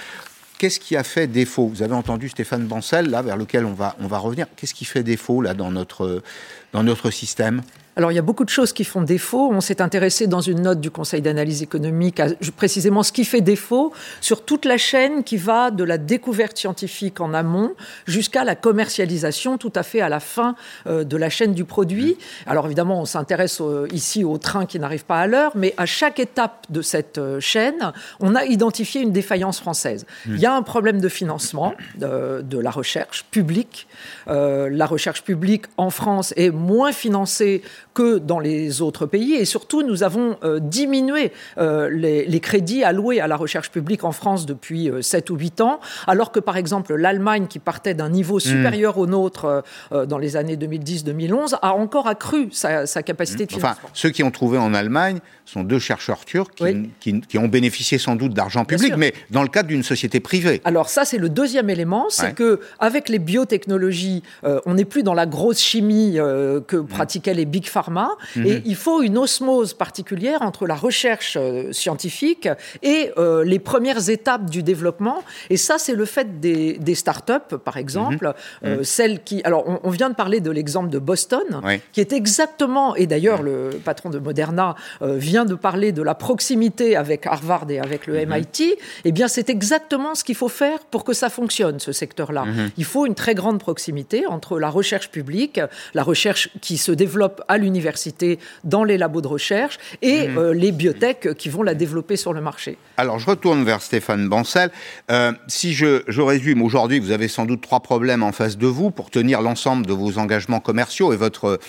Qu'est-ce 0.64 0.80
qui 0.80 0.95
a 0.95 1.03
fait 1.03 1.28
défaut? 1.28 1.68
Vous 1.68 1.82
avez 1.82 1.93
entendu 1.93 2.30
Stéphane 2.30 2.66
Bancel, 2.68 3.09
là, 3.09 3.22
vers 3.22 3.36
lequel 3.36 3.66
on 3.66 3.74
va, 3.74 3.97
on 3.99 4.07
va 4.07 4.18
revenir. 4.18 4.47
Qu'est-ce 4.55 4.74
qui 4.74 4.86
fait 4.86 5.03
défaut, 5.03 5.43
notre, 5.70 6.24
dans 6.72 6.84
notre 6.84 7.11
système? 7.11 7.64
Alors 7.95 8.11
il 8.11 8.15
y 8.15 8.19
a 8.19 8.23
beaucoup 8.23 8.43
de 8.43 8.49
choses 8.49 8.73
qui 8.73 8.83
font 8.83 9.01
défaut. 9.01 9.49
On 9.51 9.61
s'est 9.61 9.81
intéressé 9.81 10.25
dans 10.27 10.41
une 10.41 10.61
note 10.61 10.79
du 10.79 10.89
Conseil 10.89 11.21
d'analyse 11.21 11.61
économique 11.61 12.19
à 12.19 12.27
précisément 12.57 13.03
ce 13.03 13.11
qui 13.11 13.23
fait 13.23 13.41
défaut 13.41 13.93
sur 14.19 14.43
toute 14.43 14.65
la 14.65 14.77
chaîne 14.77 15.23
qui 15.23 15.37
va 15.37 15.69
de 15.69 15.83
la 15.83 15.97
découverte 15.97 16.57
scientifique 16.57 17.21
en 17.21 17.33
amont 17.33 17.73
jusqu'à 18.07 18.43
la 18.43 18.55
commercialisation 18.55 19.57
tout 19.57 19.71
à 19.75 19.83
fait 19.83 20.01
à 20.01 20.09
la 20.09 20.19
fin 20.19 20.55
euh, 20.87 21.03
de 21.03 21.17
la 21.17 21.29
chaîne 21.29 21.53
du 21.53 21.65
produit. 21.65 22.17
Alors 22.47 22.65
évidemment, 22.65 22.99
on 22.99 23.05
s'intéresse 23.05 23.59
euh, 23.61 23.87
ici 23.91 24.23
aux 24.23 24.37
trains 24.37 24.65
qui 24.65 24.79
n'arrivent 24.79 25.05
pas 25.05 25.19
à 25.19 25.27
l'heure, 25.27 25.51
mais 25.55 25.73
à 25.77 25.85
chaque 25.85 26.19
étape 26.19 26.65
de 26.69 26.81
cette 26.81 27.19
euh, 27.19 27.39
chaîne, 27.39 27.91
on 28.19 28.35
a 28.35 28.45
identifié 28.45 29.01
une 29.01 29.11
défaillance 29.11 29.59
française. 29.59 30.05
Il 30.25 30.39
y 30.39 30.45
a 30.45 30.55
un 30.55 30.63
problème 30.63 30.99
de 30.99 31.09
financement 31.09 31.73
de 31.95 32.57
la 32.57 32.71
recherche 32.71 33.25
publique. 33.25 33.87
la 34.27 34.85
recherche 34.85 35.23
publique 35.23 35.65
en 35.77 35.89
France 35.89 36.33
est 36.37 36.49
moins 36.49 36.91
financée 36.91 37.61
que 37.93 38.17
dans 38.17 38.39
les 38.39 38.81
autres 38.81 39.05
pays. 39.05 39.33
Et 39.33 39.45
surtout, 39.45 39.83
nous 39.83 40.03
avons 40.03 40.37
euh, 40.43 40.59
diminué 40.59 41.31
euh, 41.57 41.89
les, 41.89 42.39
crédits 42.39 42.83
alloués 42.83 43.21
à 43.21 43.27
la 43.27 43.37
recherche 43.37 43.71
publique 43.71 44.03
en 44.03 44.11
France 44.11 44.45
depuis 44.45 44.89
7 45.01 45.29
euh, 45.29 45.33
ou 45.33 45.37
8 45.37 45.61
ans, 45.61 45.79
alors 46.07 46.31
que 46.31 46.39
par 46.39 46.57
exemple 46.57 46.95
l'Allemagne, 46.95 47.47
qui 47.47 47.59
partait 47.59 47.93
d'un 47.93 48.09
niveau 48.09 48.37
hmm. 48.37 48.41
supérieur 48.41 48.97
au 48.97 49.07
nôtre 49.07 49.63
dans 49.91 50.17
les 50.17 50.35
années 50.35 50.57
2010-2011, 50.57 51.55
a 51.61 51.73
encore 51.73 52.07
accru 52.07 52.49
sa, 52.51 52.85
capacité 53.03 53.45
de 53.45 53.51
financement. 53.51 53.71
Enfin, 53.71 53.89
ceux 53.93 54.09
qui 54.09 54.23
ont 54.23 54.31
trouvé 54.31 54.57
en 54.57 54.73
Allemagne 54.73 55.19
sont 55.45 55.63
deux 55.63 55.79
chercheurs 55.79 56.25
turcs 56.25 56.51
qui, 56.99 57.37
ont 57.37 57.47
bénéficié 57.47 57.97
sans 57.97 58.15
doute 58.15 58.33
d'argent 58.33 58.65
public, 58.65 58.93
mais 58.97 59.13
dans 59.29 59.43
le 59.43 59.47
cadre 59.47 59.69
d'une 59.69 59.83
société 59.83 60.19
privée. 60.19 60.61
Alors 60.65 60.89
ça, 60.89 61.05
c'est 61.05 61.17
le 61.17 61.29
deuxième 61.29 61.69
élément, 61.69 62.07
c'est 62.09 62.33
que 62.33 62.59
avec 62.79 63.07
les 63.09 63.19
biotechnologies, 63.19 64.23
on 64.43 64.73
n'est 64.73 64.85
plus 64.85 65.03
dans 65.03 65.13
la 65.13 65.25
grosse 65.25 65.59
chimie 65.59 66.15
que 66.15 66.75
hmm. 66.75 66.87
pratiquaient 66.87 67.33
les 67.33 67.45
big 67.45 67.67
pharma 67.67 67.82
Mhm. 67.89 68.45
Et 68.45 68.61
il 68.65 68.75
faut 68.75 69.01
une 69.01 69.17
osmose 69.17 69.73
particulière 69.73 70.41
entre 70.41 70.67
la 70.67 70.75
recherche 70.75 71.38
euh, 71.39 71.71
scientifique 71.71 72.49
et 72.81 73.11
euh, 73.17 73.43
les 73.43 73.59
premières 73.59 74.09
étapes 74.09 74.49
du 74.49 74.63
développement. 74.63 75.23
Et 75.49 75.57
ça, 75.57 75.77
c'est 75.77 75.93
le 75.93 76.05
fait 76.05 76.39
des, 76.39 76.73
des 76.73 76.95
start-up, 76.95 77.55
par 77.57 77.77
exemple, 77.77 78.27
mhm. 78.27 78.34
Euh, 78.63 78.77
mhm. 78.77 78.84
celles 78.84 79.23
qui. 79.23 79.41
Alors, 79.43 79.79
on, 79.84 79.89
vient 79.89 80.09
de 80.09 80.15
parler 80.15 80.39
de 80.39 80.49
l'exemple 80.49 80.89
de 80.89 80.99
Boston, 80.99 81.61
qui 81.91 82.01
est 82.01 82.13
exactement. 82.13 82.95
Et 82.95 83.07
d'ailleurs, 83.07 83.41
le 83.43 83.69
patron 83.84 84.09
de 84.09 84.19
Moderna 84.19 84.75
vient 85.01 85.45
de 85.45 85.55
parler 85.55 85.91
de 85.91 86.01
la 86.01 86.15
proximité 86.15 86.95
avec 86.95 87.27
Harvard 87.27 87.69
et 87.69 87.79
avec 87.79 88.07
le 88.07 88.25
MIT. 88.25 88.75
Eh 89.05 89.11
bien, 89.11 89.27
c'est 89.27 89.49
exactement 89.49 90.15
ce 90.15 90.23
qu'il 90.23 90.36
faut 90.36 90.49
faire 90.49 90.79
pour 90.79 91.03
que 91.03 91.13
ça 91.13 91.29
fonctionne, 91.29 91.79
ce 91.79 91.91
secteur-là. 91.91 92.45
Il 92.77 92.86
faut 92.86 93.05
une 93.05 93.15
très 93.15 93.36
grande 93.36 93.59
proximité 93.59 94.25
entre 94.25 94.59
la 94.59 94.69
recherche 94.69 95.09
publique, 95.09 95.59
la 95.93 96.03
recherche 96.03 96.49
qui 96.61 96.77
se 96.77 96.91
développe 96.91 97.43
à 97.47 97.57
l'université 97.57 97.72
universités, 97.74 98.39
dans 98.63 98.84
les 98.84 98.97
labos 98.97 99.21
de 99.21 99.28
recherche 99.28 99.80
et 100.01 100.28
mmh. 100.28 100.38
euh, 100.38 100.53
les 100.53 100.71
biotech 100.71 101.34
qui 101.39 101.49
vont 101.49 101.63
la 101.63 101.76
développer 101.76 102.17
sur 102.17 102.34
le 102.34 102.41
marché. 102.41 102.78
Alors, 102.97 103.17
je 103.19 103.28
retourne 103.34 103.63
vers 103.63 103.82
Stéphane 103.82 104.30
Bancel. 104.30 104.69
Euh, 105.09 105.32
si 105.47 105.74
je, 105.74 106.03
je 106.07 106.21
résume, 106.21 106.61
aujourd'hui, 106.61 106.99
vous 106.99 107.11
avez 107.11 107.28
sans 107.28 107.45
doute 107.45 107.61
trois 107.61 107.80
problèmes 107.80 108.24
en 108.24 108.32
face 108.32 108.57
de 108.57 108.67
vous 108.67 108.91
pour 108.91 109.09
tenir 109.09 109.41
l'ensemble 109.41 109.86
de 109.86 109.93
vos 109.93 110.17
engagements 110.17 110.59
commerciaux 110.59 111.13
et 111.13 111.17
votre, 111.17 111.59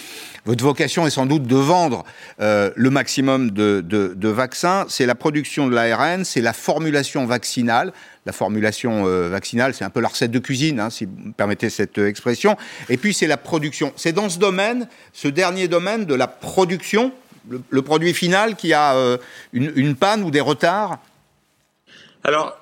votre 0.45 0.63
vocation 0.63 1.07
est 1.07 1.11
sans 1.19 1.27
doute 1.27 1.47
de 1.47 1.57
vendre 1.57 2.05
euh, 2.41 2.71
le 2.77 2.91
maximum 2.91 3.51
de, 3.51 3.83
de, 3.85 4.13
de 4.15 4.29
vaccins. 4.29 4.85
C'est 4.89 5.07
la 5.07 5.15
production 5.15 5.67
de 5.69 5.75
l'ARN, 5.75 6.25
c'est 6.25 6.43
la 6.43 6.53
formulation 6.53 7.27
vaccinale 7.27 7.93
la 8.27 8.33
formulation 8.33 9.07
euh, 9.07 9.29
vaccinale, 9.29 9.75
c'est 9.75 9.85
un 9.85 9.91
peu 9.91 10.01
la 10.01 10.09
recette 10.09 10.31
de 10.31 10.39
cuisine, 10.39 10.81
hein, 10.81 10.91
si 10.91 11.05
vous 11.05 11.13
me 11.17 11.33
permettez 11.33 11.71
cette 11.71 11.99
euh, 11.99 12.09
expression. 12.09 12.57
Et 12.89 12.97
puis 12.97 13.13
c'est 13.13 13.27
la 13.27 13.37
production. 13.37 13.93
C'est 13.97 14.13
dans 14.13 14.29
ce 14.29 14.39
domaine, 14.39 14.89
ce 15.13 15.29
dernier 15.29 15.69
domaine 15.69 16.07
de 16.07 16.15
la 16.15 16.27
production, 16.27 17.13
le, 17.49 17.83
produit 17.83 18.15
final, 18.15 18.57
qui 18.57 18.73
a 18.73 18.97
euh, 18.97 19.19
une, 19.53 19.95
panne 19.95 20.23
ou 20.23 20.31
des 20.31 20.41
retards? 20.41 20.99
Alors, 22.23 22.59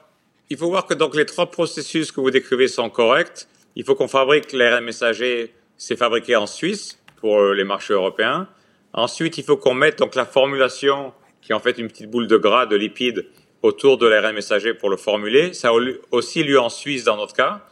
il 0.50 0.56
faut 0.56 0.66
voir 0.66 0.86
que 0.86 0.94
donc 0.94 1.14
les 1.14 1.26
trois 1.26 1.50
processus 1.50 2.10
que 2.10 2.20
vous 2.20 2.32
décrivez 2.32 2.66
sont 2.66 2.90
corrects. 2.90 3.46
Il 3.76 3.84
faut 3.84 3.94
qu'on 3.94 4.08
fabrique 4.08 4.52
l'ARN 4.52 4.84
messager, 4.84 5.54
c'est 5.78 5.96
fabriqué 5.96 6.34
en 6.34 6.46
Suisse 6.46 6.98
pour 7.16 7.40
les 7.40 7.64
marchés 7.64 7.94
européens. 7.94 8.48
Ensuite, 8.92 9.38
il 9.38 9.44
faut 9.44 9.56
qu'on 9.56 9.72
mette 9.74 10.00
donc 10.00 10.16
la 10.16 10.26
formulation, 10.26 11.12
qui 11.40 11.52
est 11.52 11.54
en 11.54 11.60
fait 11.60 11.78
une 11.78 11.86
petite 11.86 12.10
boule 12.10 12.26
de 12.26 12.36
gras, 12.36 12.66
de 12.66 12.76
lipides, 12.76 13.24
autour 13.62 13.98
de 13.98 14.06
l'ARN 14.06 14.34
messager 14.34 14.74
pour 14.74 14.90
le 14.90 14.96
formuler. 14.96 15.54
Ça 15.54 15.68
a 15.68 15.72
aussi 16.10 16.42
lieu 16.42 16.60
en 16.60 16.68
Suisse 16.68 17.04
dans 17.04 17.16
notre 17.16 17.34
cas. 17.34 17.62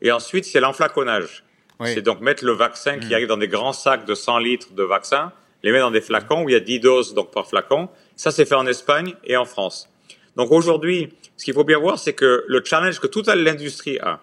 Et 0.00 0.12
ensuite, 0.12 0.44
c'est 0.44 0.60
l'enflaconnage. 0.60 1.44
C'est 1.84 2.02
donc 2.02 2.20
mettre 2.20 2.44
le 2.44 2.52
vaccin 2.52 2.98
qui 2.98 3.08
hmm. 3.08 3.12
arrive 3.12 3.28
dans 3.28 3.36
des 3.36 3.48
grands 3.48 3.72
sacs 3.72 4.04
de 4.04 4.14
100 4.14 4.38
litres 4.38 4.72
de 4.72 4.82
vaccin, 4.82 5.32
les 5.62 5.70
mettre 5.70 5.84
dans 5.84 5.92
des 5.92 6.00
flacons 6.00 6.42
où 6.42 6.48
il 6.48 6.52
y 6.52 6.56
a 6.56 6.60
10 6.60 6.80
doses 6.80 7.14
donc 7.14 7.30
par 7.30 7.48
flacon. 7.48 7.88
Ça, 8.16 8.32
c'est 8.32 8.44
fait 8.44 8.56
en 8.56 8.66
Espagne 8.66 9.14
et 9.24 9.36
en 9.36 9.44
France. 9.44 9.88
Donc 10.34 10.50
aujourd'hui, 10.50 11.12
ce 11.36 11.44
qu'il 11.44 11.54
faut 11.54 11.64
bien 11.64 11.78
voir, 11.78 11.98
c'est 11.98 12.14
que 12.14 12.44
le 12.46 12.64
challenge 12.64 12.98
que 12.98 13.06
toute 13.06 13.28
l'industrie 13.28 13.98
a, 14.00 14.20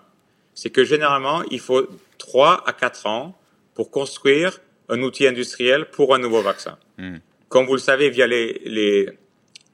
c'est 0.54 0.70
que 0.70 0.84
généralement, 0.84 1.44
il 1.50 1.60
faut 1.60 1.88
3 2.18 2.64
à 2.66 2.74
4 2.74 3.08
ans 3.08 3.38
pour 3.74 3.90
construire 3.90 4.60
un 4.90 5.02
outil 5.02 5.28
industriel 5.28 5.86
pour 5.86 6.14
un 6.14 6.20
nouveau 6.20 6.42
vaccin. 6.42 6.78
Hmm. 6.98 7.18
Comme 7.48 7.66
vous 7.68 7.74
le 7.74 7.80
savez, 7.80 8.10
via 8.10 8.28
les, 8.28 8.62
les 8.66 9.10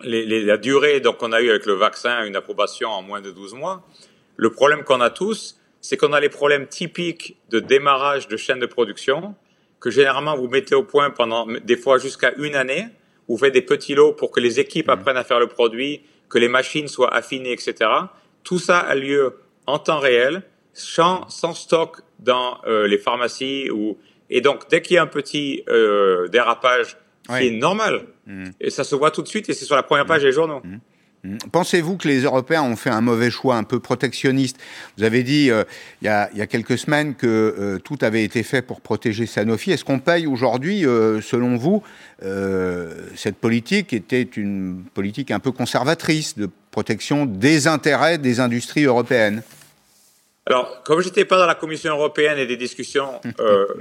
la 0.03 0.57
durée 0.57 0.99
donc 0.99 1.17
qu'on 1.17 1.31
a 1.31 1.41
eu 1.41 1.49
avec 1.49 1.65
le 1.65 1.73
vaccin, 1.73 2.23
une 2.25 2.35
approbation 2.35 2.89
en 2.89 3.01
moins 3.01 3.21
de 3.21 3.31
12 3.31 3.53
mois. 3.53 3.87
Le 4.35 4.51
problème 4.51 4.83
qu'on 4.83 5.01
a 5.01 5.09
tous, 5.09 5.59
c'est 5.81 5.97
qu'on 5.97 6.13
a 6.13 6.19
les 6.19 6.29
problèmes 6.29 6.67
typiques 6.67 7.37
de 7.49 7.59
démarrage 7.59 8.27
de 8.27 8.37
chaîne 8.37 8.59
de 8.59 8.65
production, 8.65 9.35
que 9.79 9.89
généralement 9.89 10.35
vous 10.35 10.47
mettez 10.47 10.75
au 10.75 10.83
point 10.83 11.09
pendant 11.09 11.47
des 11.47 11.77
fois 11.77 11.97
jusqu'à 11.97 12.33
une 12.37 12.55
année. 12.55 12.85
Vous 13.27 13.37
faites 13.37 13.53
des 13.53 13.61
petits 13.61 13.95
lots 13.95 14.13
pour 14.13 14.31
que 14.31 14.39
les 14.39 14.59
équipes 14.59 14.87
mmh. 14.87 14.91
apprennent 14.91 15.17
à 15.17 15.23
faire 15.23 15.39
le 15.39 15.47
produit, 15.47 16.01
que 16.29 16.37
les 16.37 16.47
machines 16.47 16.87
soient 16.87 17.13
affinées, 17.13 17.51
etc. 17.51 17.89
Tout 18.43 18.59
ça 18.59 18.79
a 18.79 18.95
lieu 18.95 19.37
en 19.67 19.79
temps 19.79 19.99
réel, 19.99 20.43
sans, 20.73 21.27
sans 21.29 21.53
stock 21.53 21.97
dans 22.19 22.59
euh, 22.65 22.87
les 22.87 22.97
pharmacies. 22.97 23.69
Ou... 23.69 23.97
Et 24.29 24.41
donc, 24.41 24.69
dès 24.69 24.81
qu'il 24.81 24.95
y 24.95 24.97
a 24.97 25.03
un 25.03 25.07
petit 25.07 25.63
euh, 25.69 26.27
dérapage, 26.27 26.97
qui 27.38 27.47
est 27.47 27.57
normal, 27.57 28.01
mmh. 28.27 28.45
et 28.59 28.69
ça 28.69 28.84
se 28.84 28.95
voit 28.95 29.11
tout 29.11 29.21
de 29.21 29.27
suite, 29.27 29.49
et 29.49 29.53
c'est 29.53 29.65
sur 29.65 29.75
la 29.75 29.84
première 29.84 30.05
page 30.05 30.23
des 30.23 30.32
journaux. 30.32 30.61
Mmh. 30.63 30.77
Pensez-vous 31.51 31.97
que 31.97 32.07
les 32.07 32.21
Européens 32.21 32.63
ont 32.63 32.75
fait 32.75 32.89
un 32.89 33.01
mauvais 33.01 33.29
choix, 33.29 33.55
un 33.55 33.63
peu 33.63 33.79
protectionniste? 33.79 34.57
Vous 34.97 35.03
avez 35.03 35.21
dit 35.21 35.51
euh, 35.51 35.63
il, 36.01 36.05
y 36.05 36.09
a, 36.09 36.47
quelques 36.47 36.79
semaines 36.79 37.15
que 37.15 37.27
euh, 37.27 37.77
tout 37.77 37.97
avait 38.01 38.23
été 38.23 38.41
fait 38.41 38.63
pour 38.63 38.82
protéger 38.82 39.27
Sanofi. 39.27 39.71
Est-ce 39.71 39.86
qu'on 39.86 39.99
paye 39.99 40.25
aujourd'hui, 40.25 40.86
euh, 40.86 41.21
selon 41.21 41.57
vous, 41.57 41.84
cette 43.15 43.38
politique 43.38 43.93
était 43.93 44.21
une 44.21 44.84
politique 44.93 45.32
un 45.32 45.39
peu 45.39 45.51
conservatrice 45.51 46.38
de 46.38 46.49
protection 46.69 47.25
des 47.25 47.67
intérêts 47.67 48.19
des 48.19 48.39
industries 48.39 48.84
européennes? 48.84 49.41
Alors, 50.45 50.84
comme 50.84 51.01
j'étais 51.01 51.25
pas 51.25 51.38
dans 51.38 51.47
la 51.47 51.55
Commission 51.55 51.93
européenne 51.93 52.38
et 52.38 52.45
des 52.45 52.57
discussions 52.57 53.21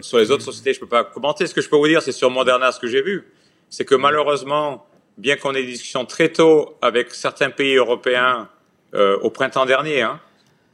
sur 0.01 0.19
les 0.19 0.31
autres 0.31 0.45
sociétés, 0.45 0.73
je 0.73 0.81
peux 0.81 0.87
pas 0.87 1.05
commenter. 1.05 1.47
Ce 1.47 1.55
que 1.55 1.61
je 1.61 1.69
peux 1.69 1.77
vous 1.77 1.89
dire, 1.89 2.01
c'est 2.01 2.13
sur 2.13 2.31
Moderna, 2.31 2.73
ce 2.73 2.81
que 2.81 2.87
j'ai 2.87 3.03
vu, 3.03 3.25
c'est 3.71 3.85
que 3.85 3.95
malheureusement, 3.95 4.87
bien 5.17 5.37
qu'on 5.37 5.55
ait 5.55 5.63
des 5.63 5.73
discussions 5.73 6.05
très 6.05 6.31
tôt 6.31 6.77
avec 6.83 7.15
certains 7.15 7.51
pays 7.51 7.77
européens 7.77 8.49
euh, 8.95 9.17
au 9.21 9.31
printemps 9.31 9.65
dernier, 9.65 10.03
hein, 10.03 10.21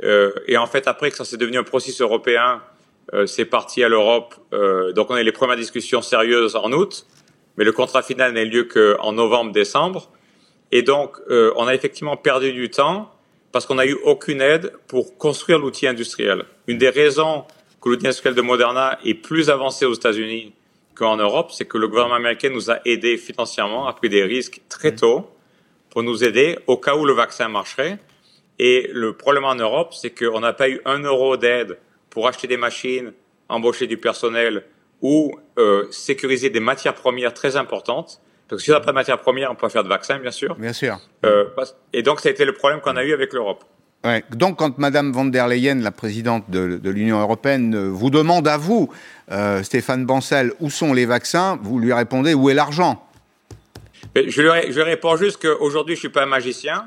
euh, 0.02 0.32
et 0.46 0.56
en 0.56 0.66
fait 0.66 0.88
après 0.88 1.10
que 1.10 1.16
ça 1.16 1.24
s'est 1.24 1.36
devenu 1.36 1.58
un 1.58 1.62
processus 1.62 2.00
européen, 2.00 2.62
euh, 3.14 3.26
c'est 3.26 3.44
parti 3.44 3.84
à 3.84 3.88
l'Europe. 3.88 4.34
Euh, 4.52 4.92
donc 4.92 5.10
on 5.10 5.14
a 5.14 5.20
eu 5.20 5.24
les 5.24 5.32
premières 5.32 5.56
discussions 5.56 6.02
sérieuses 6.02 6.56
en 6.56 6.72
août, 6.72 7.06
mais 7.56 7.64
le 7.64 7.72
contrat 7.72 8.02
final 8.02 8.32
n'a 8.32 8.42
eu 8.42 8.48
lieu 8.48 8.64
qu'en 8.64 9.12
novembre-décembre. 9.12 10.10
Et 10.72 10.82
donc 10.82 11.16
euh, 11.30 11.52
on 11.56 11.66
a 11.66 11.74
effectivement 11.74 12.16
perdu 12.16 12.52
du 12.52 12.70
temps 12.70 13.12
parce 13.52 13.64
qu'on 13.66 13.76
n'a 13.76 13.86
eu 13.86 13.96
aucune 14.04 14.40
aide 14.40 14.72
pour 14.88 15.16
construire 15.16 15.58
l'outil 15.58 15.86
industriel. 15.86 16.44
Une 16.66 16.78
des 16.78 16.90
raisons 16.90 17.44
que 17.80 17.88
l'outil 17.88 18.06
industriel 18.06 18.34
de 18.34 18.42
Moderna 18.42 18.98
est 19.04 19.14
plus 19.14 19.50
avancé 19.50 19.86
aux 19.86 19.94
États-Unis 19.94 20.52
qu'en 20.96 21.16
Europe, 21.16 21.52
c'est 21.52 21.66
que 21.66 21.78
le 21.78 21.86
gouvernement 21.88 22.16
américain 22.16 22.50
nous 22.50 22.70
a 22.70 22.80
aidés 22.84 23.16
financièrement, 23.18 23.86
a 23.86 23.92
pris 23.92 24.08
des 24.08 24.24
risques 24.24 24.62
très 24.68 24.92
mmh. 24.92 24.96
tôt 24.96 25.30
pour 25.90 26.02
nous 26.02 26.24
aider 26.24 26.58
au 26.66 26.76
cas 26.76 26.96
où 26.96 27.04
le 27.04 27.12
vaccin 27.12 27.48
marcherait. 27.48 27.98
Et 28.58 28.90
le 28.92 29.12
problème 29.12 29.44
en 29.44 29.54
Europe, 29.54 29.92
c'est 29.94 30.10
qu'on 30.10 30.40
n'a 30.40 30.52
pas 30.52 30.68
eu 30.68 30.80
un 30.84 31.00
euro 31.00 31.36
d'aide 31.36 31.78
pour 32.10 32.26
acheter 32.26 32.46
des 32.46 32.56
machines, 32.56 33.12
embaucher 33.48 33.86
du 33.86 33.98
personnel 33.98 34.64
ou 35.02 35.38
euh, 35.58 35.86
sécuriser 35.90 36.50
des 36.50 36.60
matières 36.60 36.94
premières 36.94 37.34
très 37.34 37.56
importantes. 37.56 38.20
Parce 38.48 38.62
que 38.62 38.64
si 38.64 38.70
on 38.70 38.74
n'a 38.74 38.80
pas 38.80 38.92
de 38.92 38.94
matières 38.94 39.20
premières, 39.20 39.50
on 39.50 39.54
peut 39.54 39.62
pas 39.62 39.68
faire 39.68 39.84
de 39.84 39.88
vaccin, 39.88 40.18
bien 40.18 40.30
sûr. 40.30 40.54
Bien 40.56 40.72
sûr. 40.72 40.98
Euh, 41.24 41.46
et 41.92 42.02
donc, 42.02 42.20
ça 42.20 42.28
a 42.28 42.32
été 42.32 42.44
le 42.44 42.52
problème 42.52 42.80
qu'on 42.80 42.96
a 42.96 43.04
eu 43.04 43.12
avec 43.12 43.32
l'Europe. 43.32 43.64
Donc, 44.30 44.58
quand 44.58 44.78
Mme 44.78 45.12
von 45.12 45.24
der 45.26 45.48
Leyen, 45.48 45.76
la 45.76 45.90
présidente 45.90 46.48
de, 46.48 46.90
l'Union 46.90 47.20
européenne, 47.20 47.74
euh, 47.74 47.88
vous 47.88 48.10
demande 48.10 48.46
à 48.46 48.56
vous, 48.56 48.90
euh, 49.32 49.62
Stéphane 49.62 50.06
Bancel, 50.06 50.52
où 50.60 50.70
sont 50.70 50.92
les 50.92 51.06
vaccins, 51.06 51.58
vous 51.62 51.78
lui 51.78 51.92
répondez 51.92 52.34
où 52.34 52.48
est 52.50 52.54
l'argent? 52.54 53.02
Je 54.14 54.42
lui, 54.42 54.82
réponds 54.82 55.16
juste 55.16 55.42
qu'aujourd'hui, 55.42 55.94
je 55.94 55.98
ne 55.98 56.02
suis 56.02 56.08
pas 56.08 56.22
un 56.22 56.26
magicien. 56.26 56.86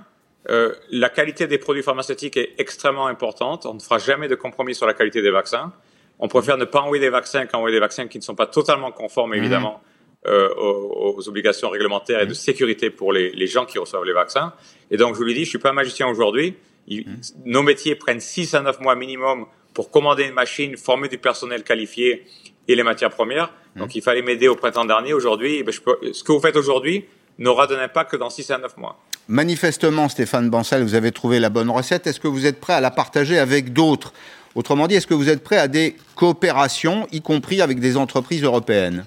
Euh, 0.49 0.73
la 0.89 1.09
qualité 1.09 1.45
des 1.47 1.57
produits 1.57 1.83
pharmaceutiques 1.83 2.37
est 2.37 2.53
extrêmement 2.57 3.07
importante. 3.07 3.65
On 3.65 3.73
ne 3.73 3.79
fera 3.79 3.99
jamais 3.99 4.27
de 4.27 4.35
compromis 4.35 4.73
sur 4.73 4.87
la 4.87 4.93
qualité 4.93 5.21
des 5.21 5.31
vaccins. 5.31 5.73
On 6.19 6.27
préfère 6.27 6.57
ne 6.57 6.65
pas 6.65 6.81
envoyer 6.81 7.01
des 7.01 7.09
vaccins 7.09 7.45
qu'envoyer 7.45 7.75
des 7.75 7.81
vaccins 7.81 8.07
qui 8.07 8.17
ne 8.17 8.23
sont 8.23 8.35
pas 8.35 8.47
totalement 8.47 8.91
conformes, 8.91 9.31
mmh. 9.31 9.35
évidemment, 9.35 9.81
aux, 10.25 11.27
obligations 11.27 11.69
réglementaires 11.69 12.21
et 12.21 12.25
de 12.25 12.31
mmh. 12.31 12.35
sécurité 12.35 12.89
pour 12.89 13.13
les, 13.13 13.31
les, 13.31 13.47
gens 13.47 13.65
qui 13.65 13.79
reçoivent 13.79 14.05
les 14.05 14.13
vaccins. 14.13 14.53
Et 14.91 14.97
donc, 14.97 15.15
je 15.15 15.23
lui 15.23 15.33
dis, 15.33 15.45
je 15.45 15.49
suis 15.49 15.59
pas 15.59 15.69
un 15.69 15.73
magicien 15.73 16.07
aujourd'hui. 16.07 16.55
Mmh. 16.89 17.03
Nos 17.45 17.63
métiers 17.63 17.95
prennent 17.95 18.19
6 18.19 18.53
à 18.55 18.61
9 18.61 18.79
mois 18.81 18.95
minimum 18.95 19.45
pour 19.73 19.91
commander 19.91 20.23
une 20.23 20.33
machine, 20.33 20.75
former 20.77 21.07
du 21.07 21.17
personnel 21.17 21.63
qualifié 21.63 22.25
et 22.67 22.75
les 22.75 22.83
matières 22.83 23.11
premières. 23.11 23.53
Mmh. 23.75 23.79
Donc 23.79 23.95
il 23.95 24.01
fallait 24.01 24.21
m'aider 24.21 24.47
au 24.47 24.55
printemps 24.55 24.85
dernier. 24.85 25.13
Aujourd'hui, 25.13 25.57
eh 25.59 25.63
ben, 25.63 25.71
ce 25.71 26.23
que 26.23 26.31
vous 26.31 26.39
faites 26.39 26.55
aujourd'hui 26.55 27.05
n'aura 27.37 27.67
de 27.67 27.75
impact 27.75 28.11
que 28.11 28.17
dans 28.17 28.29
6 28.29 28.51
à 28.51 28.57
9 28.57 28.77
mois. 28.77 28.99
Manifestement, 29.27 30.09
Stéphane 30.09 30.49
Bansal, 30.49 30.83
vous 30.83 30.95
avez 30.95 31.11
trouvé 31.11 31.39
la 31.39 31.49
bonne 31.49 31.69
recette. 31.69 32.07
Est-ce 32.07 32.19
que 32.19 32.27
vous 32.27 32.45
êtes 32.45 32.59
prêt 32.59 32.73
à 32.73 32.81
la 32.81 32.91
partager 32.91 33.37
avec 33.37 33.73
d'autres? 33.73 34.11
Autrement 34.55 34.87
dit, 34.87 34.95
est-ce 34.95 35.07
que 35.07 35.13
vous 35.13 35.29
êtes 35.29 35.43
prêt 35.43 35.57
à 35.57 35.67
des 35.67 35.95
coopérations, 36.15 37.07
y 37.11 37.21
compris 37.21 37.61
avec 37.61 37.79
des 37.79 37.95
entreprises 37.95 38.43
européennes? 38.43 39.05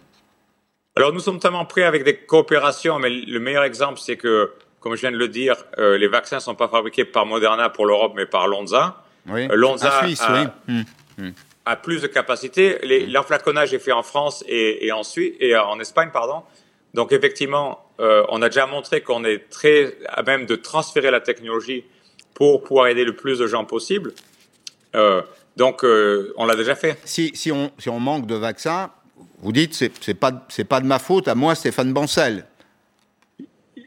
Alors 0.95 1.12
nous 1.12 1.20
sommes 1.20 1.41
tellement 1.41 1.64
prêts 1.64 1.85
avec 1.85 2.05
des 2.05 2.16
coopérations, 2.16 2.99
mais 2.99 3.11
le 3.11 3.41
meilleur 3.41 3.64
exemple, 3.64 3.99
c'est 3.99 4.16
que 4.16 4.53
comme 4.83 4.95
je 4.95 5.01
viens 5.01 5.12
de 5.12 5.16
le 5.16 5.28
dire, 5.28 5.57
euh, 5.78 5.97
les 5.97 6.09
vaccins 6.09 6.37
ne 6.37 6.41
sont 6.41 6.55
pas 6.55 6.68
fabriqués 6.68 7.05
par 7.05 7.24
Moderna 7.24 7.70
pour 7.70 7.87
l'Europe, 7.87 8.12
mais 8.16 8.26
par 8.26 8.49
Lonza. 8.49 9.03
Oui. 9.28 9.49
Euh, 9.51 9.55
Lonza 9.55 10.01
a, 10.01 10.07
hum, 10.68 10.85
hum. 11.18 11.33
a, 11.64 11.76
plus 11.76 12.03
de 12.03 12.09
capacité. 12.09 12.78
Hum. 12.83 13.12
L'enflaconnage 13.12 13.72
est 13.72 13.78
fait 13.78 13.93
en 13.93 14.03
France 14.03 14.45
et, 14.49 14.87
et, 14.87 14.93
en, 14.93 15.03
et 15.16 15.57
en 15.57 15.80
Espagne, 15.80 16.11
pardon. 16.12 16.43
Donc 16.95 17.12
effectivement, 17.12 17.87
euh, 18.01 18.24
on 18.28 18.43
a 18.43 18.49
déjà 18.49 18.66
montré 18.66 19.01
qu'on 19.01 19.24
est 19.24 19.49
très 19.49 19.97
à 20.09 20.22
même 20.22 20.47
de 20.47 20.57
transférer 20.57 21.11
la 21.11 21.20
technologie 21.20 21.85
pour 22.35 22.62
pouvoir 22.62 22.89
aider 22.89 23.05
le 23.05 23.14
plus 23.14 23.39
de 23.39 23.47
gens 23.47 23.64
possible. 23.64 24.12
Euh, 24.95 25.22
donc 25.57 25.85
euh, 25.85 26.35
on 26.37 26.47
l'a 26.47 26.57
déjà 26.57 26.74
fait. 26.74 26.99
Si, 27.05 27.30
si, 27.35 27.53
on, 27.53 27.70
si 27.78 27.89
on 27.89 28.01
manque 28.01 28.26
de 28.26 28.35
vaccins, 28.35 28.91
vous 29.41 29.53
dites 29.53 29.74
c'est 29.74 30.14
pas 30.14 30.33
c'est 30.49 30.64
pas 30.64 30.80
de 30.80 30.87
ma 30.87 30.99
faute 30.99 31.28
à 31.28 31.35
moi 31.35 31.55
Stéphane 31.55 31.93
Bancel. 31.93 32.47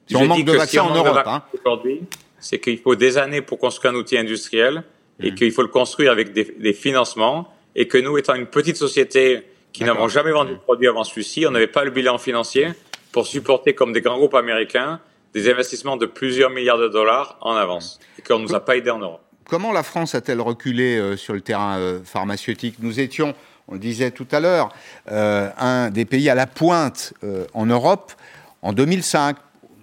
Si 0.07 0.15
on 0.15 0.25
manque 0.25 0.45
de 0.45 0.51
vaccins 0.51 0.83
en 0.83 0.95
Europe, 0.95 1.23
hein. 1.25 1.43
aujourd'hui, 1.53 2.01
c'est 2.39 2.59
qu'il 2.59 2.77
faut 2.77 2.95
des 2.95 3.17
années 3.17 3.41
pour 3.41 3.57
construire 3.57 3.93
un 3.93 3.97
outil 3.97 4.17
industriel 4.17 4.83
et 5.19 5.31
mmh. 5.31 5.35
qu'il 5.35 5.51
faut 5.51 5.61
le 5.61 5.67
construire 5.67 6.11
avec 6.11 6.33
des, 6.33 6.73
financements 6.73 7.53
et 7.75 7.87
que 7.87 7.97
nous, 7.97 8.17
étant 8.17 8.35
une 8.35 8.45
petite 8.45 8.77
société 8.77 9.43
qui 9.73 9.83
n'avons 9.83 10.07
jamais 10.07 10.31
vendu 10.31 10.53
de 10.53 10.59
produit 10.59 10.87
avant 10.87 11.03
celui-ci, 11.03 11.45
on 11.47 11.51
n'avait 11.51 11.67
pas 11.67 11.83
le 11.83 11.91
bilan 11.91 12.17
financier 12.17 12.69
pour 13.11 13.27
supporter 13.27 13.73
comme 13.73 13.93
des 13.93 14.01
grands 14.01 14.17
groupes 14.17 14.35
américains 14.35 14.99
des 15.33 15.49
investissements 15.49 15.97
de 15.97 16.05
plusieurs 16.05 16.49
milliards 16.49 16.77
de 16.77 16.87
dollars 16.87 17.37
en 17.41 17.55
avance 17.55 17.99
et 18.17 18.21
qu'on 18.21 18.39
ne 18.39 18.43
nous 18.43 18.55
a 18.55 18.63
pas 18.63 18.77
aidé 18.77 18.89
en 18.89 18.99
Europe. 18.99 19.21
Comment 19.49 19.73
la 19.73 19.83
France 19.83 20.15
a-t-elle 20.15 20.41
reculé 20.41 20.97
euh, 20.97 21.17
sur 21.17 21.33
le 21.33 21.41
terrain 21.41 21.77
euh, 21.77 21.99
pharmaceutique? 22.03 22.77
Nous 22.79 22.99
étions, 22.99 23.35
on 23.67 23.73
le 23.73 23.79
disait 23.79 24.11
tout 24.11 24.27
à 24.31 24.39
l'heure, 24.39 24.69
euh, 25.11 25.49
un 25.57 25.91
des 25.91 26.05
pays 26.05 26.29
à 26.29 26.35
la 26.35 26.47
pointe 26.47 27.13
en 27.53 27.65
Europe 27.65 28.13
en 28.61 28.73
2005 28.73 29.35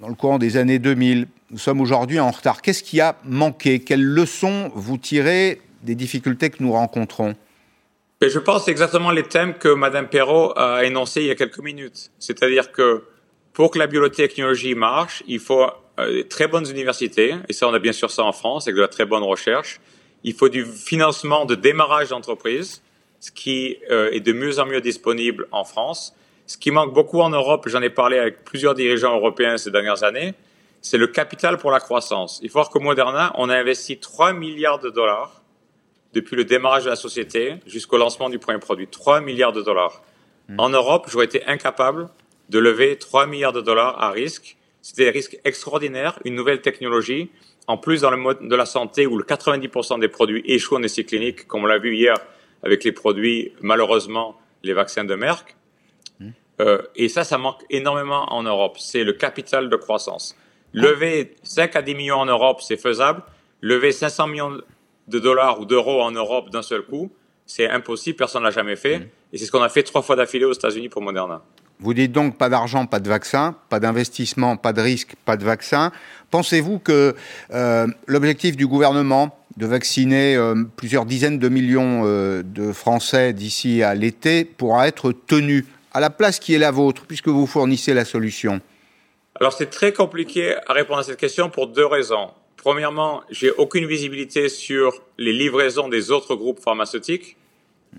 dans 0.02 0.08
le 0.08 0.14
courant 0.14 0.38
des 0.38 0.56
années 0.56 0.80
2000. 0.80 1.28
Nous 1.52 1.58
sommes 1.58 1.80
aujourd'hui 1.80 2.18
en 2.18 2.32
retard. 2.32 2.60
Qu'est-ce 2.60 2.82
qui 2.82 3.00
a 3.00 3.16
manqué? 3.24 3.78
Quelles 3.78 4.04
leçons 4.04 4.72
vous 4.74 4.98
tirez 4.98 5.60
des 5.84 5.94
difficultés 5.94 6.50
que 6.50 6.60
nous 6.60 6.72
rencontrons? 6.72 7.36
Je 8.20 8.38
pense 8.40 8.66
exactement 8.66 9.12
les 9.12 9.22
thèmes 9.22 9.54
que 9.54 9.68
Mme 9.68 10.08
Perrault 10.08 10.52
a 10.56 10.84
énoncés 10.84 11.20
il 11.20 11.28
y 11.28 11.30
a 11.30 11.36
quelques 11.36 11.60
minutes. 11.60 12.10
C'est-à-dire 12.18 12.72
que 12.72 13.04
pour 13.52 13.70
que 13.70 13.78
la 13.78 13.86
biotechnologie 13.86 14.74
marche, 14.74 15.22
il 15.28 15.38
faut 15.38 15.66
euh, 16.00 16.18
de 16.18 16.22
très 16.22 16.48
bonnes 16.48 16.68
universités, 16.68 17.36
et 17.48 17.52
ça 17.52 17.68
on 17.68 17.74
a 17.74 17.78
bien 17.78 17.92
sûr 17.92 18.10
ça 18.10 18.24
en 18.24 18.32
France, 18.32 18.66
avec 18.66 18.76
de 18.76 18.80
la 18.80 18.88
très 18.88 19.04
bonne 19.04 19.22
recherche. 19.22 19.80
Il 20.24 20.34
faut 20.34 20.48
du 20.48 20.64
financement 20.64 21.44
de 21.44 21.54
démarrage 21.54 22.08
d'entreprise, 22.08 22.82
ce 23.20 23.30
qui 23.30 23.76
euh, 23.90 24.10
est 24.10 24.20
de 24.20 24.32
mieux 24.32 24.58
en 24.58 24.66
mieux 24.66 24.80
disponible 24.80 25.46
en 25.52 25.64
France. 25.64 26.14
Ce 26.52 26.58
qui 26.58 26.70
manque 26.70 26.92
beaucoup 26.92 27.22
en 27.22 27.30
Europe, 27.30 27.66
j'en 27.66 27.80
ai 27.80 27.88
parlé 27.88 28.18
avec 28.18 28.44
plusieurs 28.44 28.74
dirigeants 28.74 29.16
européens 29.16 29.56
ces 29.56 29.70
dernières 29.70 30.02
années, 30.04 30.34
c'est 30.82 30.98
le 30.98 31.06
capital 31.06 31.56
pour 31.56 31.70
la 31.70 31.80
croissance. 31.80 32.40
Il 32.42 32.50
faut 32.50 32.58
voir 32.58 32.68
qu'au 32.68 32.78
Moderna, 32.78 33.32
on 33.38 33.48
a 33.48 33.56
investi 33.56 33.96
3 33.96 34.34
milliards 34.34 34.78
de 34.78 34.90
dollars 34.90 35.40
depuis 36.12 36.36
le 36.36 36.44
démarrage 36.44 36.84
de 36.84 36.90
la 36.90 36.96
société 36.96 37.54
jusqu'au 37.66 37.96
lancement 37.96 38.28
du 38.28 38.38
premier 38.38 38.58
produit. 38.58 38.86
3 38.86 39.22
milliards 39.22 39.54
de 39.54 39.62
dollars. 39.62 40.02
Hmm. 40.50 40.56
En 40.60 40.68
Europe, 40.68 41.06
j'aurais 41.10 41.24
été 41.24 41.42
incapable 41.46 42.10
de 42.50 42.58
lever 42.58 42.98
3 42.98 43.26
milliards 43.26 43.54
de 43.54 43.62
dollars 43.62 43.98
à 44.02 44.10
risque. 44.10 44.58
C'était 44.82 45.04
des 45.04 45.10
risques 45.10 45.38
extraordinaires, 45.44 46.18
une 46.26 46.34
nouvelle 46.34 46.60
technologie. 46.60 47.30
En 47.66 47.78
plus, 47.78 48.02
dans 48.02 48.10
le 48.10 48.18
mode 48.18 48.46
de 48.46 48.54
la 48.54 48.66
santé 48.66 49.06
où 49.06 49.16
le 49.16 49.24
90% 49.24 50.00
des 50.00 50.08
produits 50.08 50.42
échouent 50.44 50.76
en 50.76 50.82
essai 50.82 51.04
clinique, 51.04 51.46
comme 51.46 51.64
on 51.64 51.66
l'a 51.66 51.78
vu 51.78 51.96
hier 51.96 52.16
avec 52.62 52.84
les 52.84 52.92
produits, 52.92 53.54
malheureusement, 53.62 54.38
les 54.62 54.74
vaccins 54.74 55.04
de 55.04 55.14
Merck. 55.14 55.56
Euh, 56.62 56.78
et 56.94 57.08
ça, 57.08 57.24
ça 57.24 57.38
manque 57.38 57.60
énormément 57.70 58.32
en 58.32 58.42
Europe. 58.42 58.76
C'est 58.78 59.04
le 59.04 59.12
capital 59.12 59.68
de 59.68 59.76
croissance. 59.76 60.36
Lever 60.72 61.34
5 61.42 61.76
à 61.76 61.82
10 61.82 61.94
millions 61.94 62.16
en 62.16 62.26
Europe, 62.26 62.60
c'est 62.62 62.76
faisable. 62.76 63.22
Lever 63.60 63.92
500 63.92 64.26
millions 64.28 64.58
de 65.08 65.18
dollars 65.18 65.60
ou 65.60 65.64
d'euros 65.64 66.00
en 66.00 66.12
Europe 66.12 66.50
d'un 66.50 66.62
seul 66.62 66.82
coup, 66.82 67.10
c'est 67.46 67.68
impossible, 67.68 68.16
personne 68.16 68.42
ne 68.42 68.46
l'a 68.46 68.52
jamais 68.52 68.76
fait. 68.76 69.00
Mm. 69.00 69.08
Et 69.32 69.38
c'est 69.38 69.46
ce 69.46 69.52
qu'on 69.52 69.62
a 69.62 69.68
fait 69.68 69.82
trois 69.82 70.02
fois 70.02 70.16
d'affilée 70.16 70.44
aux 70.44 70.52
États-Unis 70.52 70.88
pour 70.88 71.02
Moderna. 71.02 71.42
Vous 71.80 71.94
dites 71.94 72.12
donc 72.12 72.38
pas 72.38 72.48
d'argent, 72.48 72.86
pas 72.86 73.00
de 73.00 73.08
vaccin, 73.08 73.56
pas 73.68 73.80
d'investissement, 73.80 74.56
pas 74.56 74.72
de 74.72 74.80
risque, 74.80 75.14
pas 75.24 75.36
de 75.36 75.44
vaccin. 75.44 75.90
Pensez-vous 76.30 76.78
que 76.78 77.14
euh, 77.52 77.86
l'objectif 78.06 78.56
du 78.56 78.68
gouvernement, 78.68 79.36
de 79.56 79.66
vacciner 79.66 80.38
plusieurs 80.76 81.04
dizaines 81.04 81.38
de 81.38 81.48
millions 81.50 82.04
de 82.42 82.72
Français 82.72 83.34
d'ici 83.34 83.82
à 83.82 83.94
l'été 83.94 84.46
pourra 84.46 84.88
être 84.88 85.12
tenu 85.12 85.66
à 85.92 86.00
la 86.00 86.10
place 86.10 86.38
qui 86.38 86.54
est 86.54 86.58
la 86.58 86.70
vôtre, 86.70 87.04
puisque 87.06 87.28
vous 87.28 87.46
fournissez 87.46 87.94
la 87.94 88.04
solution 88.04 88.60
Alors 89.38 89.52
c'est 89.52 89.70
très 89.70 89.92
compliqué 89.92 90.56
à 90.66 90.72
répondre 90.72 91.00
à 91.00 91.02
cette 91.02 91.18
question 91.18 91.50
pour 91.50 91.68
deux 91.68 91.86
raisons. 91.86 92.30
Premièrement, 92.56 93.22
j'ai 93.30 93.50
aucune 93.50 93.86
visibilité 93.86 94.48
sur 94.48 95.02
les 95.18 95.32
livraisons 95.32 95.88
des 95.88 96.10
autres 96.10 96.36
groupes 96.36 96.60
pharmaceutiques 96.60 97.36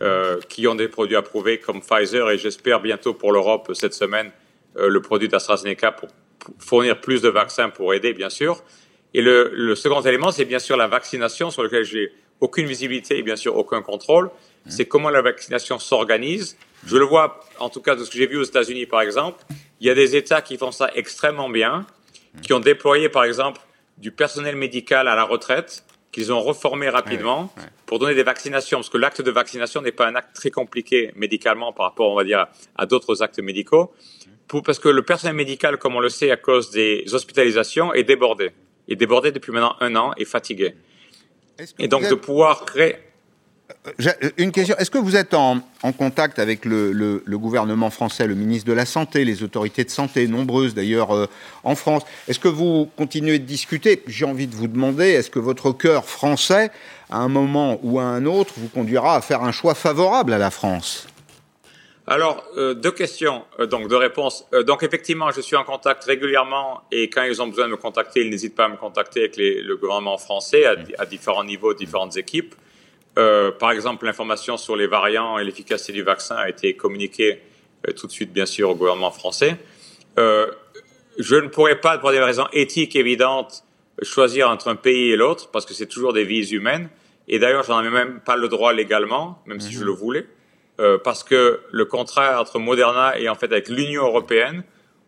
euh, 0.02 0.40
qui 0.50 0.68
ont 0.68 0.76
des 0.76 0.88
produits 0.88 1.16
approuvés 1.16 1.60
comme 1.60 1.82
Pfizer 1.82 2.30
et 2.32 2.38
j'espère 2.38 2.82
bientôt 2.82 3.14
pour 3.14 3.32
l'Europe 3.32 3.72
cette 3.74 3.94
semaine 3.94 4.32
euh, 4.78 4.88
le 4.88 5.02
produit 5.02 5.28
d'AstraZeneca 5.28 5.92
pour, 5.92 6.10
fournir 6.60 7.00
plus 7.00 7.22
de 7.22 7.30
vaccins 7.30 7.70
pour 7.70 7.94
aider 7.94 8.14
bien 8.14 8.30
sûr. 8.30 8.64
Et 9.14 9.22
le, 9.22 9.52
le 9.54 9.76
second 9.76 10.02
élément, 10.02 10.32
c'est 10.32 10.46
bien 10.46 10.60
sûr 10.60 10.76
la 10.78 10.88
vaccination 10.88 11.52
sur 11.52 11.62
lequel 11.62 11.84
j'ai 11.84 12.12
aucune 12.40 12.66
visibilité 12.66 13.20
et 13.20 13.22
bien 13.22 13.36
sûr 13.36 13.56
aucun 13.56 13.82
contrôle. 13.82 14.32
C'est 14.68 14.86
comment 14.86 15.10
la 15.10 15.22
vaccination 15.22 15.78
s'organise 15.78 16.58
je 16.86 16.98
le 16.98 17.06
vois, 17.06 17.40
en 17.60 17.70
tout 17.70 17.82
cas, 17.82 17.96
de 17.96 18.04
ce 18.04 18.12
que 18.12 18.18
j'ai 18.18 18.28
vu 18.28 18.38
aux 18.38 18.44
États-Unis, 18.44 18.86
par 18.86 19.02
exemple. 19.02 19.44
Il 19.80 19.88
y 19.88 19.90
a 19.90 19.96
des 19.96 20.16
États 20.16 20.42
qui 20.42 20.58
font 20.58 20.72
ça 20.72 20.90
extrêmement 20.96 21.50
bien, 21.50 21.86
qui 22.42 22.54
ont 22.54 22.60
déployé, 22.60 23.10
par 23.10 23.24
exemple, 23.24 23.62
du 23.98 24.12
personnel 24.12 24.56
médical 24.56 25.08
à 25.08 25.16
la 25.16 25.24
retraite, 25.24 25.84
qu'ils 26.12 26.32
ont 26.32 26.42
reformé 26.42 26.90
rapidement 26.90 27.54
pour 27.86 28.00
donner 28.00 28.16
des 28.16 28.24
vaccinations, 28.24 28.80
parce 28.80 28.90
que 28.90 28.98
l'acte 28.98 29.22
de 29.22 29.32
vaccination 29.32 29.82
n'est 29.82 29.92
pas 29.92 30.08
un 30.08 30.16
acte 30.16 30.36
très 30.36 30.52
compliqué 30.52 31.12
médicalement 31.16 31.74
par 31.74 31.88
rapport, 31.88 32.12
on 32.12 32.16
va 32.16 32.24
dire, 32.24 32.48
à 32.76 32.86
d'autres 32.86 33.22
actes 33.24 33.40
médicaux, 33.40 33.94
pour, 34.48 34.62
parce 34.62 34.80
que 34.80 34.90
le 34.90 35.04
personnel 35.04 35.36
médical, 35.36 35.78
comme 35.78 35.96
on 35.96 36.00
le 36.00 36.10
sait, 36.10 36.32
à 36.32 36.38
cause 36.38 36.70
des 36.70 37.06
hospitalisations, 37.14 37.94
est 37.94 38.04
débordé. 38.04 38.52
Est 38.88 38.96
débordé 38.96 39.32
depuis 39.32 39.52
maintenant 39.52 39.76
un 39.80 39.96
an 39.96 40.14
et 40.18 40.26
fatigué. 40.26 40.76
Et 41.80 41.88
donc 41.88 42.08
de 42.10 42.16
pouvoir 42.16 42.66
créer 42.66 42.98
une 44.38 44.52
question. 44.52 44.76
Est-ce 44.78 44.92
que 44.92 44.98
vous 44.98 45.16
êtes 45.16 45.34
en, 45.34 45.60
contact 45.98 46.40
avec 46.40 46.66
le, 46.66 47.22
gouvernement 47.30 47.90
français, 47.90 48.28
le 48.28 48.36
ministre 48.36 48.68
de 48.68 48.74
la 48.74 48.86
Santé, 48.86 49.26
les 49.26 49.44
autorités 49.44 49.84
de 49.84 49.90
santé, 49.90 50.28
nombreuses 50.28 50.74
d'ailleurs 50.74 51.14
euh, 51.14 51.28
en 51.64 51.76
France? 51.76 52.04
Est-ce 52.28 52.40
que 52.40 52.48
vous 52.48 52.90
continuez 52.98 53.40
de 53.40 53.46
discuter? 53.46 54.02
J'ai 54.08 54.26
envie 54.26 54.48
de 54.48 54.56
vous 54.56 54.68
demander, 54.68 55.08
est-ce 55.10 55.30
que 55.30 55.40
votre 55.40 55.72
cœur 55.72 56.06
français, 56.06 56.72
à 57.10 57.18
un 57.18 57.28
moment 57.28 57.80
ou 57.84 58.00
à 58.00 58.04
un 58.04 58.26
autre, 58.26 58.54
vous 58.58 58.70
conduira 58.70 59.16
à 59.16 59.22
faire 59.22 59.44
un 59.44 59.52
choix 59.52 59.76
favorable 59.76 60.34
à 60.34 60.38
la 60.38 60.52
France? 60.52 61.08
Alors, 62.06 62.44
euh, 62.58 62.74
deux 62.74 62.92
questions, 62.92 63.44
euh, 63.60 63.66
donc 63.66 63.88
deux 63.88 63.98
réponses. 63.98 64.46
donc, 64.66 64.84
effectivement, 64.84 65.32
je 65.32 65.42
suis 65.42 65.56
en 65.56 65.64
contact 65.64 66.04
régulièrement 66.04 66.82
et 66.92 67.10
quand 67.10 67.24
ils 67.24 67.42
ont 67.42 67.48
besoin 67.48 67.66
de 67.68 67.72
me 67.72 67.78
contacter, 67.78 68.22
ils 68.22 68.30
n'hésitent 68.30 68.56
pas 68.56 68.66
à 68.66 68.70
me 68.70 68.78
contacter 68.78 69.22
avec 69.22 69.38
le 69.38 69.76
gouvernement 69.76 70.18
français 70.18 70.66
à, 70.66 70.76
à 71.00 71.06
différents 71.06 71.46
niveaux, 71.46 71.74
différentes 71.74 72.18
équipes. 72.18 72.56
Euh, 73.18 73.52
par 73.52 73.72
exemple, 73.72 74.06
l'information 74.06 74.58
sur 74.58 74.76
les 74.76 74.88
variants 74.88 75.38
et 75.38 75.44
l'efficacité 75.44 75.94
du 75.94 76.04
vaccin 76.04 76.36
a 76.36 76.50
été 76.50 76.76
communiquée 76.76 77.42
euh, 77.88 77.92
tout 77.94 78.08
de 78.08 78.12
suite, 78.12 78.34
bien 78.34 78.46
sûr, 78.46 78.70
au 78.70 78.76
gouvernement 78.76 79.12
français. 79.12 79.58
Euh, 80.18 80.48
je 81.20 81.36
ne 81.36 81.48
pourrais 81.48 81.80
pas, 81.80 81.98
pour 81.98 82.12
des 82.12 82.20
raisons 82.20 82.48
éthiques 82.54 82.96
évidentes, 82.96 83.64
choisir 84.02 84.50
entre 84.50 84.70
un 84.70 84.76
pays 84.76 85.12
et 85.12 85.16
l'autre, 85.16 85.50
parce 85.52 85.66
que 85.66 85.74
c'est 85.74 85.86
toujours 85.86 86.14
des 86.14 86.24
vies 86.24 86.50
humaines. 86.50 86.90
Et 87.28 87.40
d'ailleurs, 87.40 87.64
j'en 87.64 87.78
avais 87.78 87.90
même 87.90 88.20
pas 88.20 88.36
le 88.36 88.48
droit 88.48 88.74
légalement, 88.74 89.42
même 89.46 89.60
si 89.60 89.72
je 89.72 89.80
mhm. 89.80 89.86
le 89.86 89.92
voulais, 89.92 90.28
euh, 90.80 90.98
parce 90.98 91.24
que 91.24 91.62
le 91.72 91.86
contrat 91.86 92.42
entre 92.42 92.60
Moderna 92.60 93.18
et 93.20 93.30
en 93.30 93.36
fait 93.36 93.46
avec 93.46 93.70
l'Union 93.70 94.04
européenne, 94.04 94.64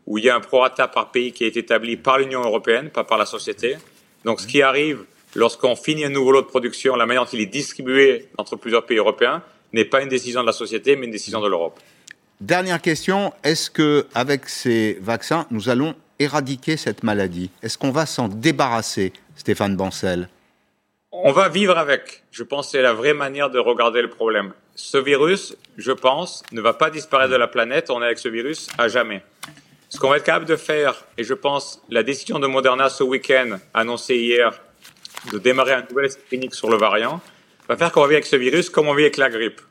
où 0.05 0.19
il 0.19 0.25
y 0.25 0.29
a 0.29 0.35
un 0.35 0.39
prorata 0.39 0.87
par 0.87 1.11
pays 1.11 1.33
qui 1.33 1.43
est 1.43 1.57
établi 1.57 1.97
par 1.97 2.19
l'Union 2.19 2.41
européenne, 2.41 2.91
pas 2.91 3.03
par 3.03 3.17
la 3.17 3.25
société. 3.25 3.77
Donc, 4.23 4.39
ce 4.39 4.47
qui 4.47 4.61
arrive 4.61 5.03
lorsqu'on 5.35 5.75
finit 5.75 6.05
un 6.05 6.09
nouveau 6.09 6.31
lot 6.31 6.41
de 6.41 6.47
production, 6.47 6.95
la 6.95 7.05
manière 7.05 7.25
dont 7.25 7.29
il 7.31 7.41
est 7.41 7.45
distribué 7.45 8.29
entre 8.37 8.55
plusieurs 8.55 8.85
pays 8.85 8.97
européens 8.97 9.43
n'est 9.73 9.85
pas 9.85 10.01
une 10.01 10.09
décision 10.09 10.41
de 10.41 10.47
la 10.47 10.53
société, 10.53 10.95
mais 10.95 11.05
une 11.05 11.11
décision 11.11 11.41
de 11.41 11.47
l'Europe. 11.47 11.79
Dernière 12.41 12.81
question, 12.81 13.33
est-ce 13.43 13.69
que 13.69 14.07
avec 14.13 14.49
ces 14.49 14.97
vaccins, 15.01 15.45
nous 15.51 15.69
allons 15.69 15.95
éradiquer 16.19 16.77
cette 16.77 17.03
maladie? 17.03 17.49
Est-ce 17.61 17.77
qu'on 17.77 17.91
va 17.91 18.05
s'en 18.05 18.27
débarrasser, 18.27 19.13
Stéphane 19.35 19.75
Bancel? 19.75 20.29
On 21.11 21.31
va 21.31 21.47
vivre 21.47 21.77
avec. 21.77 22.23
Je 22.31 22.43
pense 22.43 22.67
que 22.67 22.71
c'est 22.73 22.81
la 22.81 22.93
vraie 22.93 23.13
manière 23.13 23.49
de 23.49 23.59
regarder 23.59 24.01
le 24.01 24.09
problème. 24.09 24.51
Ce 24.75 24.97
virus, 24.97 25.55
je 25.77 25.93
pense, 25.93 26.43
ne 26.51 26.59
va 26.59 26.73
pas 26.73 26.89
disparaître 26.89 27.31
de 27.31 27.37
la 27.37 27.47
planète. 27.47 27.89
On 27.89 28.01
est 28.01 28.05
avec 28.05 28.19
ce 28.19 28.27
virus 28.27 28.67
à 28.77 28.89
jamais. 28.89 29.23
Ce 29.87 29.97
qu'on 29.97 30.09
va 30.09 30.17
être 30.17 30.25
capable 30.25 30.45
de 30.45 30.57
faire, 30.57 31.05
et 31.17 31.23
je 31.23 31.33
pense 31.33 31.81
la 31.89 32.03
décision 32.03 32.39
de 32.39 32.47
Moderna 32.47 32.89
ce 32.89 33.03
week-end, 33.03 33.59
annoncée 33.73 34.17
hier, 34.17 34.59
de 35.31 35.37
démarrer 35.37 35.73
un 35.73 35.85
nouvel 35.89 36.05
essai 36.05 36.19
clinique 36.27 36.53
sur 36.53 36.69
le 36.69 36.77
variant 36.77 37.21
va 37.67 37.77
faire 37.77 37.91
qu'on 37.91 38.01
va 38.01 38.07
vivre 38.07 38.17
avec 38.17 38.25
ce 38.25 38.35
virus 38.35 38.69
comme 38.69 38.87
on 38.87 38.93
vit 38.93 39.03
avec 39.03 39.17
la 39.17 39.29
grippe. 39.29 39.61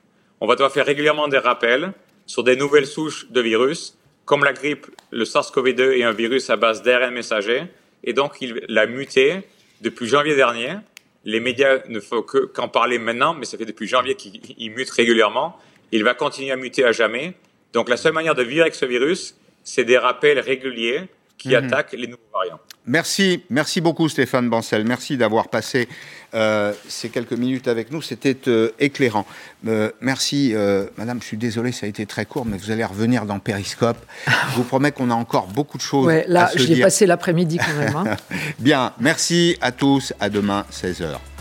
On 0.40 0.46
va 0.46 0.54
devoir 0.54 0.72
faire 0.72 0.86
régulièrement 0.86 1.28
des 1.28 1.38
rappels 1.38 1.92
sur 2.26 2.42
des 2.42 2.56
nouvelles 2.56 2.86
souches 2.86 3.30
de 3.30 3.40
virus. 3.40 3.96
Comme 4.24 4.44
la 4.44 4.52
grippe, 4.52 4.86
le 5.10 5.24
SARS-CoV-2 5.24 5.98
est 5.98 6.02
un 6.02 6.12
virus 6.12 6.50
à 6.50 6.56
base 6.56 6.82
d'ARN 6.82 7.12
messager 7.12 7.64
et 8.02 8.12
donc 8.12 8.40
il 8.40 8.64
a 8.76 8.86
muté 8.86 9.42
depuis 9.80 10.06
janvier 10.06 10.34
dernier. 10.34 10.74
Les 11.24 11.40
médias 11.40 11.78
ne 11.88 12.00
font 12.00 12.22
que 12.22 12.38
qu'en 12.38 12.68
parler 12.68 12.98
maintenant, 12.98 13.34
mais 13.34 13.44
ça 13.44 13.56
fait 13.56 13.64
depuis 13.64 13.86
janvier 13.86 14.14
qu'il 14.14 14.70
mute 14.76 14.90
régulièrement. 14.90 15.58
Il 15.92 16.04
va 16.04 16.14
continuer 16.14 16.50
à 16.50 16.56
muter 16.56 16.84
à 16.84 16.92
jamais. 16.92 17.34
Donc 17.72 17.88
la 17.88 17.96
seule 17.96 18.12
manière 18.12 18.34
de 18.34 18.42
vivre 18.42 18.62
avec 18.62 18.74
ce 18.74 18.84
virus, 18.84 19.36
c'est 19.62 19.84
des 19.84 19.98
rappels 19.98 20.40
réguliers 20.40 21.02
qui 21.38 21.48
mhm. 21.48 21.64
attaquent 21.64 21.92
les 21.92 22.06
nouveaux 22.06 22.22
variants. 22.32 22.60
Merci, 22.86 23.42
merci 23.48 23.80
beaucoup 23.80 24.08
Stéphane 24.08 24.50
Bancel. 24.50 24.84
Merci 24.84 25.16
d'avoir 25.16 25.48
passé 25.48 25.88
euh, 26.34 26.72
ces 26.86 27.08
quelques 27.08 27.32
minutes 27.32 27.66
avec 27.66 27.90
nous. 27.90 28.02
C'était 28.02 28.36
euh, 28.46 28.72
éclairant. 28.78 29.26
Euh, 29.66 29.90
merci, 30.00 30.54
Madame. 30.96 31.20
Je 31.22 31.26
suis 31.26 31.36
désolé, 31.36 31.72
ça 31.72 31.86
a 31.86 31.88
été 31.88 32.04
très 32.04 32.26
court, 32.26 32.44
mais 32.44 32.58
vous 32.58 32.70
allez 32.70 32.84
revenir 32.84 33.24
dans 33.24 33.38
Périscope. 33.38 33.98
Je 34.26 34.56
vous 34.56 34.64
promets 34.64 34.92
qu'on 34.92 35.10
a 35.10 35.14
encore 35.14 35.46
beaucoup 35.46 35.78
de 35.78 35.82
choses. 35.82 36.06
Ouais, 36.06 36.24
là, 36.28 36.50
j'y 36.54 36.74
ai 36.74 36.80
passé 36.80 37.06
l'après-midi 37.06 37.58
quand 37.58 37.78
même. 37.78 37.96
Hein. 37.96 38.16
Bien, 38.58 38.92
merci 39.00 39.56
à 39.60 39.72
tous. 39.72 40.12
À 40.20 40.28
demain, 40.28 40.66
16 40.70 41.00
h 41.00 41.33